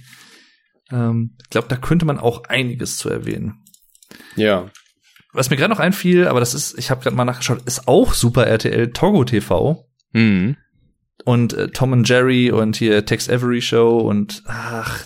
[0.92, 3.64] Ähm, ich glaube, da könnte man auch einiges zu erwähnen.
[4.36, 4.70] Ja.
[5.34, 8.14] Was mir gerade noch einfiel, aber das ist, ich habe gerade mal nachgeschaut, ist auch
[8.14, 10.56] Super RTL Togo TV Mhm.
[11.26, 15.06] und äh, Tom and Jerry und hier Tex Avery Show und ach,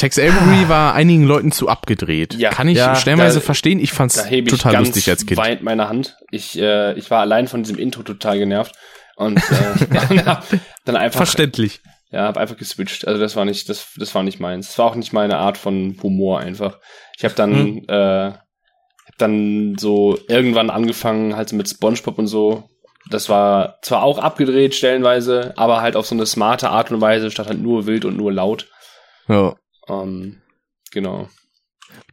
[0.00, 2.34] Tex Avery war einigen Leuten zu abgedreht.
[2.34, 2.50] Ja.
[2.50, 3.78] Kann ich Ja, stellenweise da- verstehen.
[3.80, 5.38] Ich fand's Da hebe ich total ganz lustig als Kind.
[5.38, 6.16] weit meine Hand.
[6.30, 8.74] Ich, äh, ich war allein von diesem Intro total genervt.
[9.16, 10.46] Und äh, hab
[10.84, 11.80] dann einfach Verständlich.
[12.10, 13.06] Ja, hab einfach geswitcht.
[13.06, 14.68] Also das war nicht, das, das war nicht meins.
[14.68, 16.78] Das war auch nicht meine Art von Humor einfach.
[17.16, 17.84] Ich habe dann, Hm.
[17.88, 22.64] äh, hab dann so irgendwann angefangen halt so mit SpongeBob und so.
[23.10, 27.30] Das war zwar auch abgedreht stellenweise, aber halt auf so eine smarte Art und Weise
[27.30, 28.66] statt halt nur wild und nur laut.
[29.28, 29.54] Ja.
[29.90, 30.36] Ähm,
[30.92, 31.28] genau.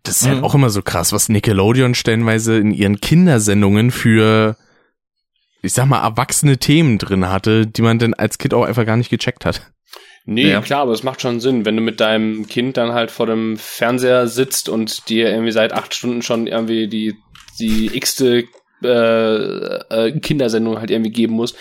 [0.03, 0.43] Das ist halt Mhm.
[0.43, 4.57] auch immer so krass, was Nickelodeon stellenweise in ihren Kindersendungen für,
[5.61, 8.97] ich sag mal, erwachsene Themen drin hatte, die man dann als Kind auch einfach gar
[8.97, 9.71] nicht gecheckt hat.
[10.25, 10.61] Nee, Ja.
[10.61, 13.55] klar, aber es macht schon Sinn, wenn du mit deinem Kind dann halt vor dem
[13.57, 17.15] Fernseher sitzt und dir irgendwie seit acht Stunden schon irgendwie die,
[17.59, 18.45] die x-te
[18.83, 18.87] äh,
[20.07, 21.55] äh, Kindersendung halt irgendwie geben muss,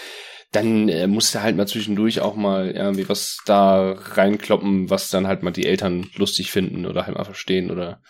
[0.53, 5.27] dann äh, musst du halt mal zwischendurch auch mal irgendwie was da reinkloppen, was dann
[5.27, 8.01] halt mal die Eltern lustig finden oder halt mal verstehen oder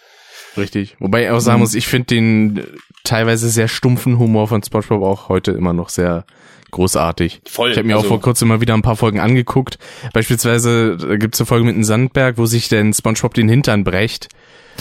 [0.56, 0.96] Richtig.
[1.00, 2.66] Wobei ich auch sagen muss, ich finde den
[3.04, 6.24] teilweise sehr stumpfen Humor von SpongeBob auch heute immer noch sehr
[6.70, 7.42] großartig.
[7.46, 7.70] Voll.
[7.70, 9.78] Ich habe mir also, auch vor kurzem mal wieder ein paar Folgen angeguckt.
[10.12, 14.28] Beispielsweise da gibt's eine Folge mit einem Sandberg, wo sich denn SpongeBob den Hintern brecht.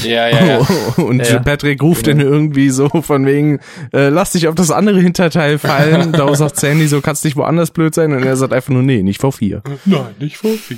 [0.03, 0.57] Ja, ja, ja.
[0.97, 1.39] Und Ja.
[1.39, 3.59] Patrick ruft dann irgendwie so von wegen,
[3.93, 6.11] äh, lass dich auf das andere Hinterteil fallen.
[6.13, 8.11] da sagt Sandy so, kannst nicht woanders blöd sein.
[8.13, 9.63] Und er sagt einfach nur, nee, nicht vor vier.
[9.85, 10.77] Nein, nicht vor viel.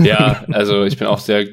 [0.00, 1.46] ja, also ich bin auch sehr,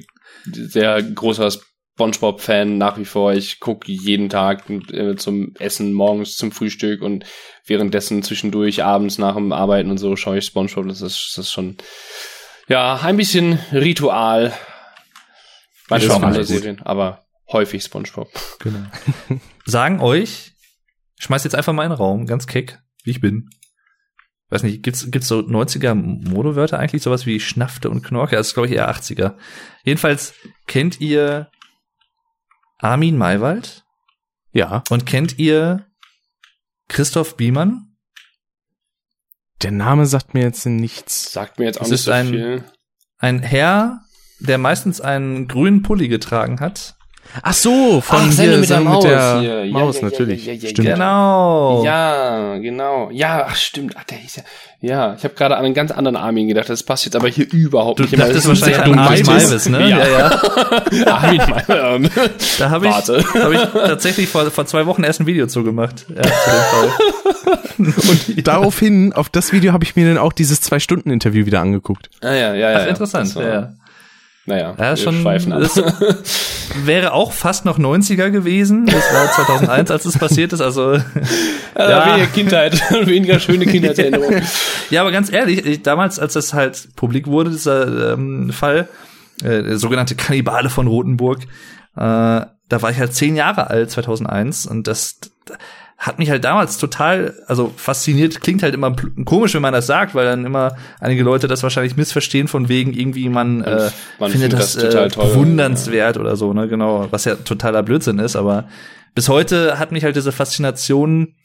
[0.45, 1.49] sehr großer
[1.95, 3.34] SpongeBob-Fan nach wie vor.
[3.34, 7.26] Ich gucke jeden Tag äh, zum Essen, morgens zum Frühstück und
[7.65, 10.88] währenddessen zwischendurch abends nach dem Arbeiten und so schaue ich SpongeBob.
[10.88, 11.77] Das ist, das ist schon,
[12.67, 14.53] ja, ein bisschen Ritual.
[15.88, 16.44] Bei den.
[16.45, 18.30] Serien, aber häufig SpongeBob.
[18.60, 18.86] Genau.
[19.66, 20.53] Sagen euch,
[21.18, 23.49] ich schmeiß jetzt einfach mal in den Raum, ganz keck, wie ich bin.
[24.49, 27.02] Weiß nicht, gibt's, gibt's so 90er Modewörter eigentlich?
[27.02, 28.36] Sowas wie Schnaffte und Knorke?
[28.36, 29.36] Das ist, glaube ich, eher 80er.
[29.84, 30.34] Jedenfalls
[30.68, 31.49] kennt ihr
[32.78, 33.84] Armin Maywald
[34.52, 35.86] Ja, und kennt ihr
[36.88, 37.82] Christoph Biemann?
[39.64, 41.32] der Name sagt mir jetzt nichts.
[41.32, 42.64] Sagt mir jetzt auch Es nicht ist so ein- viel.
[43.18, 44.02] Ein Herr,
[44.45, 46.95] der meistens einen grünen Pulli getragen hat.
[47.41, 49.65] Ach so, von Ach, hier, mit der Maus mit der hier.
[49.65, 50.45] Ja, Maus, ja, ja, natürlich.
[50.45, 50.88] ja, ja, ja, Stimmt.
[50.88, 51.84] Genau.
[51.84, 53.09] Ja, genau.
[53.11, 53.95] Ja, ach stimmt.
[53.97, 54.43] Ach, der hieß ja.
[54.80, 56.69] Ja, ich habe gerade an einen ganz anderen Armin gedacht.
[56.69, 58.13] Das passt jetzt aber hier überhaupt Du nicht.
[58.17, 59.89] dachtest das ist wahrscheinlich an Armin Maivis, ne?
[59.89, 61.05] Ja, ja.
[61.13, 61.41] Armin
[62.07, 62.57] Maivis.
[62.57, 66.05] Da habe ich, hab ich tatsächlich vor, vor zwei Wochen erst ein Video zugemacht.
[66.15, 66.89] Ja, zu dem Fall.
[68.38, 72.09] Und daraufhin, auf das Video habe ich mir dann auch dieses Zwei-Stunden-Interview wieder angeguckt.
[72.22, 72.80] Ah, ja, ja, ja.
[72.84, 73.27] Ach, interessant.
[73.27, 73.73] Das war- ja, ja.
[74.47, 75.61] Naja, Ja, schon, schweifen ab.
[75.61, 75.76] das
[76.85, 78.85] wäre auch fast noch 90er gewesen.
[78.85, 80.61] Das war 2001, als es passiert ist.
[80.61, 80.93] Also,
[81.77, 81.89] ja.
[81.89, 82.05] Ja.
[82.13, 84.43] Weniger Kindheit, weniger schöne Kindheitserinnerungen.
[84.91, 88.88] ja, aber ganz ehrlich, ich, damals, als das halt publik wurde, dieser ähm, Fall,
[89.43, 91.39] äh, der sogenannte Kannibale von Rothenburg,
[91.95, 95.19] äh, da war ich halt zehn Jahre alt, 2001, und das
[95.97, 100.13] hat mich halt damals total, also fasziniert, klingt halt immer komisch, wenn man das sagt,
[100.13, 103.89] weil dann immer einige Leute das wahrscheinlich missverstehen von wegen irgendwie man, äh,
[104.19, 107.35] man findet findet das, das total äh, toll, bewundernswert oder so, ne, genau, was ja
[107.35, 108.67] totaler Blödsinn ist, aber
[109.13, 111.35] bis heute hat mich halt diese Faszination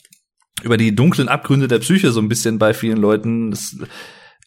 [0.62, 3.76] über die dunklen Abgründe der Psyche so ein bisschen bei vielen Leuten, das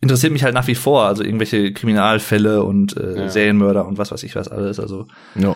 [0.02, 3.30] interessiert mich halt nach wie vor, also irgendwelche Kriminalfälle und äh, Ja.
[3.30, 5.56] Serienmörder und was weiß ich was alles, also Ja.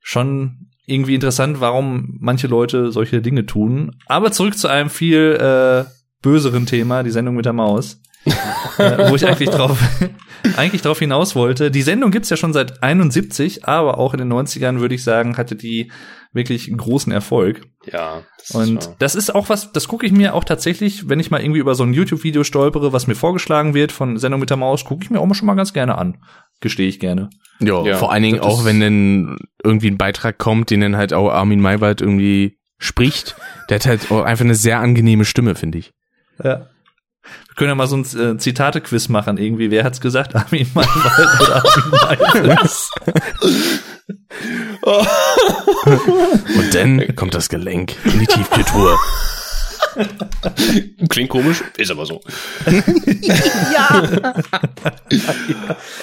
[0.00, 3.96] schon irgendwie interessant, warum manche Leute solche Dinge tun.
[4.06, 5.90] Aber zurück zu einem viel äh,
[6.22, 8.00] böseren Thema, die Sendung mit der Maus,
[8.78, 9.78] äh, wo ich eigentlich drauf,
[10.56, 11.70] eigentlich drauf hinaus wollte.
[11.70, 15.36] Die Sendung gibt's ja schon seit 71, aber auch in den 90ern würde ich sagen,
[15.36, 15.92] hatte die
[16.32, 17.62] wirklich einen großen Erfolg.
[17.90, 18.22] Ja.
[18.38, 21.30] Das Und war- das ist auch was, das gucke ich mir auch tatsächlich, wenn ich
[21.30, 24.56] mal irgendwie über so ein YouTube-Video stolpere, was mir vorgeschlagen wird von Sendung mit der
[24.58, 26.18] Maus, gucke ich mir auch mal schon mal ganz gerne an.
[26.60, 27.30] Gestehe ich gerne.
[27.60, 31.12] Ja, Ja, vor allen Dingen auch, wenn dann irgendwie ein Beitrag kommt, den dann halt
[31.12, 33.36] auch Armin Maywald irgendwie spricht.
[33.68, 35.92] Der hat halt auch einfach eine sehr angenehme Stimme, finde ich.
[36.42, 36.68] Ja.
[37.48, 39.70] Wir können ja mal so ein äh, Zitate-Quiz machen, irgendwie.
[39.70, 40.34] Wer hat's gesagt?
[40.36, 42.70] Armin Maywald oder Armin Maywald?
[46.56, 48.98] Und dann kommt das Gelenk in die Tiefkultur.
[51.08, 52.20] Klingt komisch, ist aber so.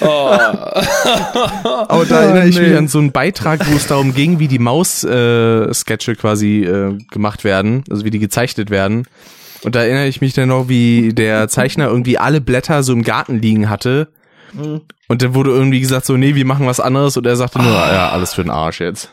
[1.88, 4.58] Aber da erinnere ich mich an so einen Beitrag, wo es darum ging, wie die
[4.58, 9.06] Maus-Sketche quasi äh, gemacht werden, also wie die gezeichnet werden.
[9.62, 13.02] Und da erinnere ich mich dann noch, wie der Zeichner irgendwie alle Blätter so im
[13.02, 14.08] Garten liegen hatte.
[15.08, 17.16] Und dann wurde irgendwie gesagt so, nee, wir machen was anderes.
[17.16, 19.10] Und er sagte nur, ja, alles für den Arsch jetzt.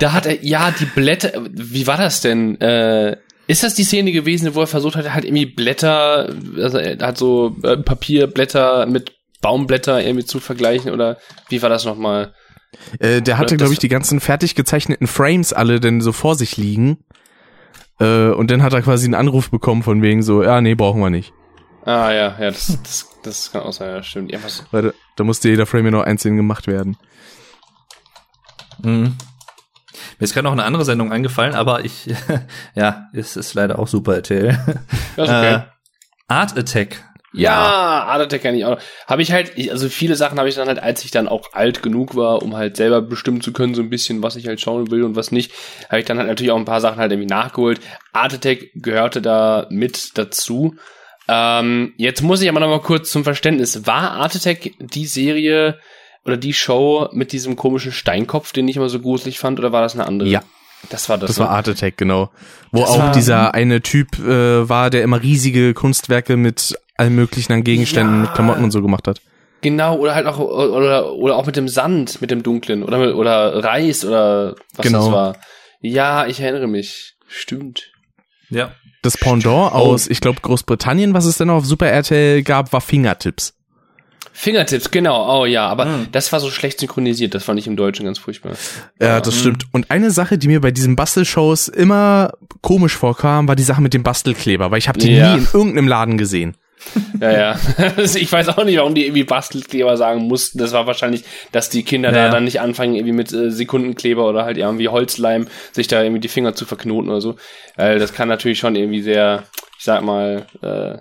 [0.00, 2.60] Da hat er, ja, die Blätter, wie war das denn?
[2.60, 6.98] Äh, ist das die Szene gewesen, wo er versucht hat, halt irgendwie Blätter, also er
[7.06, 9.12] hat so äh, Papierblätter mit
[9.42, 11.18] Baumblätter irgendwie zu vergleichen oder
[11.48, 12.34] wie war das nochmal?
[12.98, 16.56] Äh, der hatte, glaube ich, die ganzen fertig gezeichneten Frames alle denn so vor sich
[16.56, 16.98] liegen.
[17.98, 21.00] Äh, und dann hat er quasi einen Anruf bekommen von wegen so, ja, nee, brauchen
[21.00, 21.32] wir nicht.
[21.84, 24.32] Ah ja, ja, das, das, das kann auch sein, ja, stimmt.
[24.32, 24.64] Irgendwas, so.
[24.70, 26.96] Weil da, da musste jeder Frame ja noch einzeln gemacht werden.
[28.82, 29.16] Mhm.
[30.20, 32.06] Mir ist gerade noch eine andere Sendung eingefallen, aber ich,
[32.74, 34.58] ja, es ist leider auch Super RTL.
[35.16, 35.54] Ja, okay.
[35.54, 35.60] Äh,
[36.28, 37.02] Art Attack.
[37.32, 38.78] Ja, Art Attack kann ich auch.
[39.06, 41.54] Habe ich halt, ich, also viele Sachen habe ich dann halt, als ich dann auch
[41.54, 44.60] alt genug war, um halt selber bestimmen zu können, so ein bisschen, was ich halt
[44.60, 45.52] schauen will und was nicht,
[45.88, 47.80] habe ich dann halt natürlich auch ein paar Sachen halt irgendwie nachgeholt.
[48.12, 50.74] Art Attack gehörte da mit dazu.
[51.28, 53.86] Ähm, jetzt muss ich aber noch mal kurz zum Verständnis.
[53.86, 55.78] War Art Attack die Serie
[56.24, 59.82] oder die Show mit diesem komischen Steinkopf, den ich immer so gruselig fand, oder war
[59.82, 60.28] das eine andere?
[60.28, 60.42] Ja.
[60.88, 61.28] Das war das.
[61.28, 61.44] Das ne?
[61.44, 62.30] war Art Attack, genau.
[62.72, 67.14] Wo Das auch war- dieser eine Typ äh, war, der immer riesige Kunstwerke mit allen
[67.14, 68.20] möglichen an Gegenständen, Ja.
[68.22, 69.20] mit Klamotten und so gemacht hat.
[69.62, 73.14] Genau, oder halt auch, oder, oder auch mit dem Sand, mit dem dunklen, oder, mit-
[73.14, 75.04] oder Reis, oder was Genau.
[75.04, 75.36] das war.
[75.82, 77.14] Ja, ich erinnere mich.
[77.26, 77.90] Stimmt.
[78.48, 78.72] Ja.
[79.02, 83.54] Das Pendant aus, ich glaube, Großbritannien, was es denn auf Super RTL gab, war Fingertips.
[84.40, 86.06] Fingertips, genau, oh ja, aber Hm.
[86.12, 88.52] das war so schlecht synchronisiert, das fand ich im Deutschen ganz furchtbar.
[89.00, 89.64] Ja, das stimmt.
[89.72, 93.92] Und eine Sache, die mir bei diesen Bastelshows immer komisch vorkam, war die Sache mit
[93.92, 95.34] dem Bastelkleber, weil ich habe die Ja.
[95.34, 96.56] nie in irgendeinem Laden gesehen.
[97.20, 97.60] Ja, ja.
[97.98, 100.56] ich weiß auch nicht, warum die irgendwie Bastelkleber sagen mussten.
[100.56, 102.14] Das war wahrscheinlich, dass die Kinder Ja.
[102.26, 106.20] da dann nicht anfangen, irgendwie mit äh, Sekundenkleber oder halt irgendwie Holzleim sich da irgendwie
[106.20, 107.36] die Finger zu verknoten oder so.
[107.76, 109.42] Das kann natürlich schon irgendwie sehr,
[109.78, 110.98] ich sag mal, äh,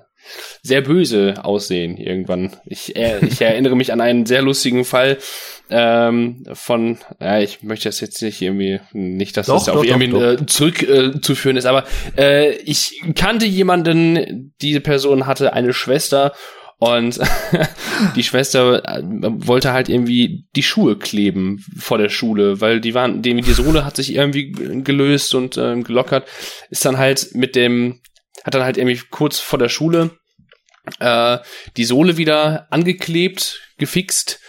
[0.61, 2.56] sehr böse aussehen irgendwann.
[2.65, 5.18] Ich, äh, ich erinnere mich an einen sehr lustigen Fall
[5.69, 9.84] ähm, von, ja, ich möchte das jetzt nicht irgendwie, nicht, dass Doch, das auf doch,
[9.84, 10.22] irgendwie doch.
[10.22, 11.85] äh, zurückzuführen äh, ist, aber
[12.18, 16.34] äh, ich kannte jemanden, diese Person hatte eine Schwester
[16.80, 17.19] und
[18.15, 23.22] die Schwester äh, wollte halt irgendwie die Schuhe kleben vor der Schule, weil die waren,
[23.22, 26.27] die, die Sohle hat sich irgendwie gelöst und ähm, gelockert,
[26.69, 27.99] ist dann halt mit dem,
[28.45, 30.11] hat dann halt irgendwie kurz vor der Schule
[30.99, 31.38] äh,
[31.78, 34.40] die Sohle wieder angeklebt, gefixt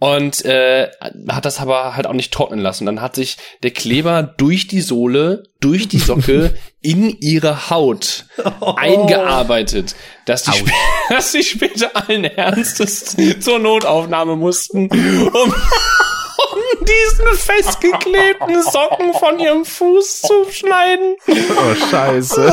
[0.00, 0.88] und äh,
[1.28, 2.86] hat das aber halt auch nicht trocknen lassen.
[2.86, 8.24] Dann hat sich der Kleber durch die Sohle, durch die Socke in ihre Haut
[8.76, 9.94] eingearbeitet,
[10.24, 10.64] dass die,
[11.10, 15.54] dass die später allen Ernstes zur Notaufnahme mussten, um,
[16.52, 21.16] um diesen festgeklebten Socken von ihrem Fuß zu schneiden.
[21.28, 22.52] Oh, scheiße.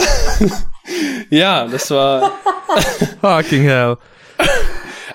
[1.30, 2.32] Ja, das war.
[3.22, 3.98] Fucking hell.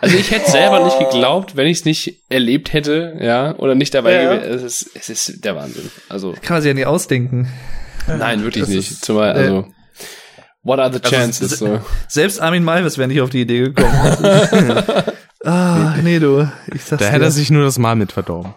[0.00, 3.94] Also ich hätte selber nicht geglaubt, wenn ich es nicht erlebt hätte, ja, oder nicht
[3.94, 4.34] dabei Ja.
[4.36, 4.54] gewesen.
[4.54, 5.90] Es ist, es ist der Wahnsinn.
[6.08, 7.48] Also Kann man sich ja nicht ausdenken.
[8.08, 8.90] nein, wirklich das nicht.
[8.90, 9.66] ist- Zumal, also
[10.64, 11.52] what are the Also, chances?
[11.52, 11.80] s- so.
[12.08, 14.82] Selbst Armin Malvis wäre nicht auf die Idee gekommen.
[15.44, 16.50] ah, nee, du.
[16.72, 17.12] Ich sag's Da dir.
[17.12, 18.54] hätte er sich nur das Mal mit verdorben.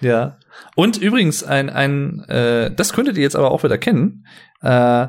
[0.00, 0.38] Ja.
[0.76, 4.26] Und übrigens ein ein äh, das könntet ihr jetzt aber auch wieder kennen.
[4.60, 5.06] Äh,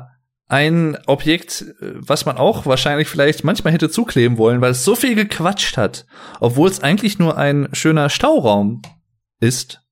[0.48, 4.94] ein Objekt, äh, was man auch wahrscheinlich vielleicht manchmal hätte zukleben wollen, weil es so
[4.94, 6.06] viel gequatscht hat,
[6.40, 8.82] obwohl es eigentlich nur ein schöner Stauraum
[9.40, 9.82] ist.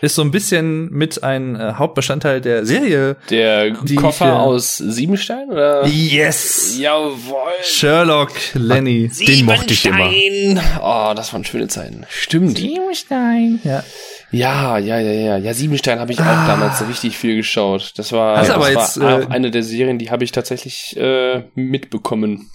[0.00, 3.16] Ist so ein bisschen mit ein äh, Hauptbestandteil der Serie.
[3.30, 5.86] Der Die Koffer äh, aus Siebenstein oder?
[5.86, 6.76] Yes!
[6.78, 7.52] Jawohl.
[7.62, 9.08] Sherlock Lenny.
[9.08, 10.10] Den mochte ich immer.
[10.10, 10.80] Siebenstein.
[10.82, 12.04] Oh, das waren schöne Zeiten.
[12.08, 12.58] Stimmt.
[12.58, 13.60] Siebenstein.
[13.64, 13.84] Ja.
[14.32, 15.36] Ja, ja, ja, ja.
[15.36, 17.92] Ja, Siebenstein habe ich auch damals richtig viel geschaut.
[17.96, 20.32] Das war, Hast das aber war jetzt, auch äh, eine der Serien, die habe ich
[20.32, 22.50] tatsächlich äh, mitbekommen.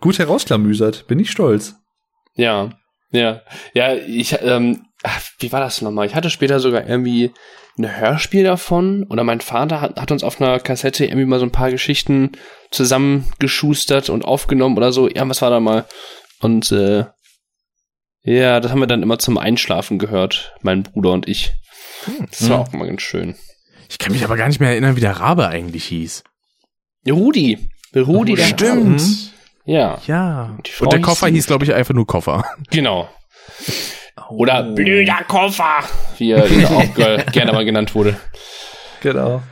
[0.00, 1.06] Gut herausklamüsert.
[1.06, 1.76] Bin ich stolz.
[2.36, 2.70] Ja,
[3.10, 3.40] ja,
[3.72, 3.94] ja.
[3.94, 6.06] Ich, ähm, ach, wie war das nochmal?
[6.06, 7.32] Ich hatte später sogar irgendwie
[7.78, 11.46] ein Hörspiel davon oder mein Vater hat, hat uns auf einer Kassette irgendwie mal so
[11.46, 12.32] ein paar Geschichten
[12.70, 15.08] zusammengeschustert und aufgenommen oder so.
[15.08, 15.84] Ja, was war da mal?
[16.40, 17.04] Und äh,
[18.22, 21.52] ja, das haben wir dann immer zum Einschlafen gehört, mein Bruder und ich.
[22.30, 22.62] Das war Hm.
[22.66, 23.34] auch mal ganz schön.
[23.88, 26.24] Ich kann mich aber gar nicht mehr erinnern, wie der Rabe eigentlich hieß.
[27.08, 27.68] Rudi.
[27.94, 29.00] Rudi, der Stimmt.
[29.00, 29.12] Rabe.
[29.66, 30.56] Ja, Ja.
[30.68, 32.44] Frau Und der hieß Koffer hieß, glaube ich, einfach nur Koffer.
[32.70, 33.08] genau.
[34.30, 35.84] Oder blöder Koffer,
[36.18, 38.16] wie er ihn auch ge- gerne mal genannt wurde.
[39.02, 39.42] Genau.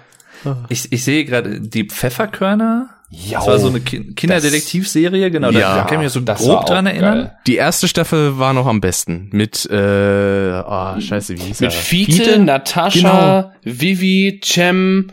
[0.68, 2.88] Ich, ich sehe gerade die Pfefferkörner.
[3.10, 5.50] Ja, Das war so eine Ki- Kinderdetektivserie, genau.
[5.50, 7.18] da, Ja, da kann ich mich so das grob dran erinnern.
[7.18, 7.36] geil.
[7.46, 9.28] Die erste Staffel war noch am besten.
[9.32, 11.76] Mit, äh, oh, scheiße, wie hieß Mit er?
[11.76, 15.10] Fiete, Natascha, Vivi, Cem,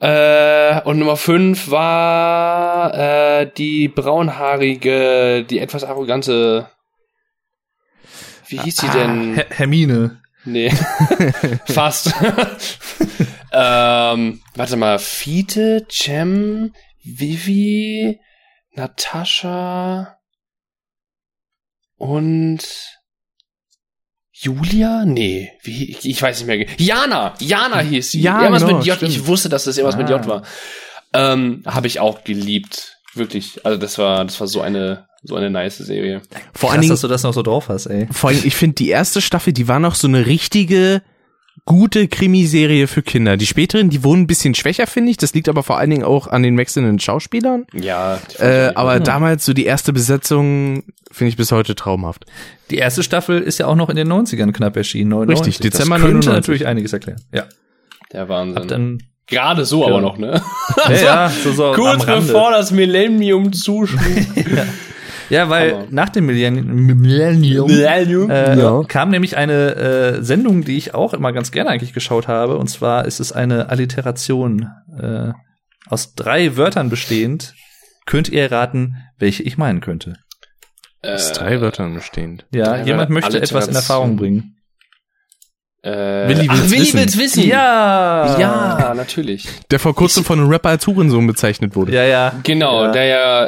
[0.00, 2.94] äh, und Nummer 5 war
[3.40, 6.66] äh, die braunhaarige, die etwas arrogante.
[8.48, 9.34] Wie hieß sie denn?
[9.34, 10.20] Her Hermine.
[10.44, 10.70] Nee.
[11.66, 12.12] Fast.
[13.52, 14.98] ähm, warte mal.
[14.98, 16.72] Fiete, Cem,
[17.02, 18.20] Vivi,
[18.72, 20.18] Natascha
[21.96, 22.64] und
[24.32, 25.04] Julia?
[25.06, 26.66] Nee, wie, ich, weiß nicht mehr.
[26.76, 27.34] Jana!
[27.38, 28.20] Jana hieß sie.
[28.20, 28.96] Ja, irgendwas genau, mit J.
[28.96, 29.12] stimmt.
[29.12, 30.26] Ich wusste, dass das irgendwas mit J Ah.
[30.26, 30.42] war.
[31.14, 32.98] Ähm, habe ich auch geliebt.
[33.14, 33.64] Wirklich.
[33.64, 36.20] Also das war, das war so eine, so eine nice Serie.
[36.52, 38.06] Vor Krass, allen Dingen, dass du das noch so drauf hast, ey.
[38.12, 41.02] vor allem, ich finde, die erste Staffel, die war noch so eine richtige,
[41.64, 43.36] gute Krimiserie für Kinder.
[43.36, 45.16] Die späteren, die wurden ein bisschen schwächer, finde ich.
[45.16, 47.64] Das liegt aber vor allen Dingen auch an den wechselnden Schauspielern.
[47.72, 48.20] Ja.
[48.38, 49.08] Äh, aber gut.
[49.08, 52.26] damals so die erste Besetzung finde ich bis heute traumhaft.
[52.70, 55.10] Die erste Staffel ist ja auch noch in den 90ern knapp erschienen.
[55.10, 55.46] 99.
[55.46, 56.32] Richtig, Dezember das könnte 99.
[56.34, 57.20] natürlich einiges erklären.
[57.32, 57.44] Ja.
[58.12, 58.58] der Wahnsinn.
[58.58, 60.42] Hab dann, Gerade so aber noch, ne?
[60.88, 62.26] ja, ja, so, so am Kurz Rande.
[62.26, 64.02] bevor das Millennium zuschlug.
[64.54, 64.66] Ja,
[65.48, 65.86] weil Hammer.
[65.90, 66.66] nach dem Millennium,
[67.66, 68.82] Millennium äh, Ja.
[68.86, 72.56] kam nämlich eine äh, Sendung, die ich auch immer ganz gerne eigentlich geschaut habe.
[72.58, 74.68] Und zwar ist es eine Alliteration
[75.00, 75.32] äh,
[75.88, 77.54] aus drei Wörtern bestehend.
[78.06, 80.14] Könnt ihr erraten, welche ich meinen könnte?
[81.02, 82.46] Aus Äh, drei Wörtern bestehend.
[82.52, 83.74] Ja, Drei jemand möchte etwas in.
[83.74, 84.56] Erfahrung bringen.
[85.84, 86.98] Äh, Willi will's ach, Willi wissen.
[87.00, 87.46] will's wissen.
[87.46, 88.38] Ja!
[88.38, 89.46] Ja, natürlich.
[89.70, 91.92] Der vor kurzem von einem Rapper als Hurensohn bezeichnet wurde.
[91.92, 92.32] Ja, ja.
[92.42, 92.92] Genau, Ja.
[92.92, 93.46] der ja,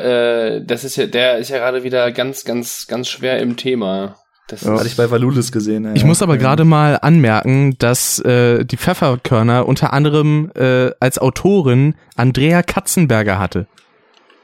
[0.57, 4.17] äh, das ist ja, der ist ja gerade wieder ganz, ganz, ganz schwer im Thema.
[4.49, 4.75] Das Ja.
[4.75, 5.85] Hatte ich bei Valulis gesehen.
[5.87, 5.93] Ja.
[5.95, 11.95] Ich muss aber gerade mal anmerken, dass äh, die Pfefferkörner unter anderem äh, als Autorin
[12.17, 13.67] Andrea Katzenberger hatte.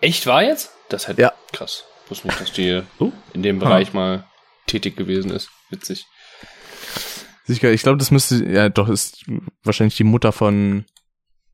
[0.00, 0.70] echt wahr jetzt?
[0.88, 1.32] Das hätte Ja.
[1.52, 1.84] krass.
[2.06, 3.12] Ich wusste nicht, dass die Oh.
[3.34, 4.24] in dem Bereich mal
[4.66, 5.50] tätig gewesen ist.
[5.70, 6.06] Witzig.
[7.44, 9.24] Sicher, Ich glaube, das müsste, ja doch, ist
[9.64, 10.84] wahrscheinlich die Mutter von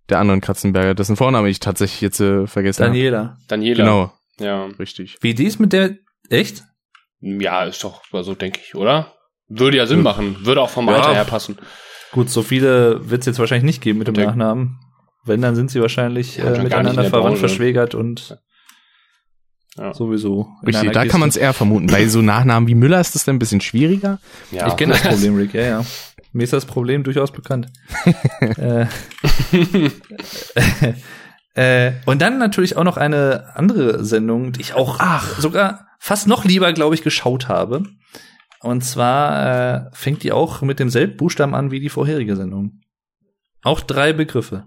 [0.09, 2.93] der anderen Katzenberger, dessen Vorname ich tatsächlich jetzt äh, vergessen habe.
[2.95, 3.39] Daniela.
[3.49, 3.85] Daniela.
[3.85, 4.67] Genau, Ja.
[4.79, 5.17] richtig.
[5.21, 5.97] Wie die ist mit der,
[6.31, 6.65] echt?
[7.21, 9.15] Ja, ist doch so, denke ich, oder?
[9.49, 10.05] Würde ja Sinn Ja.
[10.05, 10.37] machen.
[10.45, 10.97] Würde auch vom Ja.
[10.97, 11.59] Alter her passen.
[12.13, 14.79] Gut, so viele wird es jetzt wahrscheinlich nicht geben mit dem Der- Nachnamen.
[15.25, 18.39] Wenn, dann sind sie wahrscheinlich Ja, äh, miteinander in der verwandt, verschwägert und
[19.79, 19.95] Ja.
[19.95, 20.49] sowieso.
[20.67, 21.13] Richtig, da Kiste.
[21.13, 21.87] kann man es eher vermuten.
[21.87, 24.19] Bei so Nachnamen wie Müller ist das dann ein bisschen schwieriger.
[24.51, 24.67] Ja.
[24.69, 25.85] Ich kenne das Problem, Rick, ja, ja.
[26.33, 27.69] Mir ist das Problem durchaus bekannt.
[28.41, 28.87] äh,
[31.55, 35.01] äh, und dann natürlich auch noch eine andere Sendung, die ich auch
[35.39, 37.85] sogar fast noch lieber, glaube ich, geschaut habe.
[38.61, 42.81] Und zwar äh, fängt die auch mit demselben Buchstaben an wie die vorherige Sendung.
[43.63, 44.67] Auch drei Begriffe.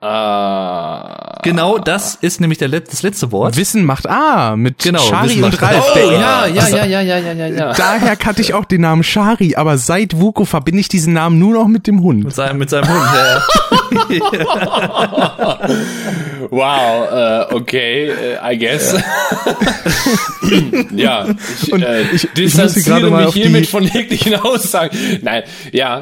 [0.00, 1.38] Ah.
[1.42, 3.56] Genau das ist nämlich der, Let- das letzte Wort.
[3.56, 5.76] Wissen macht Ah mit Genau, Shari Wissen und Ralf.
[5.76, 5.92] A.
[5.94, 7.72] Oh, ja, ja, Also, ja, ja, ja, ja, ja, ja.
[7.72, 11.54] Daher kannte ich auch den Namen Shari, aber seit Vuko verbinde ich diesen Namen nur
[11.54, 12.24] noch mit dem Hund.
[12.24, 13.04] Mit seinem, mit seinem Hund.
[13.14, 13.42] Ja, ja.
[16.50, 18.94] Wow, äh, okay, äh, I guess.
[20.94, 21.26] Ja,
[21.62, 24.34] ich, Und äh, ich- ich distanziere muss hier gerade mal mich hiermit die- von jeglichen
[24.36, 24.96] Aussagen.
[25.22, 25.42] Nein,
[25.72, 26.00] ja,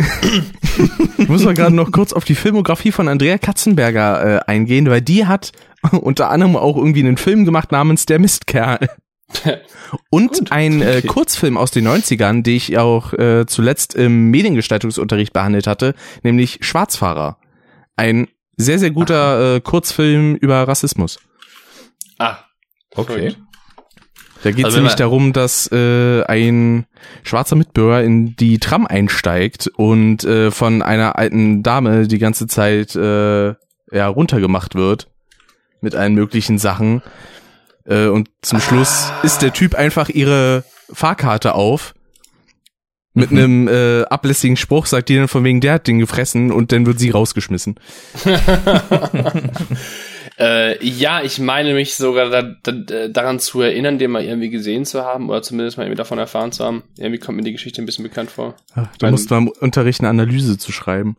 [1.19, 5.01] Ich muss mal gerade noch kurz auf die Filmografie von Andrea Katzenberger äh, eingehen, weil
[5.01, 5.53] die hat
[5.93, 8.89] unter anderem auch irgendwie einen Film gemacht namens Der Mistkerl.
[10.11, 11.03] Und ein äh.
[11.03, 17.39] Kurzfilm aus den 90ern, den ich auch äh, zuletzt im Mediengestaltungsunterricht behandelt hatte, nämlich Schwarzfahrer.
[17.97, 21.19] Ein sehr, sehr guter äh, Kurzfilm über Rassismus.
[22.19, 22.39] ah,
[22.95, 23.35] Okay.
[24.45, 26.85] Da geht es Also nämlich darum, dass äh, ein
[27.23, 32.95] schwarzer Mitbürger in die Tram einsteigt und äh, von einer alten Dame die ganze Zeit
[32.95, 33.55] äh,
[33.91, 35.09] ja, runtergemacht wird
[35.81, 37.03] mit allen möglichen Sachen.
[37.87, 41.94] Äh, und zum Schluss isst der Typ einfach ihre Fahrkarte auf.
[43.17, 46.73] Mit einem äh, ablässigen Spruch sagt die dann von wegen, der hat den gefressen und
[46.73, 47.77] dann wird sie rausgeschmissen.
[50.37, 54.85] Äh, ja, ich meine mich sogar da, da, daran zu erinnern, den mal irgendwie gesehen
[54.85, 56.83] zu haben oder zumindest mal irgendwie davon erfahren zu haben.
[56.99, 58.57] Irgendwie kommt mir die Geschichte ein bisschen bekannt vor.
[58.75, 61.17] Da Mein- musste man im Unterricht eine Analyse zu schreiben.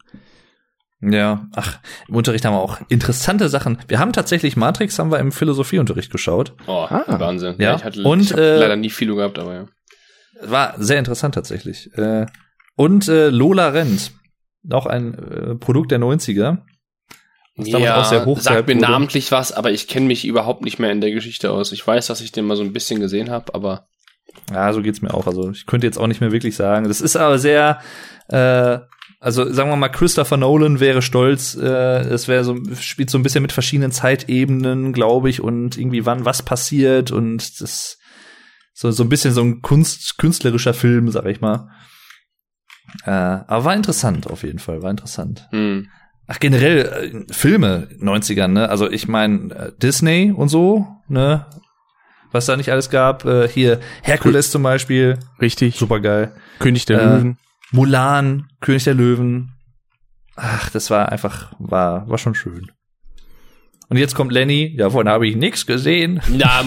[0.99, 1.77] Ja, ach,
[2.09, 3.77] im Unterricht haben wir auch interessante Sachen.
[3.87, 6.53] Wir haben tatsächlich Matrix haben wir im Philosophieunterricht geschaut.
[6.67, 7.03] Oh, Ah.
[7.07, 7.55] Wahnsinn.
[7.57, 9.65] Ja, ich hatte und, ich äh, leider nie Philo gehabt, aber ja.
[10.41, 11.91] War sehr interessant tatsächlich.
[11.97, 12.25] Äh,
[12.75, 14.11] und äh, Lola Rent,
[14.69, 16.59] auch ein äh, Produkt der 90er.
[17.57, 18.85] Was damals auch sehr hoch sagt mir wurde.
[18.85, 21.71] namentlich was, aber ich kenne mich überhaupt nicht mehr in der Geschichte aus.
[21.71, 23.87] Ich weiß, dass ich den mal so ein bisschen gesehen habe, aber
[24.51, 25.25] Ja, so geht's mir auch.
[25.25, 26.87] Also ich könnte jetzt auch nicht mehr wirklich sagen.
[26.89, 27.79] Das ist aber sehr,
[28.27, 28.79] äh,
[29.21, 31.55] also sagen wir mal, Christopher Nolan wäre stolz.
[31.55, 36.05] Äh, es wäre so spielt so ein bisschen mit verschiedenen Zeitebenen, glaube ich, und irgendwie
[36.05, 37.99] wann was passiert und das
[38.77, 41.69] so so ein bisschen so ein Kunst künstlerischer Film, sag ich mal.
[43.05, 45.47] Äh, aber war interessant auf jeden Fall, war interessant.
[45.51, 45.87] hm.
[46.27, 48.67] Ach, generell äh, Filme 90ern, ne?
[48.69, 51.45] Also ich meine äh, Disney und so, ne?
[52.31, 53.25] Was da nicht alles gab.
[53.25, 55.77] Äh, hier Herkules zum Beispiel, Richtig.
[55.77, 56.35] super geil.
[56.59, 57.37] König der Äh, Löwen.
[57.71, 59.53] Mulan, König der Löwen.
[60.35, 62.71] Ach, das war einfach, war, war schon schön.
[63.89, 66.19] Und jetzt kommt Lenny, ja, vorhin habe ich nichts gesehen.
[66.29, 66.63] Na,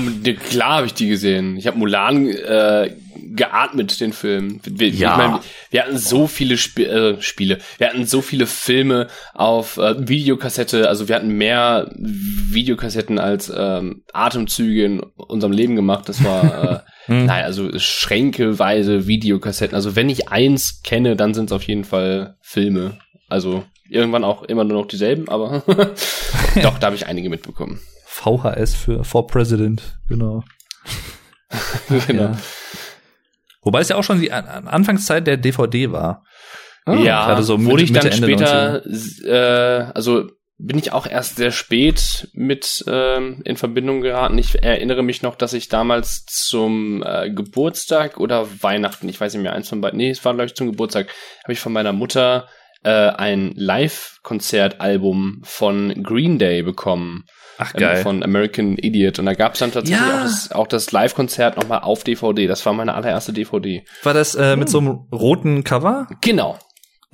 [0.51, 1.57] klar habe ich die gesehen.
[1.57, 2.95] Ich habe Mulan äh,
[3.35, 4.61] geatmet, den Film.
[4.65, 5.13] Wir, Ja.
[5.13, 5.41] ich mein,
[5.71, 10.89] wir hatten so viele Sp äh, Spiele, wir hatten so viele Filme auf äh, Videokassette,
[10.89, 16.09] also wir hatten mehr Videokassetten als ähm, Atemzüge in unserem Leben gemacht.
[16.09, 16.79] Das war, äh,
[17.09, 17.25] Hm.
[17.25, 19.75] nein, also schränkeweise Videokassetten.
[19.75, 22.99] Also wenn ich eins kenne, dann sind es auf jeden Fall Filme.
[23.31, 25.63] Also irgendwann auch immer nur noch dieselben, aber
[26.63, 27.81] doch, da habe ich einige mitbekommen.
[28.07, 30.43] VHS für For President, genau.
[32.07, 32.23] genau.
[32.23, 32.39] Ja.
[33.63, 36.25] Wobei es ja auch schon die An An- Anfangszeit der DVD war.
[36.87, 38.83] ja, gerade so wurde ich dann Mitte, später,
[39.27, 40.29] äh, also
[40.61, 44.37] bin ich auch erst sehr spät mit ähm, in Verbindung geraten.
[44.39, 49.43] Ich erinnere mich noch, dass ich damals zum äh, Geburtstag oder Weihnachten, ich weiß nicht
[49.43, 51.09] mehr, eins von beiden, nee, es war glaube ich zum Geburtstag,
[51.45, 52.49] habe ich von meiner Mutter
[52.85, 57.25] äh, ein Live-Konzertalbum von Green Day bekommen.
[57.59, 58.03] Ach ähm, geil.
[58.03, 59.19] Von American Idiot.
[59.19, 60.19] Und da gab es dann tatsächlich Ja.
[60.19, 62.47] auch das, auch das Live-Konzert nochmal auf DVD.
[62.47, 63.85] Das war meine allererste DVD.
[64.05, 66.07] War das äh, mit so einem roten Cover?
[66.21, 66.59] Genau.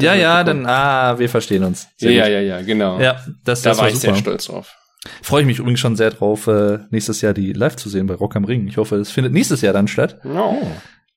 [0.00, 1.84] Ja, ja, dann, ah, wir verstehen uns.
[2.00, 2.32] Ja, Sehr ja, gut.
[2.32, 3.00] ja, ja, genau.
[3.00, 4.14] Ja, das, da das war war ich super.
[4.14, 4.74] sehr stolz drauf.
[5.22, 8.14] Freue ich mich übrigens schon sehr drauf, äh, nächstes Jahr die live zu sehen bei
[8.14, 8.66] Rock am Ring.
[8.66, 10.18] Ich hoffe, es findet nächstes Jahr dann statt.
[10.24, 10.60] No.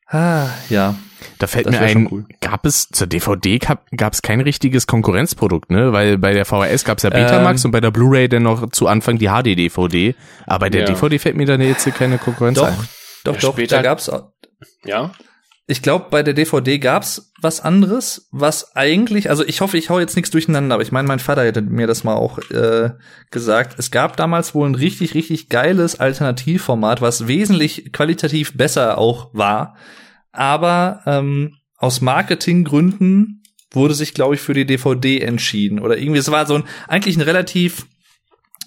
[0.08, 0.96] Ah, ja.
[1.40, 2.26] Da fällt Das mir ein, cool.
[2.42, 5.92] gab es zur DVD gab es kein richtiges Konkurrenzprodukt, ne?
[5.94, 7.68] Weil bei der VHS gab es ja Betamax Ähm.
[7.70, 10.16] und bei der Blu-ray dann noch zu Anfang die HD-DVD.
[10.46, 10.88] Aber bei der Ja.
[10.88, 12.78] DVD fällt mir da jetzt keine Konkurrenz Doch, ein.
[13.24, 13.54] doch, Ja, doch.
[13.54, 14.12] später- Da gab's,
[14.86, 15.12] Ja?
[15.68, 20.00] ich glaube, bei der DVD gab's was anderes, was eigentlich, also ich hoffe, ich hau
[20.00, 22.92] jetzt nichts durcheinander, aber ich meine, mein Vater hätte mir das mal auch äh,
[23.32, 23.76] gesagt.
[23.78, 29.76] Es gab damals wohl ein richtig, richtig geiles Alternativformat, was wesentlich qualitativ besser auch war.
[30.38, 35.80] Aber ähm, aus Marketinggründen wurde sich, glaube ich, für die DVD entschieden.
[35.80, 37.86] Oder irgendwie, es war so ein, eigentlich ein relativ,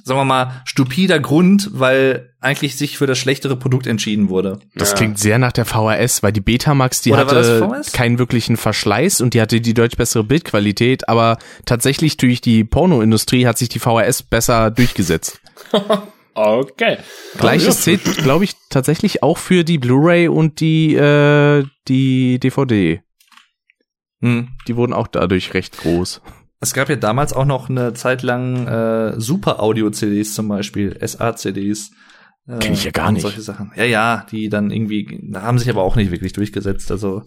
[0.04, 4.60] sagen wir mal, stupider Grund, weil eigentlich sich für das schlechtere Produkt entschieden wurde.
[4.74, 4.96] Das Ja.
[4.96, 9.34] klingt sehr nach der VHS, weil die Betamax, die Oder hatte keinen wirklichen Verschleiß und
[9.34, 14.22] die hatte die deutlich bessere Bildqualität, aber tatsächlich durch die Pornoindustrie hat sich die VHS
[14.24, 15.40] besser durchgesetzt.
[16.42, 16.96] Okay.
[17.36, 23.02] Gleiches zählt, glaube ich, tatsächlich auch für die Blu-ray und die, äh, die DVD.
[24.22, 24.48] Hm.
[24.66, 26.22] Die wurden auch dadurch recht groß.
[26.60, 31.90] Es gab ja damals auch noch eine Zeit lang äh, Super Audio-CDs zum Beispiel, SA-CDs.
[32.46, 33.22] Äh, Kenn ich ja gar nicht.
[33.22, 33.72] Solche Sachen.
[33.76, 36.90] Ja, ja, die dann irgendwie, haben sich aber auch nicht wirklich durchgesetzt.
[36.90, 37.22] Also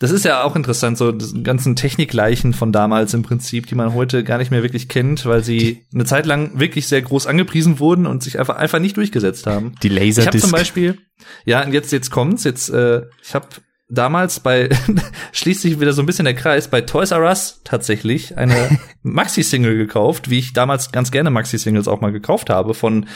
[0.00, 3.92] das ist ja auch interessant, so die ganzen Technikleichen von damals im Prinzip, die man
[3.92, 7.78] heute gar nicht mehr wirklich kennt, weil sie eine Zeit lang wirklich sehr groß angepriesen
[7.78, 9.74] wurden und sich einfach einfach nicht durchgesetzt haben.
[9.82, 9.90] Die
[10.22, 10.98] Ich habe zum Beispiel,
[11.44, 13.46] ja, und jetzt jetzt kommt's, jetzt äh, ich habe
[13.90, 14.70] damals bei
[15.32, 19.76] schließt sich wieder so ein bisschen der Kreis bei Toys R Us tatsächlich eine Maxi-Single
[19.76, 23.06] gekauft, wie ich damals ganz gerne Maxi-Singles auch mal gekauft habe von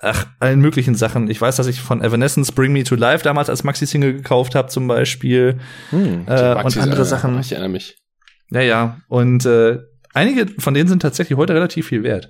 [0.00, 1.28] ach, allen möglichen Sachen.
[1.30, 4.68] Ich weiß, dass ich von Evanescence Bring Me to Life damals als Maxi-Single gekauft habe
[4.68, 5.58] zum Beispiel
[5.90, 6.24] Hm.
[6.26, 7.38] äh, und andere äh, Sachen.
[7.40, 7.96] Ich erinnere mich.
[8.50, 8.98] Ja, ja.
[9.08, 9.78] Und äh,
[10.14, 12.28] einige von denen sind tatsächlich heute relativ viel wert.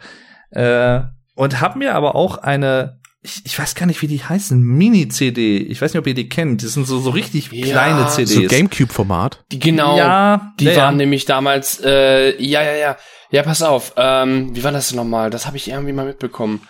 [0.50, 1.00] Äh,
[1.34, 5.58] und hab mir aber auch eine, ich, ich weiß gar nicht, wie die heißen, Mini-CD.
[5.58, 6.62] Ich weiß nicht, ob ihr die kennt.
[6.64, 8.34] Das sind so, so richtig Ja, kleine CDs.
[8.34, 9.44] So Gamecube-Format.
[9.52, 9.96] Die genau.
[9.96, 10.98] Ja, Die ja, waren ja.
[10.98, 12.96] nämlich damals, äh, ja, ja, ja.
[13.30, 13.92] Ja, pass auf.
[13.96, 15.30] Ähm, wie war das denn nochmal?
[15.30, 16.62] Das habe ich irgendwie mal mitbekommen.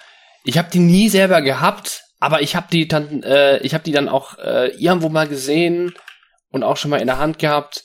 [0.48, 3.92] Ich habe die nie selber gehabt, aber ich habe die dann, äh, ich habe die
[3.92, 5.94] dann auch äh, irgendwo mal gesehen
[6.48, 7.84] und auch schon mal in der Hand gehabt.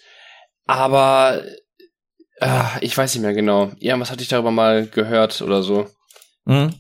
[0.66, 1.44] Aber
[2.40, 3.74] äh, ich weiß nicht mehr genau.
[3.80, 5.90] Irgendwas hatte ich darüber mal gehört oder so.
[6.46, 6.74] Mhm.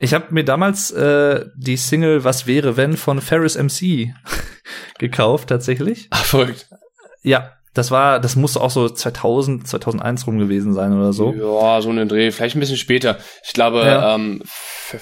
[0.00, 4.12] Ich habe mir damals äh, die Single Was wäre wenn von Ferris MC
[4.98, 6.08] gekauft tatsächlich.
[6.10, 6.68] Ach, verrückt.
[7.22, 11.32] Ja, das war, das musste auch so 2000, 2001 rum gewesen sein oder so.
[11.32, 12.30] Ja, so einen Dreh.
[12.32, 13.18] Vielleicht ein bisschen später.
[13.46, 14.14] Ich glaube, Ja.
[14.16, 14.42] ähm,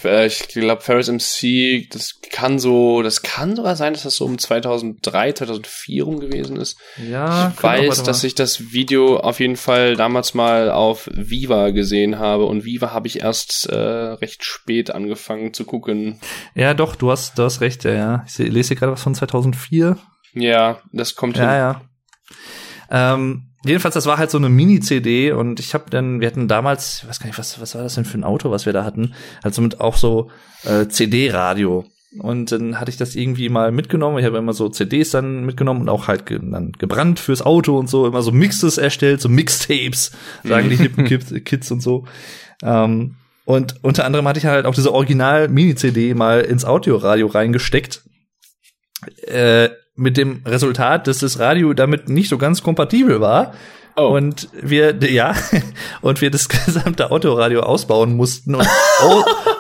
[0.05, 4.27] äh, ich glaube, Ferris MC, das kann so, das kann sogar sein, dass das so
[4.27, 6.79] um 2003, 2004 rum gewesen ist.
[7.11, 12.19] Ja, ich weiß, dass ich das Video auf jeden Fall damals mal auf Viva gesehen
[12.19, 16.21] habe und Viva habe ich erst äh, recht spät angefangen zu gucken.
[16.55, 18.25] Ja, doch, du hast, du hast recht, ja, ja.
[18.29, 19.97] Ich lese hier gerade was von 2004.
[20.35, 21.59] Ja, das kommt Ja, hin.
[21.59, 21.81] ja.
[22.91, 27.01] Ähm, jedenfalls, das war halt so eine Mini-CD und ich habe dann, wir hatten damals,
[27.03, 28.85] ich weiß gar nicht, was, was war das denn für ein Auto, was wir da
[28.85, 29.15] hatten?
[29.43, 30.31] Also mit auch so
[30.65, 31.85] äh, CD-Radio.
[32.19, 34.19] Und dann hatte ich das irgendwie mal mitgenommen.
[34.19, 37.79] Ich habe immer so CDs dann mitgenommen und auch halt ge dann gebrannt fürs Auto
[37.79, 42.07] und so, immer so Mixes erstellt, so Mixtapes, sagen die hippen Kids, Kids und so.
[42.63, 48.03] Ähm, und unter anderem hatte ich halt auch diese Original-Mini-CD mal ins Audioradio reingesteckt.
[49.27, 53.53] Äh, mit dem Resultat, dass das Radio damit nicht so ganz kompatibel war.
[53.97, 54.17] Oh.
[54.17, 55.35] Und wir, ja,
[56.03, 58.69] und wir das gesamte Autoradio ausbauen mussten und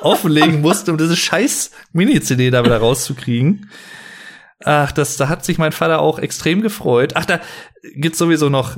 [0.00, 3.68] offenlegen mussten, um diese scheiß Mini-CD da wieder rauszukriegen.
[4.64, 7.14] Ach, das, da hat sich mein Vater auch extrem gefreut.
[7.16, 7.40] Ach, da
[7.96, 8.76] gibt's sowieso noch,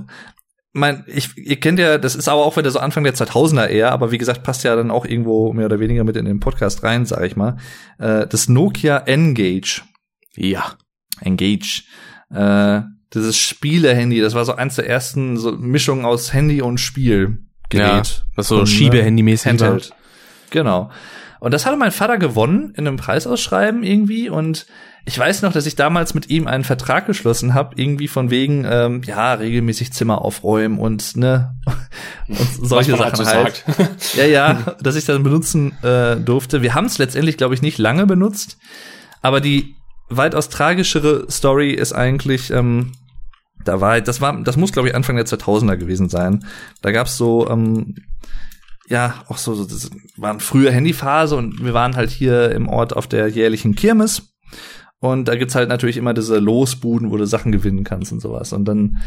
[0.72, 3.92] mein, ich, ihr kennt ja, das ist aber auch wieder so Anfang der 2000er eher,
[3.92, 6.84] aber wie gesagt, passt ja dann auch irgendwo mehr oder weniger mit in den Podcast
[6.84, 7.58] rein, sag ich mal.
[7.98, 9.82] Äh, das Nokia N-Gage.
[10.36, 10.76] Ja.
[11.20, 11.84] Engage.
[12.32, 12.82] Äh,
[13.12, 17.38] dieses Spiele-Handy, das war so eins der ersten so Mischungen aus Handy und Spielgerät.
[17.72, 18.02] Ja,
[18.36, 19.68] was so Von, Schiebehandy-mäßig war.
[19.68, 19.92] Handheld.
[20.50, 20.90] Genau.
[21.40, 24.28] Und das hatte mein Vater gewonnen in einem Preisausschreiben irgendwie.
[24.28, 24.66] Und
[25.06, 28.66] ich weiß noch, dass ich damals mit ihm einen Vertrag geschlossen habe, irgendwie von wegen,
[28.68, 31.56] ähm, ja, regelmäßig Zimmer aufräumen und ne
[32.28, 33.64] und solche Sachen halt sagt.
[34.16, 36.62] Ja, ja, dass ich dann benutzen äh, durfte.
[36.62, 38.58] Wir haben es letztendlich, glaube ich, nicht lange benutzt.
[39.22, 39.74] Aber die
[40.10, 42.92] weitaus tragischere Story ist eigentlich, ähm,
[43.64, 46.44] da war, das war, das muss, glaube ich, Anfang der 2000er gewesen sein.
[46.82, 47.94] Da gab's so, ähm,
[48.88, 52.68] ja, auch so, so das war eine frühe Handyphase und wir waren halt hier im
[52.68, 54.34] Ort auf der jährlichen Kirmes.
[54.98, 58.52] Und da gibt's halt natürlich immer diese Losbuden, wo du Sachen gewinnen kannst und sowas.
[58.52, 58.98] Und dann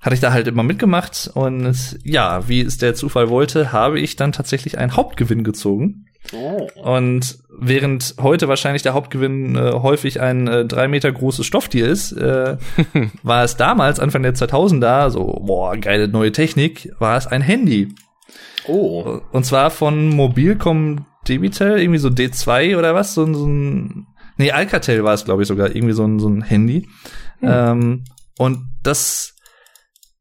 [0.00, 1.28] hatte ich da halt immer mitgemacht.
[1.34, 6.06] Und ja, wie es der Zufall wollte, habe ich dann tatsächlich einen Hauptgewinn gezogen.
[6.32, 6.68] Oh.
[6.82, 12.12] Und während heute wahrscheinlich der Hauptgewinn äh, häufig ein äh, drei Meter großes Stofftier ist,
[12.12, 12.56] äh,
[13.22, 17.88] war es damals, Anfang der 2000er, so, boah, geile neue Technik, war es ein Handy.
[18.66, 19.20] Oh.
[19.32, 24.06] Und zwar von Mobilcom Debitel, irgendwie so D2 oder was, so, ein- so ein,
[24.36, 26.86] nee, Alcatel war es, glaube ich, sogar, irgendwie so ein, so ein Handy.
[27.42, 28.04] Ähm,
[28.38, 29.34] und das,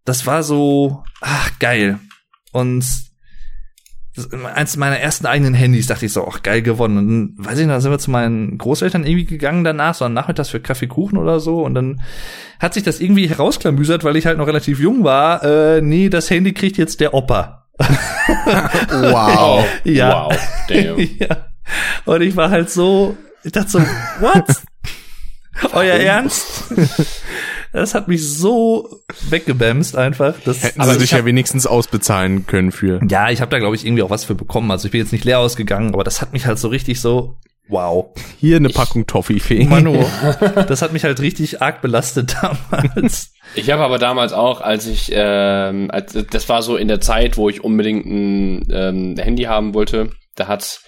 [0.06, 2.00] das war so, ach, geil.
[2.52, 2.86] Und
[4.54, 6.98] eins meiner ersten eigenen Handys dachte ich so, ach, geil gewonnen.
[6.98, 10.50] Und dann, weiß ich noch, sind wir zu meinen Großeltern irgendwie gegangen danach, so Nachmittags
[10.50, 11.62] für Kaffeekuchen oder so.
[11.62, 12.02] Und dann
[12.60, 15.44] hat sich das irgendwie herausklamüsert, weil ich halt noch relativ jung war.
[15.44, 17.68] Äh, nee, das Handy kriegt jetzt der Opa.
[18.92, 19.66] Wow.
[19.84, 20.26] Ja.
[20.26, 20.38] Wow.
[20.68, 21.00] Damn.
[21.20, 21.46] ja.
[22.06, 23.80] Und ich war halt so, ich dachte so,
[24.20, 24.46] what?
[25.74, 26.74] Euer Ernst?
[27.74, 28.90] Das hat mich so
[29.30, 30.36] weggebämst einfach.
[30.46, 33.00] Das, Hätten sie ich dich hab- ja wenigstens ausbezahlen können für.
[33.10, 34.72] ja, ich habe da glaube ich irgendwie auch was für bekommen.
[34.72, 37.36] Also ich bin jetzt nicht leer ausgegangen, aber das hat mich halt so richtig so,
[37.68, 38.08] wow.
[38.40, 39.66] Hier eine Packung Toffifee.
[39.66, 40.04] Manu,
[40.68, 42.36] das hat mich halt richtig arg belastet
[42.72, 43.34] damals.
[43.56, 47.38] Ich habe aber damals auch, als ich, ähm, als, das war so in der Zeit,
[47.38, 50.82] wo ich unbedingt ein ähm, Handy haben wollte, da hat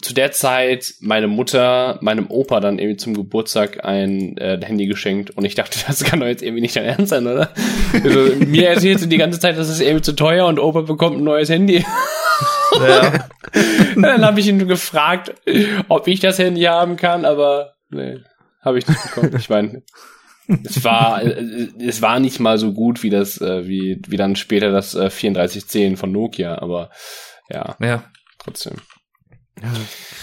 [0.00, 5.30] zu der Zeit meine Mutter meinem Opa dann irgendwie zum Geburtstag ein äh, Handy geschenkt
[5.30, 7.50] und ich dachte, das kann doch jetzt irgendwie nicht dein Ernst sein, oder?
[7.92, 11.18] Also, mir erzählt sie die ganze Zeit, das ist irgendwie zu teuer und Opa bekommt
[11.18, 11.84] ein neues Handy.
[12.80, 13.28] ja.
[13.96, 15.34] dann habe ich ihn gefragt,
[15.88, 18.18] ob ich das Handy haben kann, aber nee,
[18.62, 19.34] habe ich nicht bekommen.
[19.36, 19.82] Ich meine,
[20.64, 24.36] es war äh, es war nicht mal so gut wie das äh, wie wie dann
[24.36, 26.90] später das äh, 3410 von Nokia, aber
[27.48, 28.04] ja, ja.
[28.38, 28.76] trotzdem.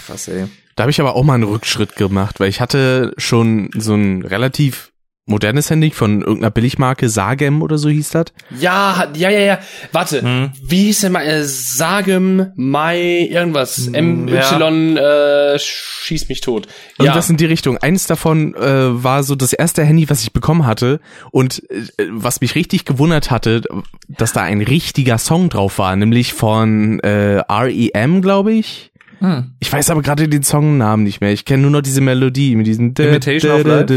[0.06, 0.46] Krass, ey.
[0.76, 4.22] Da habe ich aber auch mal einen Rückschritt gemacht, weil ich hatte schon so ein
[4.22, 4.92] relativ
[5.26, 8.26] modernes Handy von irgendeiner Billigmarke, Sagem oder so hieß das.
[8.58, 9.58] Ja, hat- ja, ja, ja.
[9.92, 10.52] Warte, Hm.
[10.62, 16.66] wie hieß denn mal äh, Sagem Mai irgendwas Hm, MY äh, schieß mich tot.
[16.98, 17.04] Ja.
[17.06, 17.76] Irgendwas in die Richtung.
[17.76, 18.60] Eins davon äh,
[19.04, 20.98] war so das erste Handy, was ich bekommen hatte
[21.30, 23.60] und äh, was mich richtig gewundert hatte,
[24.08, 28.92] dass da ein richtiger Song drauf war, nämlich von äh, REM, glaube ich.
[29.20, 29.54] Hm.
[29.58, 31.32] Ich weiß aber gerade den Songnamen nicht mehr.
[31.32, 33.94] Ich kenne nur noch diese Melodie mit diesen Imitation of Life?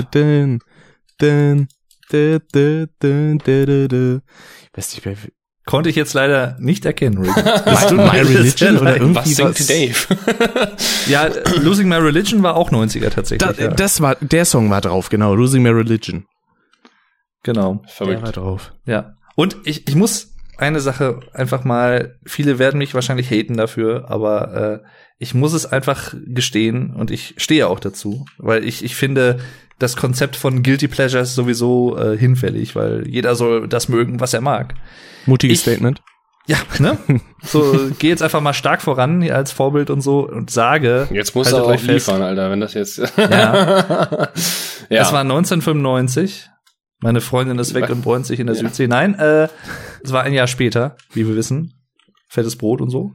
[4.71, 5.15] Ich weiß nicht mehr.
[5.65, 7.35] Konnte ich jetzt leider nicht erkennen, Rick.
[7.87, 9.95] Tut mir My Religion oder irgendwie was singt Dave?
[11.07, 11.29] Ja,
[11.61, 13.57] Losing My Religion war auch 90er tatsächlich.
[13.57, 13.69] Da, ja.
[13.69, 15.35] Das war, der Song war drauf, genau.
[15.35, 16.25] Losing My Religion.
[17.43, 17.75] genau.
[17.85, 18.21] Der Verrückt.
[18.23, 18.73] war drauf.
[18.85, 19.13] Ja.
[19.35, 24.81] Und ich, ich muss eine Sache einfach mal, viele werden mich wahrscheinlich haten dafür, aber
[24.83, 24.87] äh,
[25.21, 29.37] ich muss es einfach gestehen und ich stehe auch dazu, weil ich, ich finde
[29.77, 34.41] das Konzept von Guilty Pleasures sowieso äh, hinfällig, weil jeder soll das mögen, was er
[34.41, 34.73] mag.
[35.27, 36.01] Mutiges Ich- Statement.
[36.47, 36.97] Ja, ne?
[37.43, 41.07] So, geh jetzt einfach mal stark voran hier als Vorbild und so und sage.
[41.11, 42.07] Jetzt muss haltet er auch euch fest.
[42.07, 42.97] liefern, Alter, wenn das jetzt.
[43.15, 44.09] Ja.
[44.89, 45.01] ja.
[45.01, 46.49] Es war 1995.
[46.99, 48.61] Meine Freundin ist weg und bräunt sich in der Ja.
[48.61, 48.87] Südsee.
[48.87, 49.47] Nein, äh,
[50.03, 51.73] es war ein Jahr später, wie wir wissen.
[52.27, 53.13] Fettes Brot und so.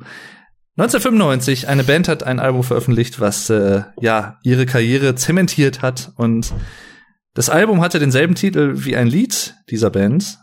[0.79, 6.13] 1995, eine Band hat ein Album veröffentlicht, was äh, ja ihre Karriere zementiert hat.
[6.17, 6.53] Und
[7.35, 10.39] das Album hatte denselben Titel wie ein Lied dieser Band,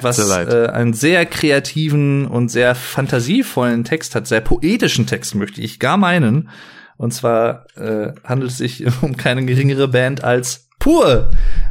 [0.00, 5.78] was äh, einen sehr kreativen und sehr fantasievollen Text hat, sehr poetischen Text möchte ich
[5.80, 6.50] gar meinen.
[6.98, 11.30] Und zwar äh, handelt es sich um keine geringere Band als Pur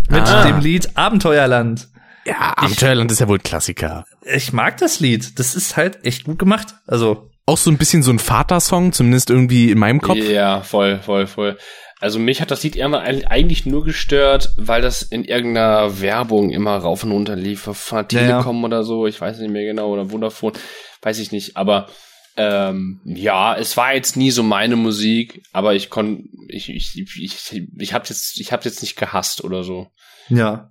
[0.10, 0.45] mit Ah.
[0.48, 1.90] dem Lied Abenteuerland.
[2.26, 4.04] Ja, Abenteuerland ist ja wohl ein Klassiker.
[4.24, 5.38] Ich mag das Lied.
[5.40, 6.76] Das ist halt echt gut gemacht.
[6.88, 10.18] Also Auch so ein bisschen so ein Vatersong, zumindest irgendwie in meinem Kopf.
[10.18, 11.57] Ja, voll, voll, voll.
[11.99, 16.78] Also mich hat das Lied eig- eigentlich nur gestört, weil das in irgendeiner Werbung immer
[16.78, 18.32] rauf und runter lief, von der Ja, ja.
[18.34, 20.53] Telekom oder so, ich weiß nicht mehr genau, oder Vodafone,
[21.02, 21.88] weiß ich nicht, aber
[22.40, 27.64] Ähm, ja, es war jetzt nie so meine Musik, aber ich konnte, ich, ich, ich,
[27.80, 29.88] ich habe jetzt, ich habe jetzt nicht gehasst oder so.
[30.30, 30.69] Ja.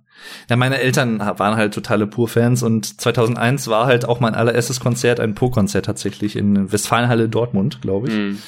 [0.49, 5.19] Ja, meine Eltern waren halt totale Pur-Fans und 2001 war halt auch mein allererstes Konzert,
[5.19, 8.13] ein Pur-Konzert tatsächlich in Westfalenhalle Dortmund, glaube ich.
[8.13, 8.41] Hm.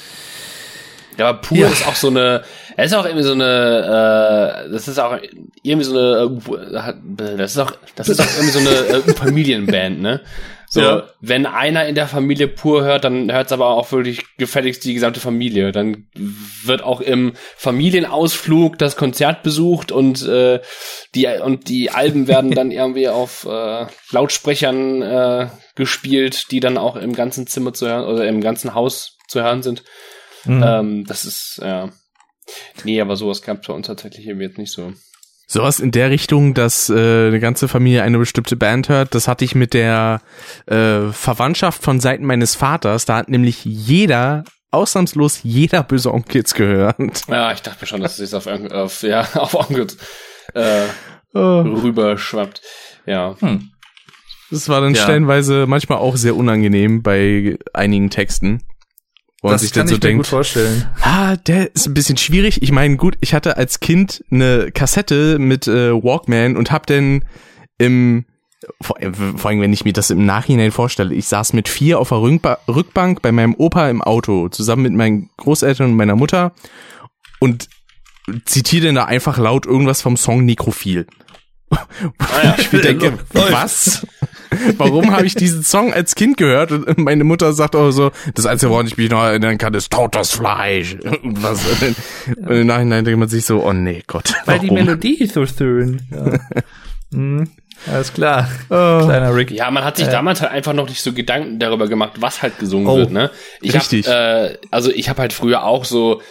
[1.18, 1.68] Ja, aber Pur ja.
[1.68, 2.44] ist auch so eine,
[2.78, 5.18] es ist auch irgendwie so eine, äh, das ist auch
[5.64, 6.40] irgendwie so eine,
[6.74, 10.22] äh, das ist auch, das ist auch irgendwie so eine äh, Familienband, ne?
[10.72, 11.08] So, ja.
[11.20, 14.94] wenn einer in der Familie pur hört, dann hört es aber auch wirklich gefälligst die
[14.94, 15.72] gesamte Familie.
[15.72, 16.08] Dann
[16.64, 20.60] wird auch im Familienausflug das Konzert besucht und äh,
[21.16, 26.96] die und die Alben werden dann irgendwie auf äh, Lautsprechern äh, gespielt, die dann auch
[26.96, 29.84] im ganzen Zimmer zu hören oder im ganzen Haus zu hören sind.
[30.46, 30.64] Mhm.
[30.64, 31.90] Ähm, das ist ja.
[32.84, 34.94] Nee, aber sowas gab es bei uns tatsächlich eben jetzt nicht so.
[35.52, 39.44] Sowas in der Richtung, dass äh, eine ganze Familie eine bestimmte Band hört, das hatte
[39.44, 40.22] ich mit der
[40.68, 43.06] äh, Verwandtschaft von Seiten meines Vaters.
[43.06, 47.24] Da hat nämlich jeder, ausnahmslos jeder böse Onkels gehört.
[47.28, 49.98] Ja, ich dachte mir schon, dass es auf, auf, ja, auf Onkels
[50.54, 50.84] äh,
[51.34, 51.62] oh.
[51.62, 52.62] rüberschwappt.
[53.08, 53.36] Ja.
[53.40, 53.72] Hm.
[54.52, 55.02] Das war dann ja.
[55.02, 58.62] stellenweise manchmal auch sehr unangenehm bei einigen Texten.
[59.42, 60.90] Wo das sich kann dann so ich denkt, mir gut vorstellen.
[61.02, 62.62] Ah, der ist ein bisschen schwierig.
[62.62, 67.24] Ich meine, gut, ich hatte als Kind eine Kassette mit äh, Walkman und hab dann
[67.78, 68.26] im
[68.82, 72.00] vor, äh, vor allem, wenn ich mir das im Nachhinein vorstelle, ich saß mit vier
[72.00, 76.52] auf der Rückbank bei meinem Opa im Auto, zusammen mit meinen Großeltern und meiner Mutter
[77.40, 77.70] und
[78.46, 81.08] zitiere dann da einfach laut irgendwas vom Song Nekrophil.
[81.70, 81.80] Ah
[82.44, 82.56] ja.
[82.60, 84.06] ich mir denke, was?
[84.78, 86.72] Warum habe ich diesen Song als Kind gehört?
[86.72, 89.92] Und meine Mutter sagt auch so, das Einzige, woran ich mich noch erinnern kann, ist
[89.92, 90.96] totes Fleisch.
[91.04, 91.62] Irgendwas.
[92.38, 94.34] Und im Nachhinein denkt man sich so, oh nee, Gott.
[94.46, 96.02] Weil die Melodie ist so schön.
[96.12, 96.40] Ja.
[97.12, 97.50] hm.
[97.88, 98.50] Alles klar.
[98.70, 99.06] Oh.
[99.06, 99.52] Kleiner Rick.
[99.52, 100.12] Ja, man hat sich äh.
[100.12, 102.98] damals halt einfach noch nicht so Gedanken darüber gemacht, was halt gesungen oh.
[102.98, 103.32] wird, ne?
[103.62, 104.08] Ich Richtig.
[104.08, 106.22] Hab, äh, also ich habe halt früher auch so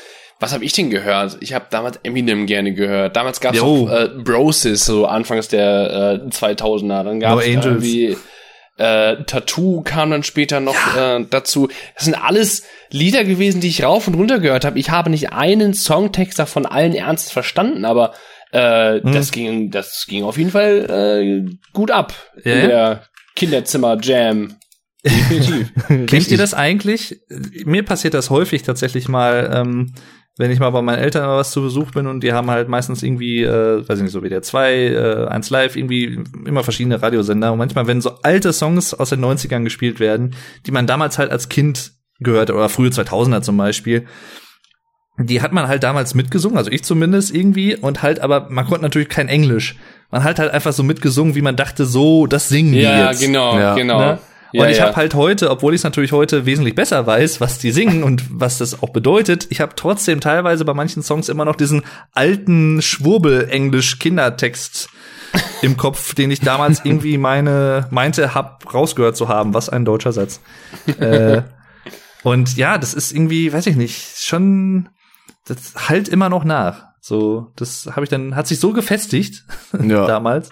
[0.41, 1.37] was habe ich denn gehört?
[1.41, 3.17] Ich habe damals Eminem gerne gehört.
[3.17, 7.03] Damals gab's auch äh, Brosis, so anfangs der äh, 2000er.
[7.03, 8.17] Dann gab's no irgendwie
[8.79, 11.17] äh, Tattoo kam dann später noch ja.
[11.17, 11.69] äh, dazu.
[11.97, 14.79] Das sind alles Lieder gewesen, die ich rauf und runter gehört habe.
[14.79, 18.15] Ich habe nicht einen Songtext davon allen ernst verstanden, aber
[18.53, 19.13] äh, hm.
[19.13, 22.53] das ging, das ging auf jeden Fall äh, gut ab ja.
[22.53, 23.03] in der
[23.35, 24.57] Kinderzimmer Jam.
[25.05, 25.73] Definitiv.
[26.07, 27.21] Kennt ihr das eigentlich?
[27.65, 29.51] Mir passiert das häufig tatsächlich mal.
[29.55, 29.95] Ähm,
[30.39, 33.03] wenn ich mal bei meinen Eltern was zu Besuch bin und die haben halt meistens
[33.03, 37.03] irgendwie, äh, weiß ich nicht, so wie der 2, äh, 1 Live, irgendwie immer verschiedene
[37.03, 37.53] Radiosender.
[37.53, 41.33] Und manchmal, wenn so alte Songs aus den 90ern gespielt werden, die man damals halt
[41.33, 44.07] als Kind gehört oder frühe 2000er zum Beispiel,
[45.19, 48.83] die hat man halt damals mitgesungen, also ich zumindest irgendwie, und halt, aber man konnte
[48.83, 49.77] natürlich kein Englisch.
[50.13, 53.21] Man hat halt einfach so mitgesungen, wie man dachte, so, das singen die ja, jetzt.
[53.21, 54.19] Genau, ja, genau, genau.
[54.53, 54.87] Ja, und ich ja.
[54.87, 58.25] habe halt heute, obwohl ich es natürlich heute wesentlich besser weiß, was die singen und
[58.31, 62.81] was das auch bedeutet, ich habe trotzdem teilweise bei manchen Songs immer noch diesen alten
[62.81, 64.89] Schwurbel-Englisch-Kindertext
[65.63, 69.55] im Kopf, den ich damals irgendwie meine meinte, hab rausgehört zu haben.
[69.55, 70.41] Was ein deutscher Satz.
[70.99, 71.43] äh,
[72.23, 74.89] und ja, das ist irgendwie, weiß ich nicht, schon,
[75.47, 76.85] das halt immer noch nach.
[77.01, 79.45] So, das habe ich dann, hat sich so gefestigt
[79.81, 80.07] ja.
[80.07, 80.51] damals.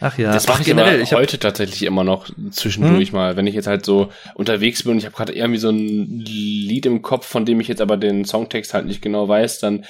[0.00, 0.32] Ach ja.
[0.32, 1.00] Das mache ich generell.
[1.00, 3.14] Ich heute tatsächlich immer noch zwischendurch hm.
[3.14, 6.20] mal, wenn ich jetzt halt so unterwegs bin und ich habe gerade irgendwie so ein
[6.20, 9.84] Lied im Kopf, von dem ich jetzt aber den Songtext halt nicht genau weiß, dann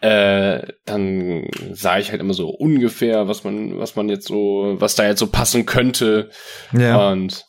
[0.00, 4.94] äh, dann sah ich halt immer so ungefähr, was man, was man jetzt so, was
[4.94, 6.30] da jetzt so passen könnte.
[6.72, 7.10] Ja.
[7.10, 7.44] Und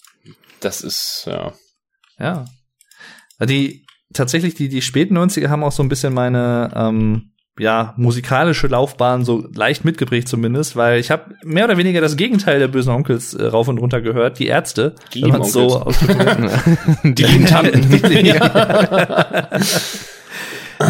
[0.59, 1.53] das ist, ja.
[2.19, 2.45] Ja.
[3.41, 7.30] Die, tatsächlich, die, die späten 90er haben auch so ein bisschen meine, ähm,
[7.61, 12.57] ja, musikalische Laufbahn so leicht mitgeprägt zumindest, weil ich habe mehr oder weniger das Gegenteil
[12.57, 15.87] der bösen Onkels äh, rauf und runter gehört, die Ärzte, die wenn man so
[17.03, 17.87] Die lieben Tanten.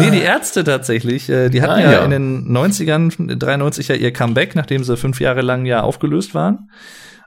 [0.00, 3.94] nee, die Ärzte tatsächlich, äh, die hatten ah, ja, ja, in den 90ern, 93 ja
[3.94, 6.70] ihr Comeback, nachdem sie fünf Jahre lang ja aufgelöst waren.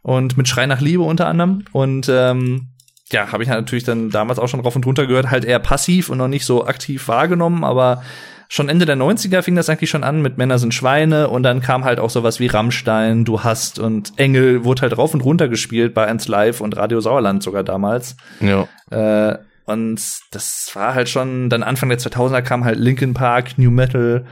[0.02, 1.66] Und mit Schrei nach Liebe unter anderem.
[1.72, 2.70] Und ähm,
[3.12, 6.10] ja, habe ich natürlich dann damals auch schon rauf und runter gehört, halt eher passiv
[6.10, 8.02] und noch nicht so aktiv wahrgenommen, aber
[8.48, 11.62] schon Ende der 90er fing das eigentlich schon an mit Männer sind Schweine und dann
[11.62, 15.48] kam halt auch sowas wie Rammstein, Du hast und Engel wurde halt rauf und runter
[15.48, 18.16] gespielt bei 1 Live und Radio Sauerland sogar damals.
[18.40, 18.68] Ja.
[18.92, 20.00] Äh, und
[20.32, 24.26] das war halt schon, dann Anfang der 2000er kam halt Linkin Park, New Metal,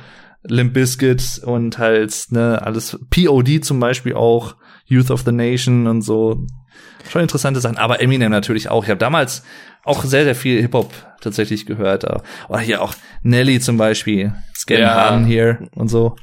[0.44, 6.02] Limp Bizkit und halt, ne, alles, POD zum Beispiel auch, Youth of the Nation und
[6.02, 6.46] so.
[7.10, 8.84] Schon interessante Sachen, aber Eminem natürlich auch.
[8.84, 9.44] Ich habe damals
[9.84, 12.06] auch sehr, sehr viel Hip-Hop tatsächlich gehört.
[12.50, 15.24] Oder hier auch Nelly zum Beispiel, Scan ja.
[15.26, 16.16] hier und so.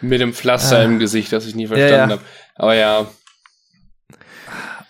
[0.00, 0.84] Mit dem Pflaster ah.
[0.84, 2.10] im Gesicht, das ich nie verstanden ja, ja.
[2.10, 2.22] habe.
[2.56, 3.06] Aber ja.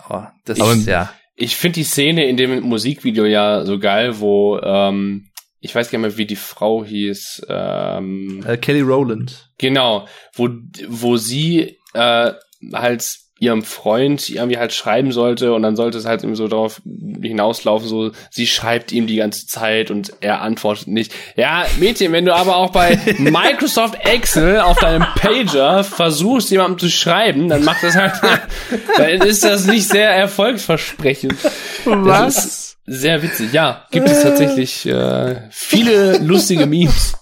[0.09, 1.13] Oh, das aber, ist, ja.
[1.35, 5.29] Ich finde die Szene in dem Musikvideo ja so geil, wo ähm,
[5.61, 7.47] ich weiß gar nicht mehr, wie die Frau hieß.
[7.49, 9.51] Ähm, Äh, Kelly Rowland.
[9.59, 10.49] Genau, wo,
[10.89, 12.33] wo sie äh,
[12.73, 16.81] halt ihrem Freund irgendwie halt schreiben sollte und dann sollte es halt irgendwie so darauf
[17.21, 21.13] hinauslaufen, so sie schreibt ihm die ganze Zeit und er antwortet nicht.
[21.35, 26.89] Ja, Mädchen, wenn du aber auch bei Microsoft Excel auf deinem Pager versuchst, jemandem zu
[26.89, 28.13] schreiben, dann macht das halt,
[28.97, 31.35] dann ist das nicht sehr erfolgsversprechend.
[31.85, 33.53] Das ist sehr witzig.
[33.53, 37.15] Ja, gibt es tatsächlich äh, viele lustige Memes,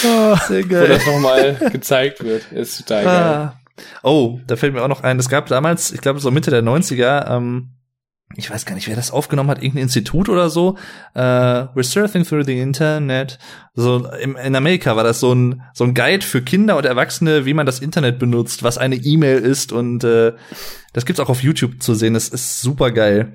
[0.00, 2.50] Sehr wo das nochmal gezeigt wird.
[2.52, 3.14] Ist total geil.
[3.14, 3.61] Ah.
[4.02, 6.62] Oh, da fällt mir auch noch ein, es gab damals, ich glaube so Mitte der
[6.62, 7.70] 90er, ähm,
[8.36, 10.78] ich weiß gar nicht, wer das aufgenommen hat, irgendein Institut oder so,
[11.14, 13.38] äh, We're surfing through the Internet.
[13.74, 17.44] So im, in Amerika war das so ein so ein Guide für Kinder und Erwachsene,
[17.46, 20.32] wie man das Internet benutzt, was eine E-Mail ist und äh,
[20.92, 22.14] das gibt's auch auf YouTube zu sehen.
[22.14, 23.32] Das ist super geil.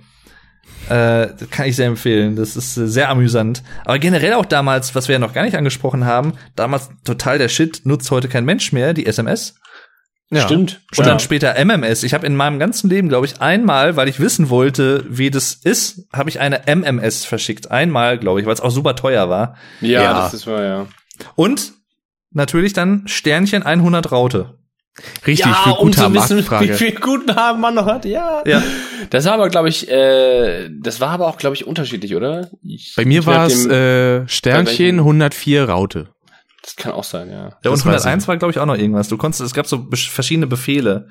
[0.90, 2.36] Äh, kann ich sehr empfehlen.
[2.36, 3.64] Das ist äh, sehr amüsant.
[3.84, 7.50] Aber generell auch damals, was wir ja noch gar nicht angesprochen haben, damals total der
[7.50, 9.56] Shit, nutzt heute kein Mensch mehr, die SMS.
[10.30, 10.42] Ja.
[10.42, 10.82] Stimmt.
[10.92, 11.12] Und Ja.
[11.12, 12.04] dann später MMS.
[12.04, 15.54] Ich habe in meinem ganzen Leben, glaube ich, einmal, weil ich wissen wollte, wie das
[15.54, 17.72] ist, habe ich eine MMS verschickt.
[17.72, 19.56] Einmal, glaube ich, weil es auch super teuer war.
[19.80, 20.14] Ja, Ja.
[20.22, 20.88] das ist wahr, ja.
[21.36, 21.74] Und
[22.32, 24.56] natürlich dann Sternchen 100 Raute.
[25.28, 26.74] Richtig, ja, für um gute zu wissen, wie Marktfrage.
[26.74, 28.42] viel Guthaben man noch hat, ja.
[28.48, 28.64] Ja.
[29.12, 32.50] Das war aber, glaube ich, äh, das war aber auch, glaube ich, unterschiedlich, oder?
[32.64, 36.10] Ich, Bei mir war es äh, Sternchen 104 Raute.
[36.68, 37.38] Das kann auch sein, ja.
[37.38, 39.08] Ja, und Das weiß 101 war, glaube ich, auch noch irgendwas.
[39.08, 41.08] Du konntest, es gab so verschiedene Befehle.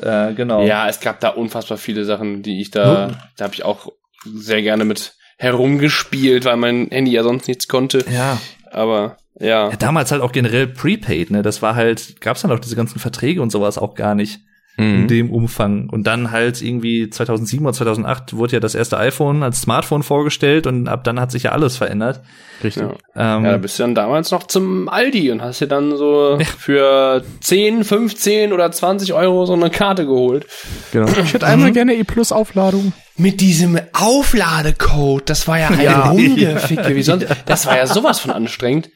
[0.00, 0.64] Äh, genau.
[0.64, 3.88] Ja, es gab da unfassbar viele Sachen, die ich da, da habe ich auch
[4.24, 8.04] sehr gerne mit herumgespielt, weil mein Handy ja sonst nichts konnte.
[8.08, 8.40] Ja.
[8.70, 9.76] Aber ja, ja.
[9.76, 11.42] Damals halt auch generell Prepaid, ne?
[11.42, 14.38] Das war halt, gab's dann auch diese ganzen Verträge und sowas auch gar nicht.
[14.76, 15.08] In Mhm.
[15.08, 15.88] dem Umfang.
[15.88, 20.66] Und dann halt irgendwie 2007 oder 2008 wurde ja das erste iPhone als Smartphone vorgestellt
[20.66, 22.22] und ab dann hat sich ja alles verändert.
[22.62, 22.82] Richtig.
[22.82, 23.36] ja.
[23.36, 26.38] Ähm, ja, da bist du dann damals noch zum Aldi und hast dir dann so
[26.58, 30.46] für 10, 15 oder 20 Euro so eine Karte geholt.
[30.92, 31.06] Genau.
[31.22, 32.92] Ich hätte einmal gerne E-Plus-Aufladung.
[33.16, 36.10] Mit diesem Aufladecode, das war ja ein Ja.
[36.10, 37.26] Rumgeficke, wie sonst.
[37.46, 38.90] Das war ja sowas von anstrengend.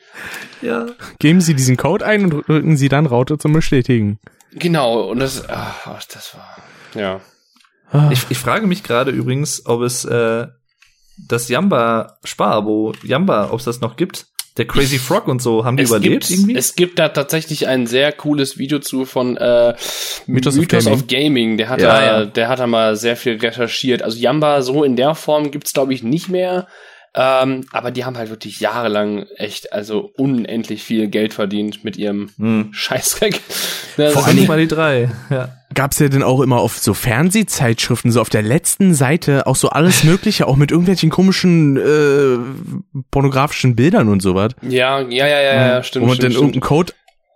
[0.61, 0.87] ja.
[1.21, 4.19] Geben Sie diesen Code ein und drücken Sie dann Raute zum Bestätigen.
[4.53, 6.57] Genau, und das, ach, das war,
[7.01, 7.21] ja.
[8.11, 10.47] Ich, ich frage mich gerade übrigens, ob es äh,
[11.29, 14.27] das Jamba Sparabo, Jamba, ob es das noch gibt.
[14.59, 16.57] Der Crazy Frog und so, haben die Es überlebt gibt, irgendwie?
[16.57, 19.75] es gibt da tatsächlich ein sehr cooles Video zu von äh,
[20.27, 21.57] Mythos Mythos, of of, Gaming.
[21.57, 22.25] Der hat Ja, da, ja.
[22.25, 24.03] der hat da mal sehr viel recherchiert.
[24.03, 26.67] Also Yamba so in der Form gibt's glaube ich nicht mehr.
[27.15, 32.31] Ähm, aber die haben halt wirklich jahrelang echt, also unendlich viel Geld verdient mit ihrem
[32.37, 32.69] hm.
[32.73, 33.41] Scheißdreck.
[34.13, 35.11] Vor Nicht mal die drei.
[35.31, 35.58] Ja.
[35.75, 39.69] Gab's ja denn auch immer auf so Fernsehzeitschriften, so auf der letzten Seite, auch so
[39.69, 42.39] alles Mögliche, auch mit irgendwelchen komischen äh,
[43.11, 44.53] pornografischen Bildern und sowas.
[44.63, 46.05] ja, ja, ja, ja, ja, stimmt.
[46.05, 46.55] wo man stimmt, dann stimmt.
[46.55, 46.93] irgendeinen Code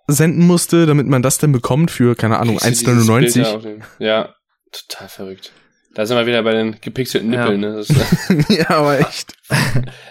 [0.08, 3.42] senden musste, damit man das dann bekommt für, keine Ahnung, Kriegst du dieses Bild 1,99.
[3.42, 4.34] da auf den- Ja,
[4.72, 5.52] total verrückt.
[5.94, 7.40] Da sind wir wieder bei den gepixelten Ja.
[7.42, 7.60] Nippeln.
[7.60, 7.74] Ne?
[7.76, 9.34] Das ist, ja, aber echt.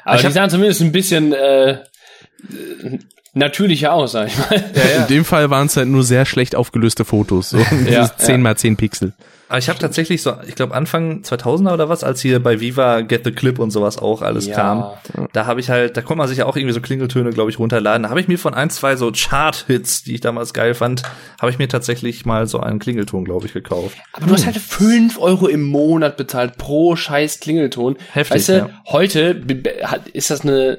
[0.05, 1.79] aber ich die sahen zumindest ein bisschen äh,
[3.33, 4.63] natürlicher aus, sag ich mal.
[5.01, 7.49] In dem Fall waren es halt nur sehr schlecht aufgelöste Fotos.
[7.51, 7.59] So
[7.89, 9.13] Ja, 10 mal 10 Pixel.
[9.47, 13.01] Aber ich habe tatsächlich so, ich glaube Anfang 2000er oder was, als hier bei Viva
[13.01, 14.55] Get the Clip und sowas auch alles Ja.
[14.55, 14.85] kam.
[15.33, 17.59] Da habe ich halt, da konnte man sich ja auch irgendwie so Klingeltöne, glaube ich,
[17.59, 18.03] runterladen.
[18.03, 21.03] Da habe ich mir von ein, zwei so Chart-Hits, die ich damals geil fand,
[21.41, 23.97] habe ich mir tatsächlich mal so einen Klingelton, glaube ich, gekauft.
[24.13, 27.97] Aber du hast halt fünf Euro im Monat bezahlt pro scheiß Klingelton.
[28.13, 28.69] Heftig, Weißt du, ja.
[28.87, 29.41] heute
[30.13, 30.77] ist das eine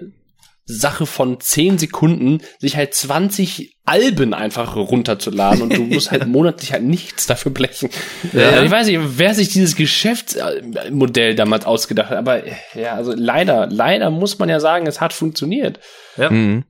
[0.73, 6.73] Sache von zehn Sekunden, sich halt 20 Alben einfach runterzuladen und du musst halt monatlich
[6.73, 7.91] halt nichts dafür blechen.
[8.33, 8.51] Ja.
[8.51, 12.43] Also ich weiß nicht, wer sich dieses Geschäftsmodell damals ausgedacht hat, aber
[12.75, 15.81] ja, also leider, leider muss man ja sagen, es hat funktioniert.
[16.17, 16.31] Ja.
[16.31, 16.65] Mhm.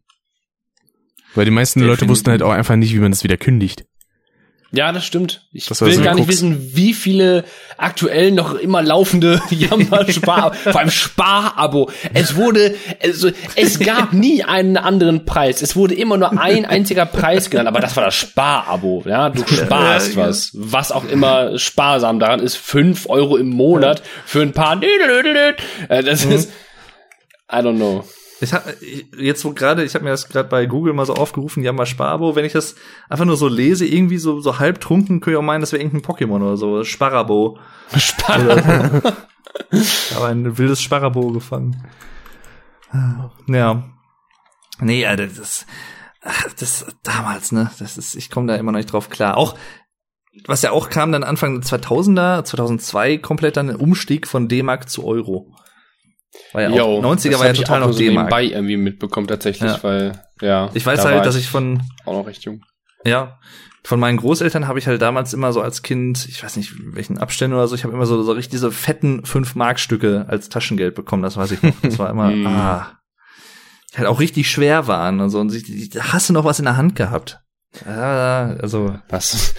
[1.35, 2.11] Weil die meisten Leute Definitiv.
[2.11, 3.85] wussten halt auch einfach nicht, wie man das wieder kündigt.
[4.75, 5.43] Ja, das stimmt.
[5.53, 6.29] Ich Das will gar nicht Krux.
[6.29, 7.45] wissen, wie viele
[7.77, 11.91] aktuell noch immer laufende Jammer Spar, vor allem Sparabo.
[12.15, 15.61] Es wurde, also, es gab nie einen anderen Preis.
[15.61, 19.03] Es wurde immer nur ein einziger Preis genannt, aber das war das Sparabo.
[19.07, 20.29] Ja, du sparst Ja, ja.
[20.29, 20.51] was.
[20.55, 22.57] Was auch immer sparsam daran ist.
[22.57, 26.51] Fünf Euro im Monat für ein paar, Äh, das ist,
[27.53, 28.05] I don't know.
[28.43, 31.15] Ich hab, ich- jetzt wo gerade, ich habe mir das gerade bei Google mal so
[31.15, 32.75] aufgerufen, Jamba Sparabo, wenn ich das
[33.09, 35.83] einfach nur so lese, irgendwie so, so halb trunken, könnte ich auch meinen, das wäre
[35.83, 37.59] irgendein Pokémon oder so, Sparabo.
[37.97, 38.39] Spar
[40.17, 41.85] Aber ein wildes Sparabo gefangen.
[43.47, 43.83] Ja.
[44.81, 45.67] Nee, ja, das
[46.59, 49.37] das damals, ne, das ist, ich komme da immer noch nicht drauf klar.
[49.37, 49.57] Auch
[50.47, 54.89] was ja auch kam dann Anfang der 2000er, 2002 komplett dann ein Umstieg von D-Mark
[54.89, 55.55] zu Euro.
[56.53, 58.27] War ja Jo, auch, 90er das war ja ich total auch noch so D-Mark.
[58.31, 59.83] nebenbei irgendwie mitbekommen tatsächlich, Ja.
[59.83, 60.71] weil, ja.
[60.75, 62.63] Ich weiß da halt, war dass ich von, Auch noch recht jung.
[63.05, 63.39] ja,
[63.85, 67.19] von meinen Großeltern habe ich halt damals immer so als Kind, ich weiß nicht, welchen
[67.19, 71.23] Abständen oder so, ich habe immer so, so richtig diese fetten 5-Mark-Stücke als Taschengeld bekommen,
[71.23, 71.75] das weiß ich noch.
[71.83, 72.47] Das war immer, Mm.
[72.47, 72.99] ah,
[73.93, 75.41] die halt auch richtig schwer waren und so.
[75.41, 77.41] Und ich, ich, hast du noch was in der Hand gehabt?
[77.85, 79.55] Ja, also, Was?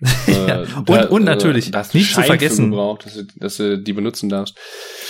[0.26, 2.70] Ja, Äh, und- da- und äh, natürlich, da nicht zu Schein für vergessen.
[2.70, 4.56] Gebraucht, dass, du, dass du die benutzen darfst.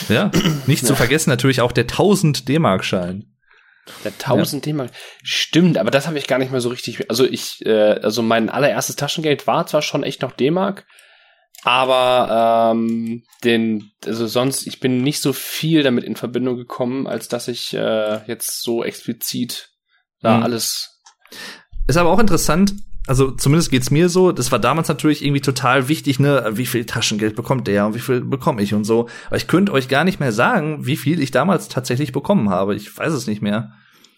[0.08, 0.30] ja,
[0.66, 3.24] nicht zu vergessen natürlich auch der 1000 D-Mark-Schein.
[4.04, 4.90] Der 1000 D-Mark.
[5.22, 7.10] Stimmt, aber das habe ich gar nicht mehr so richtig.
[7.10, 10.86] Also ich, äh, also mein allererstes Taschengeld war zwar schon echt noch D-Mark,
[11.64, 17.28] aber ähm, den, also sonst, ich bin nicht so viel damit in Verbindung gekommen, als
[17.28, 19.70] dass ich äh, jetzt so explizit
[20.20, 20.42] da Mhm.
[20.44, 21.00] alles.
[21.86, 22.72] Ist aber auch interessant,
[23.06, 26.84] also zumindest geht's mir so, das war damals natürlich irgendwie total wichtig, ne, wie viel
[26.86, 29.08] Taschengeld bekommt der und wie viel bekomme ich und so.
[29.26, 32.74] Aber ich könnte euch gar nicht mehr sagen, wie viel ich damals tatsächlich bekommen habe.
[32.74, 33.72] Ich weiß es nicht mehr.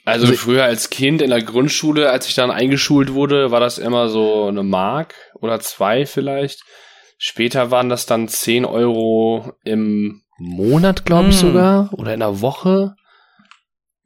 [0.05, 3.79] Also Also- früher als Kind in der Grundschule, als ich dann eingeschult wurde, war das
[3.79, 6.63] immer so eine Mark oder zwei vielleicht.
[7.19, 11.49] Später waren das dann 10 Euro im Monat, glaube ich Hm.
[11.49, 12.95] sogar, oder in der Woche.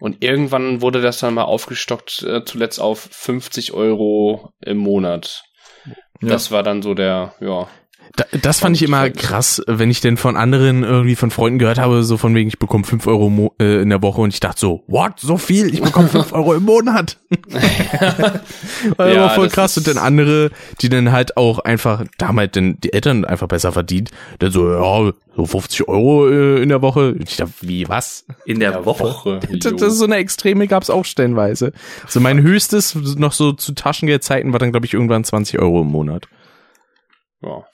[0.00, 5.44] Und irgendwann wurde das dann mal aufgestockt, äh, zuletzt auf 50 Euro im Monat.
[6.22, 7.68] Das war dann so der, ja.
[8.16, 11.78] Da, das fand ich immer krass, wenn ich denn von anderen irgendwie von Freunden gehört
[11.78, 14.58] habe, so von wegen, ich bekomme fünf Euro äh, in der Woche und ich dachte
[14.58, 15.72] so, what, so viel?
[15.72, 17.18] Ich bekomme fünf Euro im Monat.
[18.96, 19.76] War Ja, immer voll das krass.
[19.76, 20.50] Und dann andere,
[20.80, 24.10] die dann halt auch einfach, da haben halt dann die Eltern einfach besser verdient,
[24.40, 27.12] dann so, ja, so 50 Euro äh, in der Woche.
[27.12, 28.24] Und ich dachte, wie, was?
[28.44, 29.40] In der Woche.
[29.60, 31.72] Das, das ist so eine Extreme gab's auch stellenweise.
[32.08, 35.88] So mein höchstes, noch so zu Taschengeldzeiten, war dann, glaube ich, irgendwann 20 Euro im
[35.88, 36.28] Monat.
[37.42, 37.64] ja.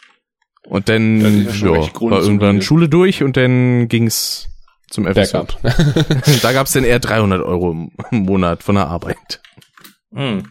[0.69, 1.71] Und dann ja
[2.01, 2.61] war irgendwann.
[2.63, 4.49] Schule durch und dann ging's
[4.91, 5.39] zum FSJ.
[6.43, 9.41] Da gab's dann eher 300 Euro im im Monat von der Arbeit.
[10.15, 10.45] Hm.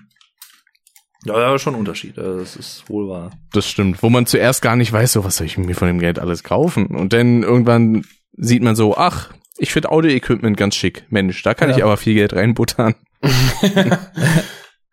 [1.26, 2.18] Ja, ja, schon ein Unterschied.
[2.20, 3.32] Also, Das ist wohl wahr.
[3.52, 4.04] Das stimmt.
[4.04, 6.44] Wo man zuerst gar nicht weiß, so was soll ich mir von dem Geld alles
[6.44, 6.88] kaufen.
[6.88, 8.06] Und dann irgendwann
[8.38, 11.06] sieht man so, ach, ich finde Audio-Equipment ganz schick.
[11.10, 11.78] Mensch, da kann Ja.
[11.78, 12.96] ich aber viel Geld reinbuttern.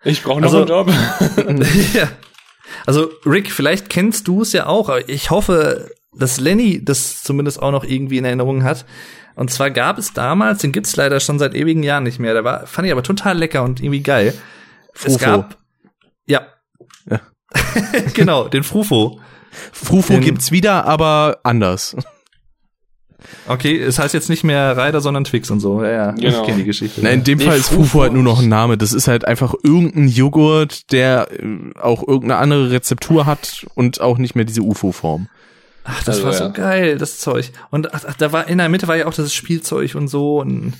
[0.05, 0.89] Ich brauche noch Also- einen Job.
[1.95, 2.09] ja.
[2.87, 7.63] Also, Rick, vielleicht kennst du es ja auch, aber ich hoffe, dass Lenny das zumindest
[7.63, 8.85] auch noch irgendwie in Erinnerung hat.
[9.35, 12.45] Und zwar gab es damals, den gibt's leider schon seit ewigen Jahren nicht mehr, der
[12.45, 14.35] war, fand ich aber total lecker und irgendwie geil.
[14.95, 15.25] Es Frufo.
[15.25, 15.59] gab,
[16.27, 16.47] ja.
[17.09, 17.21] Ja.
[18.15, 19.21] genau, den Frufo.
[19.73, 21.97] Frufo Den- gibt's wieder, aber anders.
[23.49, 25.83] Okay, es heißt jetzt nicht mehr Ryder, sondern Twix und so.
[25.83, 26.41] Ja, ja, Genau.
[26.41, 27.01] ich kenne die Geschichte.
[27.03, 28.79] Na, in dem Nee, Fall ist Frufo halt nur noch ein Name.
[28.79, 31.47] Das ist halt einfach irgendein Joghurt, der äh,
[31.81, 35.29] auch irgendeine andere Rezeptur hat und auch nicht mehr diese UFO-Form.
[35.85, 36.51] Ach, das Also, war so ja.
[36.51, 37.51] geil, das Zeug.
[37.71, 40.39] Und ach, ach, da war in der Mitte war ja auch das Spielzeug und so
[40.41, 40.75] und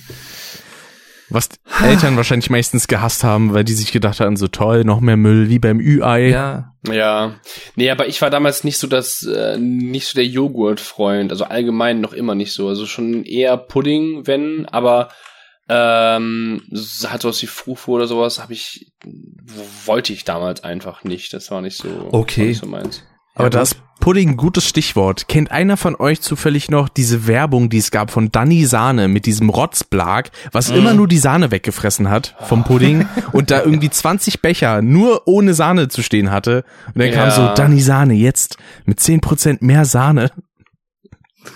[1.29, 1.49] Was
[1.81, 5.49] Eltern wahrscheinlich meistens gehasst haben, weil die sich gedacht hatten, so toll, noch mehr Müll
[5.49, 6.27] wie beim Ü-Ei.
[6.29, 6.69] ja.
[6.91, 7.35] Ja,
[7.77, 12.01] nee, aber ich war damals nicht so das, äh, nicht so der Joghurt-Freund, also allgemein
[12.01, 15.07] noch immer nicht so, also schon eher Pudding, wenn, aber
[15.69, 18.91] ähm, so- halt sowas wie Frufo oder sowas habe ich,
[19.85, 22.41] wollte ich damals einfach nicht, das war nicht so, Okay.
[22.41, 23.03] war nicht so meins.
[23.35, 25.29] Aber Ja, da ist Pudding gutes Stichwort.
[25.29, 29.25] Kennt einer von euch zufällig noch diese Werbung, die es gab von Danny Sahne mit
[29.25, 34.41] diesem Rotzblag, was immer nur die Sahne weggefressen hat vom Pudding und da irgendwie 20
[34.41, 36.65] Becher nur ohne Sahne zu stehen hatte.
[36.87, 37.31] Und dann kam Ja.
[37.31, 40.31] so Danny Sahne jetzt mit 10% mehr Sahne.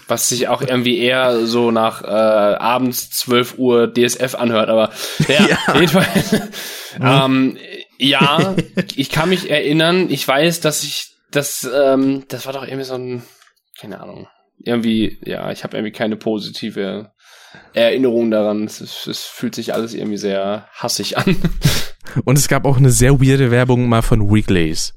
[0.08, 4.92] Was sich auch irgendwie eher so nach äh, abends 12 Uhr DSF anhört, aber
[5.28, 5.76] ja, Ja.
[5.76, 6.36] jedenfalls.
[7.02, 7.58] ähm,
[7.98, 8.56] ja,
[8.96, 12.96] ich kann mich erinnern, ich weiß, dass ich das, ähm, das war doch irgendwie so
[12.96, 13.24] ein,
[13.80, 14.28] keine Ahnung,
[14.60, 17.12] irgendwie, ja, ich habe irgendwie keine positive
[17.74, 18.66] Erinnerung daran.
[18.66, 21.36] Es, ist- es fühlt sich alles irgendwie sehr hassig an.
[22.26, 24.94] Und es gab auch eine sehr weirde Werbung mal von Wrigley's.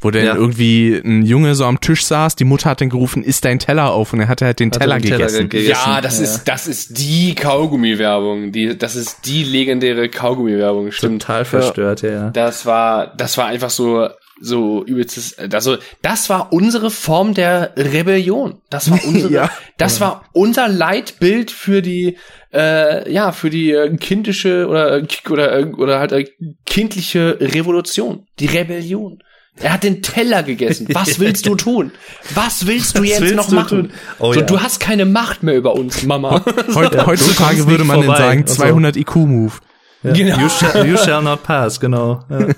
[0.00, 0.34] Wo dann Ja.
[0.34, 3.92] irgendwie ein Junge so am Tisch saß, die Mutter hat dann gerufen, isst dein Teller
[3.92, 5.48] auf und er hatte halt den Hat er Teller den Teller gegessen.
[5.48, 6.24] ge- ja, gegessen, das ja.
[6.24, 8.52] ist, das ist die Kaugummi-Werbung.
[8.52, 11.22] Die, das ist die legendäre Kaugummi-Werbung, stimmt.
[11.22, 12.10] Total verstört, ja.
[12.10, 12.30] ja.
[12.30, 14.08] Das war, das war einfach so,
[14.40, 18.60] so übelstes, also, das war unsere Form der Rebellion.
[18.70, 19.50] Das war unsere, Ja.
[19.78, 22.18] das war unser Leitbild für die,
[22.52, 26.26] äh, ja, für die äh, kindische oder, äh, oder, äh, oder halt äh,
[26.66, 28.26] kindliche Revolution.
[28.38, 29.20] Die Rebellion.
[29.58, 30.86] Er hat den Teller gegessen.
[30.92, 31.92] Was willst du tun?
[32.34, 33.92] Was willst du jetzt willst noch du machen?
[34.18, 34.44] Oh so, ja.
[34.46, 36.44] Du hast keine Macht mehr über uns, Mama.
[36.74, 38.18] Heut, du heutzutage würde man vorbei.
[38.18, 39.54] sagen, Also- 200 IQ-Move.
[40.02, 40.12] Ja.
[40.12, 40.38] Genau.
[40.40, 42.20] You, shall, you shall not pass, genau.
[42.28, 42.48] Ja.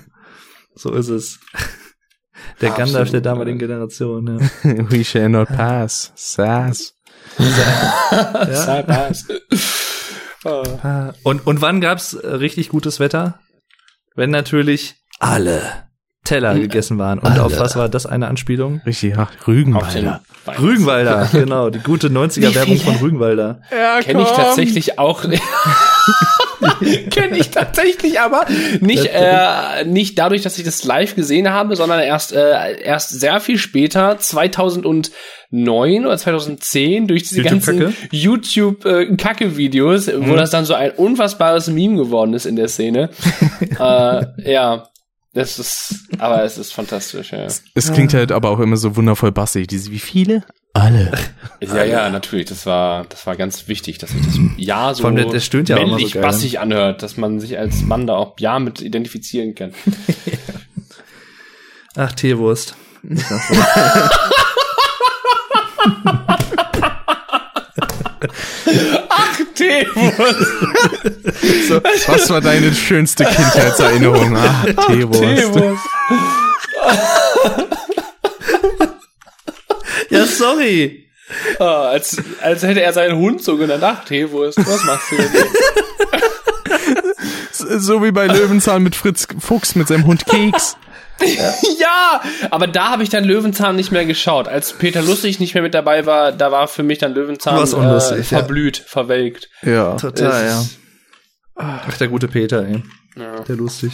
[0.79, 1.39] So ist es.
[2.61, 3.59] Der Gandalf Absolut, der damaligen.
[3.59, 4.49] Generation, ja.
[4.89, 6.13] We shall not pass.
[6.15, 6.93] Sass.
[10.45, 10.63] Ja.
[10.83, 11.13] Ah.
[11.23, 13.39] Und, und wann gab's äh, richtig gutes Wetter?
[14.15, 15.61] Wenn natürlich alle
[16.23, 17.19] Teller gegessen waren.
[17.19, 18.81] Und auf was war das eine Anspielung?
[18.85, 20.21] Richtig, ja, Rügenwalder.
[20.59, 22.95] Rügenwalder, genau, die gute 90er-Werbung Wie von?
[22.95, 23.61] Rügenwalder.
[23.69, 25.25] Ja, Kenne ich tatsächlich auch.
[27.09, 28.45] Kenne ich tatsächlich aber
[28.79, 33.39] nicht, äh, nicht dadurch, dass ich das live gesehen habe, sondern erst, äh, erst sehr
[33.39, 37.77] viel später, 2009 oder 2010, durch diese YouTube-Kacke?
[37.77, 43.09] ganzen YouTube-Kacke-Videos, wo das dann so ein unfassbares Meme geworden ist in der Szene.
[43.79, 44.89] äh, ja,
[45.33, 47.45] das ist, aber es ist fantastisch, ja.
[47.73, 49.67] Es klingt halt aber auch immer so wundervoll bassig.
[49.67, 50.43] Diese, wie viele?
[50.73, 51.11] Alle.
[51.61, 52.45] Ja, ja, natürlich.
[52.45, 55.39] Das war, das war ganz wichtig, dass sich das Ja so Vor allem, der- der
[55.39, 56.27] stöhnt ja so männlich geil, ne?
[56.27, 59.73] bassig anhört, dass man sich als Mann da auch Ja mit identifizieren kann.
[61.95, 62.75] Ach, Teewurst.
[69.55, 70.47] Teewurst.
[72.07, 74.35] Was war deine schönste Kindheitserinnerung?
[74.37, 75.83] Ah, Teewurst.
[80.09, 81.05] Ja, sorry.
[81.59, 83.83] Ah, als, als hätte er seinen Hund so genannt.
[83.83, 85.29] Ach, Teewurst, was machst du denn?
[87.79, 90.75] So wie bei Löwenzahn mit Fritz Fuchs mit seinem Hund Keks.
[91.79, 94.47] ja, aber da habe ich dann Löwenzahn nicht mehr geschaut.
[94.47, 97.73] Als Peter Lustig nicht mehr mit dabei war, da war für mich dann Löwenzahn War's
[97.73, 99.49] unlustig, äh, verblüht, verwelkt.
[99.61, 99.95] Ja.
[99.95, 100.61] Total, ja.
[100.61, 100.77] Es-
[101.55, 102.81] Ach, der gute Peter, ey.
[103.17, 103.41] Ja.
[103.41, 103.91] Der lustig.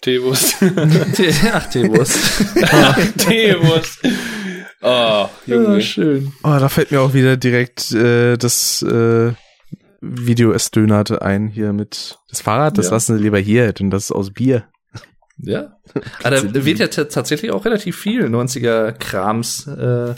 [0.00, 0.56] Teewurst.
[1.14, 2.18] Tee- Ach, Teewurst.
[4.82, 5.74] Oh, Junge.
[5.74, 6.32] Ja, schön.
[6.42, 9.32] Oh, da fällt mir auch wieder direkt äh, das äh,
[10.00, 12.92] Video Es dönerte ein hier mit das Fahrrad, das Ja.
[12.92, 14.64] lassen sie lieber hier, denn das ist aus Bier.
[15.38, 15.76] Ja.
[16.22, 20.14] Aber da wird ja tatsächlich auch relativ viel 90er-Krams äh,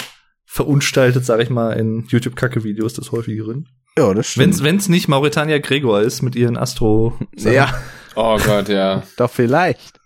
[0.47, 3.69] verunstaltet, sag ich mal, in YouTube-Kacke-Videos des häufigeren.
[3.99, 7.19] Ja, das Wenn's, wenn's nicht Mauretania Gregor ist mit ihren Astro.
[7.37, 7.73] ja,
[8.17, 9.03] Oh Gott, ja.
[9.17, 10.01] doch vielleicht.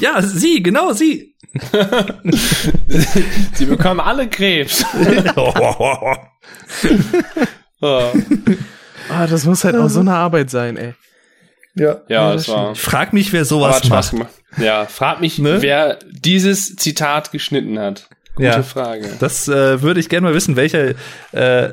[0.00, 1.34] Ja, sie, genau, sie.
[3.54, 4.84] Sie bekommen alle Krebs.
[7.84, 8.12] Oh.
[9.08, 10.94] Ah, das muss halt auch so eine Arbeit sein, ey.
[11.74, 12.00] ja.
[12.08, 12.72] Ja, das war.
[12.72, 14.14] Ich frag mich, wer sowas macht.
[14.58, 15.60] Ja, frag mich, Ne?
[15.62, 18.08] wer dieses Zitat geschnitten hat.
[18.36, 18.62] Gute Ja.
[18.62, 19.08] Frage.
[19.18, 20.94] Das äh, würde ich gerne mal wissen, welche
[21.32, 21.70] äh,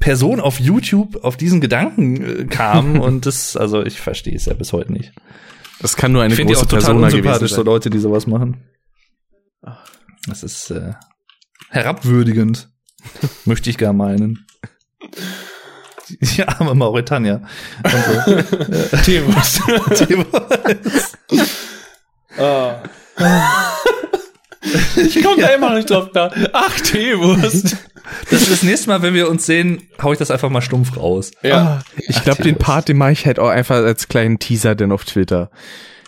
[0.00, 2.98] Person auf YouTube auf diesen Gedanken äh, kam.
[3.00, 5.12] und das, also ich verstehe es ja bis heute nicht.
[5.80, 7.62] Das kann nur eine Ich finde die große auch total Persona gewesen unsympathisch, so.
[7.62, 8.64] Leute, die sowas machen.
[10.26, 10.94] Das ist äh,
[11.70, 12.68] herabwürdigend,
[13.44, 14.46] möchte ich gar meinen.
[16.08, 17.42] Die arme Mauretania.
[17.82, 18.96] Und so.
[19.04, 19.60] Teewurst.
[22.38, 22.72] oh.
[24.96, 26.32] Ich komme da immer noch nicht drauf klar.
[26.52, 27.76] Ach, Teewurst.
[28.30, 30.96] Das ist das nächste Mal, wenn wir uns sehen, hau ich das einfach mal stumpf
[30.96, 31.32] raus.
[31.42, 31.56] Ja.
[31.56, 34.92] Ah, ich glaube, den Part, den mache ich halt auch einfach als kleinen Teaser denn
[34.92, 35.50] auf Twitter.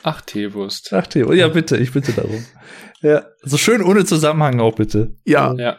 [0.04, 0.92] Ach, Teewurst.
[0.92, 2.44] Ach, Theo, ja, bitte, ich bitte darum.
[3.00, 5.16] Ja, so schön ohne Zusammenhang auch bitte.
[5.24, 5.54] Ja.
[5.54, 5.78] Ja.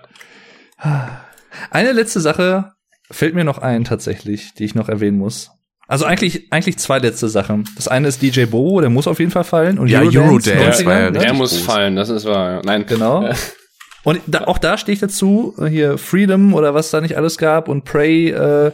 [1.72, 2.74] Eine letzte Sache
[3.10, 5.52] fällt mir noch ein tatsächlich, die ich noch erwähnen muss.
[5.90, 7.68] Also eigentlich, eigentlich zwei letzte Sachen.
[7.76, 9.80] Das eine ist DJ Bo, der muss auf jeden Fall fallen.
[9.80, 11.10] Und Ja, Eurodance 90er, war ja?
[11.10, 11.62] Der muss groß.
[11.62, 12.62] fallen, das ist wahr.
[12.64, 12.86] Nein.
[12.86, 13.28] Genau.
[14.04, 17.38] Und da, auch da stehe ich dazu, äh, hier Freedom oder was da nicht alles
[17.38, 18.72] gab und Prey äh,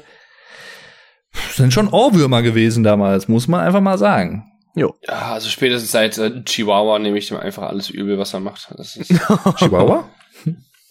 [1.53, 4.45] sind schon Ohrwürmer gewesen damals, muss man einfach mal sagen.
[4.75, 8.67] Ja, also spätestens seit äh, Chihuahua nehme ich dem einfach alles übel, was er macht.
[8.77, 9.07] Das ist
[9.57, 10.07] Chihuahua?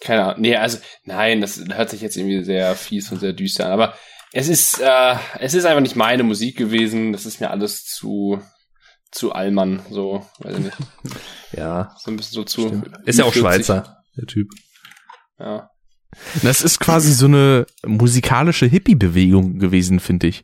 [0.00, 0.40] keine Ahnung.
[0.40, 3.72] Nee, also nein, das hört sich jetzt irgendwie sehr fies und sehr düster an.
[3.72, 3.94] Aber
[4.36, 7.12] es ist, äh, es ist einfach nicht meine Musik gewesen.
[7.12, 8.40] Das ist mir alles zu
[9.12, 10.76] zu Allmann, so, weiß ich nicht.
[11.56, 11.94] Ja.
[12.00, 12.82] So ein bisschen so zu.
[13.04, 13.42] Ist ja auch 40.
[13.42, 14.50] Schweizer, der Typ.
[15.38, 15.70] Ja.
[16.42, 20.42] Das ist quasi so eine musikalische Hippie-Bewegung gewesen, finde ich.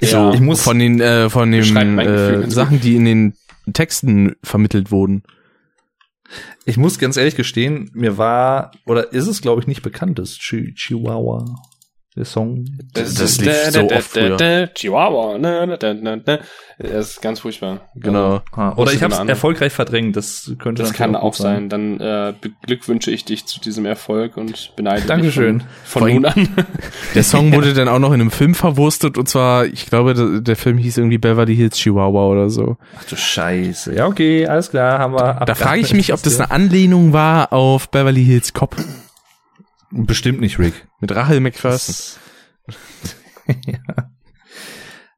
[0.00, 0.34] Ich, Ja.
[0.34, 3.34] ich muss Von den, äh, von den äh, Sachen, die in den
[3.72, 5.22] Texten vermittelt wurden.
[6.66, 10.36] Ich muss ganz ehrlich gestehen, mir war, oder ist es, glaube ich, nicht bekannt, das
[10.38, 11.46] Chi Chihuahua,
[12.16, 12.64] der Song.
[12.92, 14.36] Das ist- lief da, so da, oft da, früher.
[14.36, 15.36] da, Chihuahua.
[15.38, 16.38] Na, na, na, na, na.
[16.78, 17.82] Das ist ganz furchtbar.
[17.94, 18.40] Genau.
[18.52, 21.68] Ah, Muss oder ich habe es erfolgfolgreich verdrängt, das könnte Das kann auch sein.
[21.68, 25.58] Dann äh, beglückwünsche ich dich zu diesem Erfolg und beneide Dankeschön.
[25.60, 26.48] dich von, von nun an.
[27.14, 30.40] Der Song wurde dann auch noch in einem Film verwurstet und zwar, ich glaube, der,
[30.40, 32.76] der Film hieß irgendwie Beverly Hills Chihuahua oder so.
[32.98, 33.94] Ach du Scheiße.
[33.94, 35.42] Ja, okay, alles klar, haben wir.
[35.46, 38.74] Da frage ich mich, ob das eine Anlehnung war auf Beverly Hills Cop
[39.96, 40.88] Bestimmt nicht, Rick.
[41.00, 42.20] mit Rachel McPherson.
[43.66, 44.10] ja.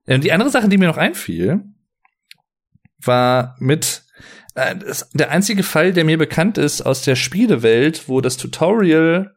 [0.06, 1.64] Ähm, Die andere Sache, die mir noch einfiel,
[2.98, 4.04] war mit
[4.54, 9.34] äh, das, der einzige Fall, der mir bekannt ist aus der Spielewelt, wo das Tutorial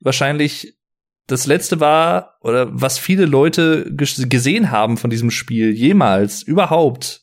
[0.00, 0.78] wahrscheinlich
[1.26, 7.22] das letzte war oder was viele Leute gesehen haben von diesem Spiel jemals überhaupt,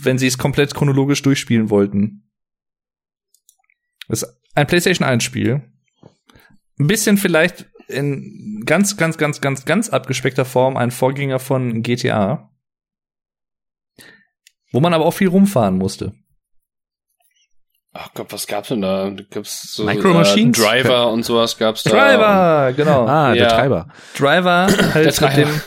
[0.00, 2.30] wenn sie es komplett chronologisch durchspielen wollten.
[4.08, 5.70] Das ist ein PlayStation 1 Spiel.
[6.78, 12.50] Ein bisschen vielleicht in ganz, ganz, ganz, ganz, ganz abgespeckter Form ein Vorgänger von GTA.
[14.72, 16.12] Wo man aber auch viel rumfahren musste.
[17.94, 19.10] Ach Gott, was gab's denn da?
[19.30, 20.58] Gab's so Micro Machines?
[20.58, 21.90] Äh, Driver und sowas gab's da.
[21.90, 23.06] Driver, genau.
[23.06, 23.48] Ah, der Ja.
[23.48, 23.88] Treiber.
[24.16, 25.36] Driver halt Der Treiber.
[25.36, 25.60] mit dem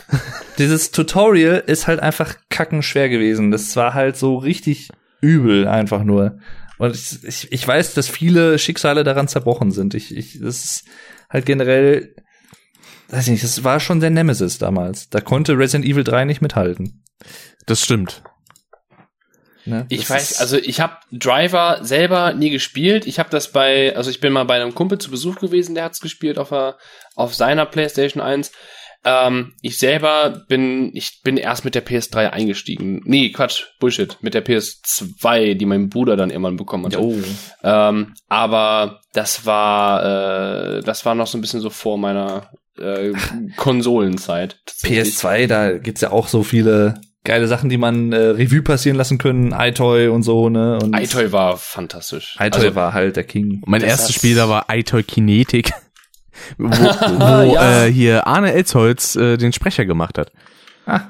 [0.59, 3.49] dieses Tutorial ist halt einfach kackenschwer gewesen.
[3.51, 4.89] Das war halt so richtig
[5.19, 6.38] übel einfach nur.
[6.81, 9.93] Und ich, ich, weiß, dass viele Schicksale daran zerbrochen sind.
[9.93, 10.85] Ich, ich, das ist
[11.29, 12.15] halt generell,
[13.09, 15.07] weiß ich nicht, das war schon der Nemesis damals.
[15.07, 17.03] Da konnte Resident Evil 3 nicht mithalten.
[17.67, 18.23] Das stimmt.
[19.65, 19.85] Ne?
[19.89, 23.05] Ich Das weiß, also ich habe Driver selber nie gespielt.
[23.05, 25.83] Ich habe das bei, also ich bin mal bei einem Kumpel zu Besuch gewesen, der
[25.83, 26.79] hat's gespielt auf, der,
[27.15, 28.51] auf seiner PlayStation 1.
[29.03, 33.02] Ähm, ich selber bin, ich bin erst mit der PS3 eingestiegen.
[33.06, 34.18] Nee, Quatsch, Bullshit.
[34.22, 36.98] Mit der PS2, die mein Bruder dann irgendwann bekommen hat.
[36.98, 37.15] Oh.
[37.64, 43.14] Ähm, aber das war, äh, das war noch so ein bisschen so vor meiner äh,
[43.57, 44.60] Konsolenzeit.
[44.65, 45.15] tatsächlich.
[45.15, 49.18] PS2, da gibt's ja auch so viele geile Sachen, die man äh, Revue passieren lassen
[49.18, 50.80] können, iToy und so, ne?
[50.82, 52.36] Und iToy war fantastisch.
[52.40, 53.61] iToy Also, war halt der King.
[53.65, 55.72] Mein erstes Spiel da war iToy Kinetic,
[56.57, 57.85] wo, wo Ja.
[57.85, 60.31] äh, hier Arne Elsholz äh, den Sprecher gemacht hat.
[60.85, 61.01] Ah,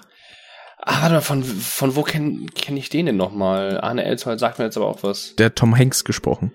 [0.84, 3.80] Ah, warte mal, von, von wo kenne kenn ich den denn nochmal?
[3.82, 5.36] Arne Elsholz sagt mir jetzt aber auch was.
[5.36, 6.52] Der hat Tom Hanks gesprochen.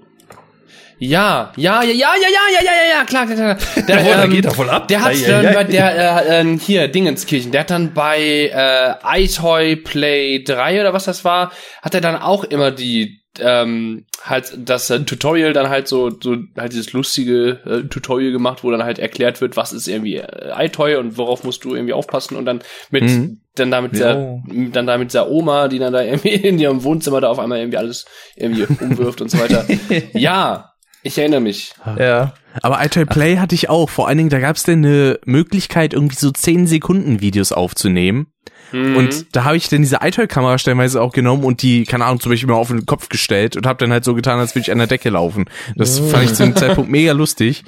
[0.99, 3.59] Ja, ja, ja, ja, ja, ja, ja, ja, ja, ja, klar, klar, klar.
[3.87, 4.89] Der, Jawohl, da ähm, geht voll ab.
[4.89, 8.19] Der hat ei, dann bei der, äh, äh, hier, Dingenskirchen, der hat dann bei
[8.53, 8.95] äh,
[9.25, 14.57] iToy Play 3 oder was das war, hat er dann auch immer die, ähm, halt
[14.59, 18.83] das äh, Tutorial dann halt so, so halt dieses lustige äh, Tutorial gemacht, wo dann
[18.83, 22.45] halt erklärt wird, was ist irgendwie äh, iToy und worauf musst du irgendwie aufpassen und
[22.47, 22.61] dann
[22.91, 23.41] mit, Mhm.
[23.55, 24.15] dann damit Ja.
[24.15, 24.43] der,
[24.73, 27.79] dann damit der Oma, die dann da irgendwie in ihrem Wohnzimmer da auf einmal irgendwie
[27.79, 28.05] alles
[28.37, 29.67] irgendwie umwirft und so weiter.
[30.13, 30.73] Ja,
[31.03, 31.73] ich erinnere mich.
[31.99, 32.35] Ja.
[32.63, 33.89] Aber iToy Play hatte ich auch.
[33.91, 38.29] Vor allen Dingen, da gab es denn eine Möglichkeit, irgendwie so 10 Sekunden Videos aufzunehmen.
[38.73, 38.97] Mhm.
[38.97, 42.31] Und da habe ich dann diese iToy-Kamera stellenweise auch genommen und die, keine Ahnung, zum
[42.31, 44.73] Beispiel mal auf den Kopf gestellt und habe dann halt so getan, als würde ich
[44.73, 45.47] an der Decke laufen.
[45.77, 47.65] Das fand ich zu dem Zeitpunkt mega lustig.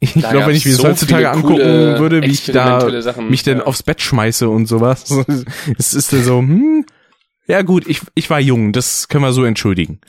[0.00, 3.30] Ich glaube, wenn ich mir gab's das so heutzutage angucken würde, wie ich da Sachen,
[3.30, 3.64] mich dann ja.
[3.64, 5.04] aufs Bett schmeiße und sowas.
[5.78, 6.84] Es ist dann so, hm,
[7.46, 10.00] ja gut, ich, ich war jung, das können wir so entschuldigen.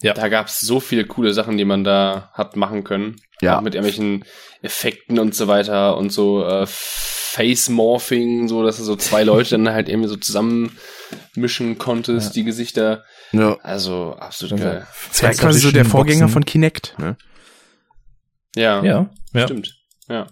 [0.00, 3.16] Da gab's so viele coole Sachen, die man da hat machen können.
[3.40, 3.58] Ja.
[3.58, 4.24] Auch mit irgendwelchen
[4.62, 6.66] Effekten und so weiter und so äh,
[7.38, 13.04] Face-Morphing, so dass du so zwei Leute dann halt irgendwie so zusammenmischen konntest, die Gesichter.
[13.32, 13.56] Ja.
[13.62, 14.86] Also absolut Also, geil.
[15.08, 15.90] Das war quasi so der Boxen.
[15.92, 16.94] Vorgänger von Kinect.
[16.98, 17.16] Ne?
[18.56, 19.10] Ja, Ja.
[19.32, 19.44] ja.
[19.44, 19.74] stimmt.
[20.08, 20.26] Ja.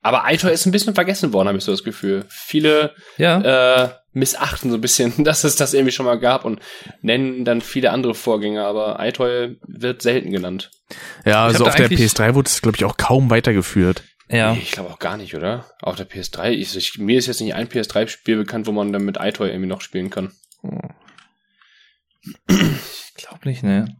[0.00, 2.24] Aber iToy ist ein bisschen vergessen worden, habe ich so das Gefühl.
[2.28, 3.84] Viele Ja.
[3.84, 6.60] äh, missachten so ein bisschen, dass es das irgendwie schon mal gab und
[7.02, 10.70] nennen dann viele andere Vorgänger, aber iToy wird selten genannt.
[11.26, 14.02] Ja, Ich also auf der eigentlich- PS3 wurde es, glaube ich, auch kaum weitergeführt.
[14.30, 14.52] Ja.
[14.52, 15.66] Nee, ich glaube auch gar nicht, oder?
[15.80, 16.50] Auf der PS3.
[16.50, 19.68] Ich, ich, mir ist jetzt nicht ein PS3-Spiel bekannt, wo man dann mit iToy irgendwie
[19.68, 20.32] noch spielen kann.
[22.46, 23.96] Ich glaube nicht, ne.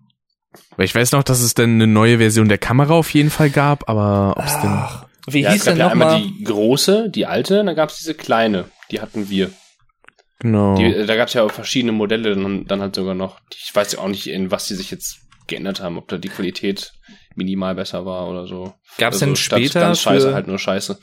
[0.77, 3.51] Weil ich weiß noch, dass es dann eine neue Version der Kamera auf jeden Fall
[3.51, 4.71] gab, aber ob es denn...
[4.71, 6.23] Ach, wie ja, hieß es gab denn ja noch einmal mal?
[6.23, 8.67] die große, die alte, und dann gab es diese kleine.
[8.91, 9.51] Die hatten wir.
[10.41, 10.77] Genau.
[10.77, 13.41] Die, äh, da gab es ja auch verschiedene Modelle dann, dann halt sogar noch.
[13.55, 16.29] Ich weiß ja auch nicht, in was die sich jetzt geändert haben, ob da die
[16.29, 16.93] Qualität
[17.35, 18.75] minimal besser war oder so.
[18.99, 20.99] Gab's denn statt später ganz scheiße für- halt nur scheiße.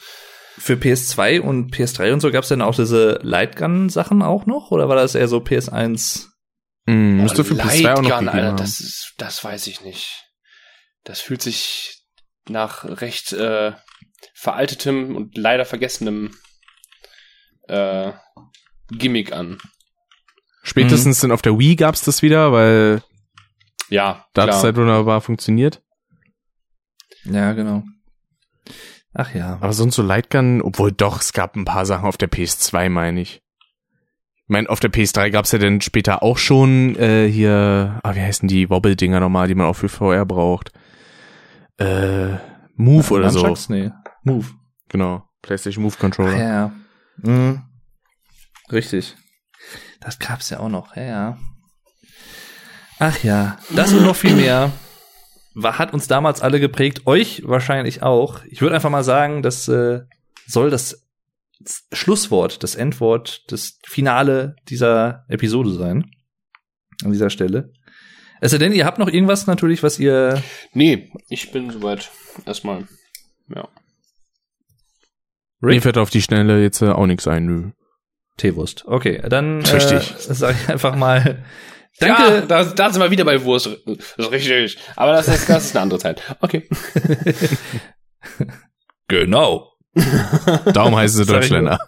[0.57, 4.72] Für PS2 und PS3 und so gab's denn auch diese Lightgun-Sachen auch noch?
[4.72, 6.27] Oder war das eher so PS1?
[6.88, 7.63] Hm, müsste für Oh, PS2
[7.93, 8.57] auch noch Lightgun, gegeben Alter, haben.
[8.57, 10.23] das ist, das weiß ich nicht.
[11.03, 12.03] Das fühlt sich
[12.47, 13.73] nach recht äh,
[14.34, 16.35] veraltetem und leider vergessenem
[17.67, 18.11] äh,
[18.91, 19.57] Gimmick an.
[20.63, 23.03] Spätestens dann auf der Wii gab's das wieder, weil
[23.90, 25.82] Ja, da hat es halt wunderbar funktioniert.
[27.24, 27.84] Ja, genau.
[29.14, 29.57] Ach ja.
[29.62, 33.22] Aber sonst so Lightgun, obwohl doch, es gab ein paar Sachen auf der PS2, meine
[33.22, 33.41] ich.
[34.48, 38.22] Ich meine, auf der PS3 gab's ja dann später auch schon äh, hier, ah, wie
[38.22, 40.72] heißen die Wobble-Dinger nochmal, die man auch für VR braucht.
[41.78, 42.36] Äh,
[42.76, 43.56] Move oder so.
[43.70, 43.91] Nee.
[44.24, 44.48] Move.
[44.90, 45.24] Genau.
[45.41, 46.38] PlayStation Move Controller.
[46.38, 46.72] ja.
[47.18, 47.64] Mhm.
[48.72, 49.16] Richtig.
[50.02, 50.95] Das gab's ja auch noch.
[50.95, 51.38] Ja, ja.
[52.99, 53.57] Ach ja.
[53.76, 54.72] Das und noch viel mehr
[55.55, 57.07] war, hat uns damals alle geprägt.
[57.07, 58.43] Euch wahrscheinlich auch.
[58.49, 60.01] Ich würde einfach mal sagen, das äh,
[60.45, 61.07] soll das
[61.91, 66.11] Schlusswort, das Endwort, das Finale dieser Episode sein.
[67.03, 67.72] an dieser Stelle.
[68.41, 70.43] Es sei denn, ihr habt noch irgendwas natürlich, was ihr.
[70.73, 72.11] Nee, ich bin soweit.
[72.45, 72.85] Erstmal.
[73.47, 73.67] Ja.
[75.61, 77.72] Mir fällt auf die Schnelle jetzt äh, auch nichts ein, nö.
[78.38, 78.84] Teewurst.
[78.85, 80.11] Okay, dann Richtig.
[80.30, 81.45] Äh, sag ich einfach mal.
[81.99, 82.23] Danke.
[82.23, 83.69] Ja, da, da sind wir wieder bei Wurst.
[83.85, 84.77] Das ist richtig.
[84.95, 86.22] Aber das ist, das ist eine andere Zeit.
[86.41, 86.67] Okay.
[89.07, 89.72] Genau.
[90.73, 91.80] Darum heißen sie Deutschländer.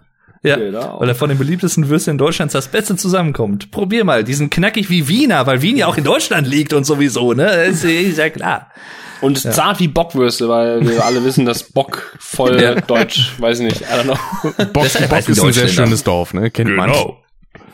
[0.43, 0.99] Ja, Genau.
[0.99, 3.71] weil er von den beliebtesten Würstchen Deutschlands das Beste zusammenkommt.
[3.71, 6.83] Probier mal, die sind knackig wie Wiener, weil Wien ja auch in Deutschland liegt und
[6.85, 7.45] sowieso, ne?
[7.69, 8.71] Das ist ja klar.
[9.19, 12.75] Und es zart wie Bockwürste, weil wir alle wissen, dass Bock voll Ja.
[12.75, 14.13] deutsch, weiß ich nicht, I don't know.
[14.73, 16.51] Bock, Bock ist ein sehr schönes Dorf, ne?
[16.51, 16.91] Kennt man.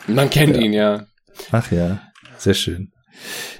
[0.06, 1.04] Man kennt ihn, ja.
[1.52, 2.00] Ach ja,
[2.44, 2.92] sehr schön.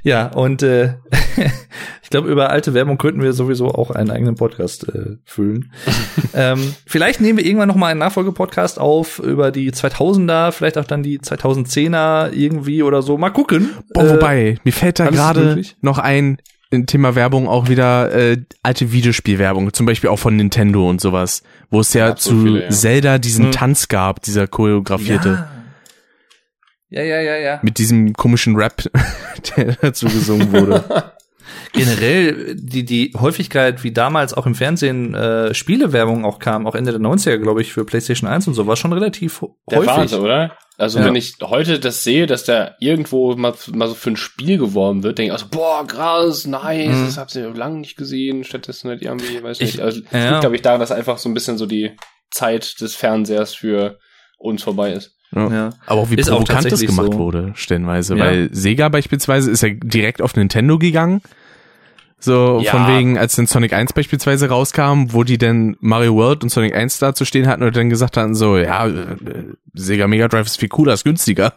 [0.02, 0.94] Ja, und äh,
[2.02, 5.72] ich glaube, über alte Werbung könnten wir sowieso auch einen eigenen Podcast äh, füllen.
[6.34, 10.84] ähm, vielleicht nehmen wir irgendwann noch mal einen Nachfolgepodcast auf über die 2000er, vielleicht auch
[10.84, 13.16] dann die 2010er irgendwie oder so.
[13.16, 13.70] Mal gucken.
[13.94, 16.38] Boah, Äh, wobei, mir fällt da gerade noch ein
[16.86, 21.78] Thema Werbung auch wieder äh, alte Videospielwerbung, zum Beispiel auch von Nintendo und sowas, wo
[21.78, 22.70] es ja so zu viele, ja.
[22.70, 23.52] Zelda diesen Hm.
[23.52, 25.48] Tanz gab, dieser choreografierte, Ja,
[27.02, 27.60] ja, ja, ja.
[27.62, 28.84] mit diesem komischen Rap,
[29.56, 30.84] der dazu gesungen wurde.
[31.72, 36.92] Generell die, die Häufigkeit, wie damals auch im Fernsehen äh, Spielewerbung auch kam, auch Ende
[36.92, 39.90] der 90er, glaube ich, für PlayStation 1 und so, war schon relativ Der häufig.
[39.90, 40.56] Wahnsinn, oder?
[40.78, 41.04] Also Ja.
[41.04, 45.02] wenn ich heute das sehe, dass da irgendwo mal, mal so für ein Spiel geworben
[45.02, 47.06] wird, denke ich also, boah, krass, nice, Mhm.
[47.06, 49.80] das habt ihr lange nicht gesehen, stattdessen halt irgendwie, weiß Ich- nicht.
[49.80, 50.28] Also ja.
[50.30, 51.96] liegt, glaube ich, daran, dass einfach so ein bisschen so die
[52.30, 53.98] Zeit des Fernsehers für
[54.38, 55.13] uns vorbei ist.
[55.34, 55.48] Ja.
[55.50, 55.70] Ja.
[55.86, 57.18] Aber auch wie Ist auch provokant das tatsächlich gemacht so.
[57.18, 58.16] wurde, stellenweise.
[58.16, 58.24] Ja.
[58.24, 61.20] Weil Sega beispielsweise ist ja direkt auf Nintendo gegangen.
[62.20, 62.70] So Ja.
[62.70, 66.74] von wegen, als dann Sonic 1 beispielsweise rauskam, wo die dann Mario World und Sonic
[66.74, 68.92] 1 da zu stehen hatten und dann gesagt hatten so, ja, äh,
[69.74, 71.52] Sega Mega Drive ist viel cooler, ist günstiger.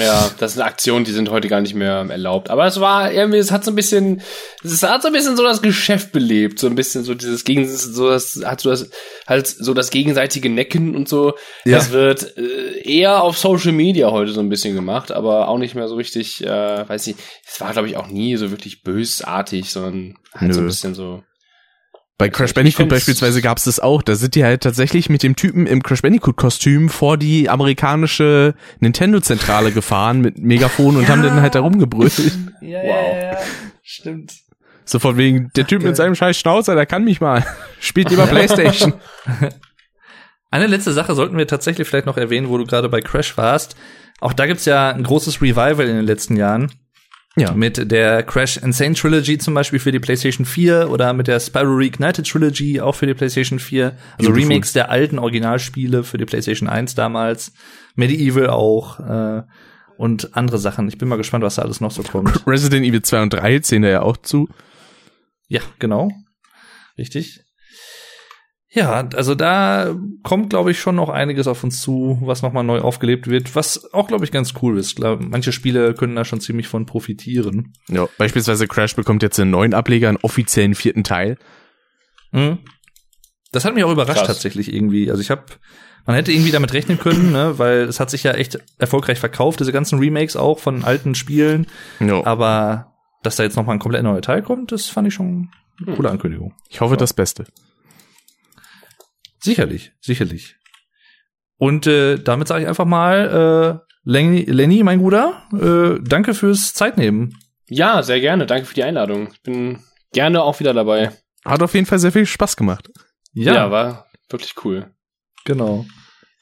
[0.00, 2.50] Ja, das sind Aktionen, die sind heute gar nicht mehr erlaubt.
[2.50, 4.22] Aber es war irgendwie, es hat so ein bisschen,
[4.62, 7.68] es hat so ein bisschen so das Geschäft belebt, so ein bisschen so dieses gegen,
[7.68, 8.90] so das hat so das
[9.26, 11.34] halt so das gegenseitige Necken und so.
[11.64, 11.78] Ja.
[11.78, 15.74] Das wird äh, eher auf Social Media heute so ein bisschen gemacht, aber auch nicht
[15.74, 17.18] mehr so richtig, äh, weiß nicht.
[17.46, 20.70] Es war glaube ich auch nie so wirklich bösartig, sondern halt so ein Nö.
[20.70, 21.22] bisschen so.
[22.18, 24.02] Bei Crash ich Bandicoot beispielsweise gab's das auch.
[24.02, 29.70] Da sind die halt tatsächlich mit dem Typen im Crash Bandicoot-Kostüm vor die amerikanische Nintendo-Zentrale
[29.70, 32.12] gefahren mit Megafon und haben dann halt da rumgebrüllt.
[32.60, 33.14] Ja, Wow.
[33.16, 33.38] ja, ja,
[33.84, 34.32] stimmt.
[34.84, 35.88] So von wegen, der Typ Geil.
[35.90, 37.46] mit seinem scheiß Schnauzer, der kann mich mal.
[37.80, 38.94] Spielt lieber Playstation.
[40.50, 43.76] Eine letzte Sache sollten wir tatsächlich vielleicht noch erwähnen, wo du gerade bei Crash warst.
[44.20, 46.72] Auch da gibt's ja ein großes Revival in den letzten Jahren.
[47.40, 47.52] Ja.
[47.52, 51.76] Mit der Crash Insane Trilogy zum Beispiel für die PlayStation 4 oder mit der Spyro
[51.76, 53.86] Reignited Trilogy auch für die PlayStation 4.
[53.86, 54.42] Also Beautiful.
[54.42, 57.52] Remakes der alten Originalspiele für die PlayStation 1 damals.
[57.94, 59.00] Medieval auch.
[59.00, 59.42] Äh,
[59.98, 60.88] und andere Sachen.
[60.88, 62.42] Ich bin mal gespannt, was da alles noch so kommt.
[62.46, 64.48] Resident Evil 2 und 3 zählen da ja auch zu.
[65.48, 66.10] Ja, genau.
[66.96, 67.44] Richtig.
[68.70, 72.80] Ja, also da kommt, glaube ich, schon noch einiges auf uns zu, was nochmal neu
[72.80, 74.96] aufgelebt wird, was auch, glaube ich, ganz cool ist.
[74.96, 77.72] Glaub, manche Spiele können da schon ziemlich von profitieren.
[77.88, 78.08] Ja.
[78.18, 81.38] Beispielsweise Crash bekommt jetzt einen neuen Ableger, einen offiziellen vierten Teil.
[82.32, 82.58] Mhm.
[83.52, 84.26] Das hat mich auch überrascht Krass.
[84.26, 85.10] tatsächlich irgendwie.
[85.10, 85.44] Also ich habe,
[86.04, 89.60] man hätte irgendwie damit rechnen können, ne, weil es hat sich ja echt erfolgreich verkauft,
[89.60, 91.68] diese ganzen Remakes auch von alten Spielen.
[92.00, 92.26] Ja.
[92.26, 92.92] Aber
[93.22, 95.48] dass da jetzt nochmal ein komplett neuer Teil kommt, das fand ich schon
[95.84, 96.52] eine coole Ankündigung.
[96.68, 97.46] Ich hoffe das Beste.
[99.40, 100.56] Sicherlich, sicherlich.
[101.56, 106.72] Und äh, damit sage ich einfach mal, äh, Lenny, Lenny, mein Guter, äh, danke fürs
[106.74, 107.36] Zeitnehmen.
[107.68, 108.46] Ja, sehr gerne.
[108.46, 109.28] Danke für die Einladung.
[109.32, 109.80] Ich bin
[110.12, 111.12] gerne auch wieder dabei.
[111.44, 112.90] Hat auf jeden Fall sehr viel Spaß gemacht.
[113.34, 114.90] Ja, war wirklich cool.
[115.44, 115.84] genau.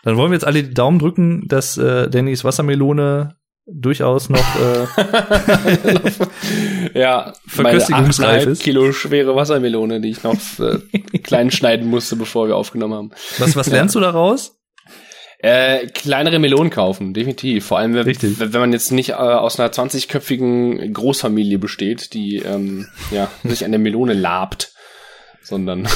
[0.02, 3.36] Dann wollen wir jetzt alle die Daumen drücken, dass äh, Dannys Wassermelone
[3.66, 4.86] durchaus noch äh,
[6.98, 8.62] ja, Verköstigungsreif 8,5 ist.
[8.62, 10.78] Kilo schwere Wassermelone, die ich noch äh,
[11.22, 13.10] klein schneiden musste, bevor wir aufgenommen haben.
[13.38, 14.52] was was lernst du daraus?
[15.38, 17.66] Äh, kleinere Melonen kaufen, definitiv.
[17.66, 22.86] Vor allem, wenn, wenn man jetzt nicht äh, aus einer 20-köpfigen Großfamilie besteht, die ähm,
[23.10, 24.72] ja, sich an der Melone labt,
[25.43, 25.86] sondern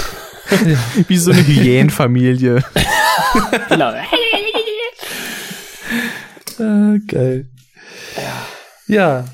[1.09, 2.62] Wie so eine Hyänenfamilie.
[3.68, 3.92] genau.
[6.59, 7.48] Ah, geil.
[8.86, 9.24] Ja.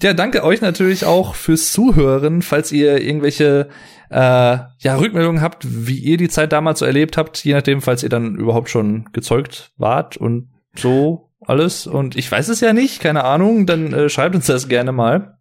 [0.00, 3.68] Ja, danke euch natürlich auch fürs Zuhören, falls ihr irgendwelche
[4.10, 8.04] äh, ja, Rückmeldungen habt, wie ihr die Zeit damals so erlebt habt, je nachdem, falls
[8.04, 11.86] ihr dann überhaupt schon gezeugt wart und so alles.
[11.86, 15.37] Und ich weiß es ja nicht, keine Ahnung, dann äh, schreibt uns das gerne mal.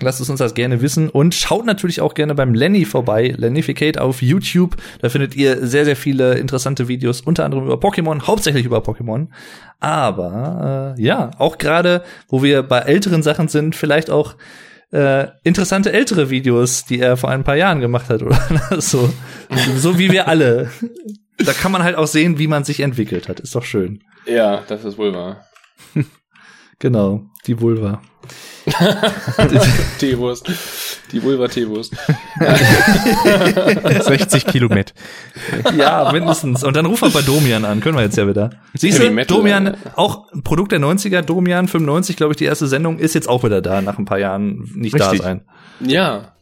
[0.00, 3.98] Lasst es uns das gerne wissen und schaut natürlich auch gerne beim Lenny vorbei, Lennificate
[3.98, 4.76] auf YouTube.
[5.00, 9.26] Da findet ihr sehr, sehr viele interessante Videos, unter anderem über Pokémon, hauptsächlich über Pokémon.
[9.80, 14.36] Aber äh, ja, auch gerade, wo wir bei älteren Sachen sind, vielleicht auch
[14.92, 18.40] äh, interessante ältere Videos, die er vor ein paar Jahren gemacht hat oder
[18.80, 19.12] so.
[19.76, 20.70] so wie wir alle.
[21.38, 23.40] Da kann man halt auch sehen, wie man sich entwickelt hat.
[23.40, 24.02] Ist doch schön.
[24.26, 25.44] Ja, das ist wahr.
[26.80, 28.00] Genau, die Vulva.
[29.98, 30.50] Teewurst.
[31.12, 31.94] Die Vulva-Teewurst.
[34.02, 34.92] 60 Kilometer.
[35.76, 36.64] Ja, mindestens.
[36.64, 38.50] Und dann ruf mal bei Domian an, können wir jetzt ja wieder.
[38.74, 42.98] Siehst du, Domian, auch ein Produkt der 90er, Domian 95, glaube ich, die erste Sendung,
[42.98, 45.18] ist jetzt auch wieder da, nach ein paar Jahren nicht Richtig.
[45.20, 45.40] da sein.
[45.80, 46.32] Ja,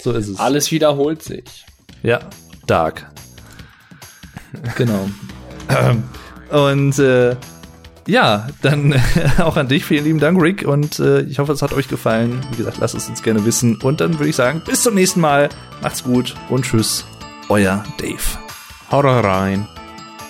[0.00, 0.38] So ist es.
[0.38, 1.64] alles wiederholt sich.
[2.02, 2.20] Ja,
[2.66, 3.10] Dark.
[4.76, 5.08] Genau.
[6.50, 7.36] Und äh,
[8.08, 8.94] ja, dann
[9.38, 9.84] auch an dich.
[9.84, 10.66] Vielen lieben Dank, Rick.
[10.66, 12.40] Und äh, ich hoffe, es hat euch gefallen.
[12.50, 13.76] Wie gesagt, lasst es uns gerne wissen.
[13.82, 15.50] Und dann würde ich sagen, bis zum nächsten Mal.
[15.82, 17.06] Macht's gut und tschüss.
[17.48, 18.38] Euer Dave.
[18.90, 19.68] Haut rein.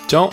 [0.09, 0.31] Ciao.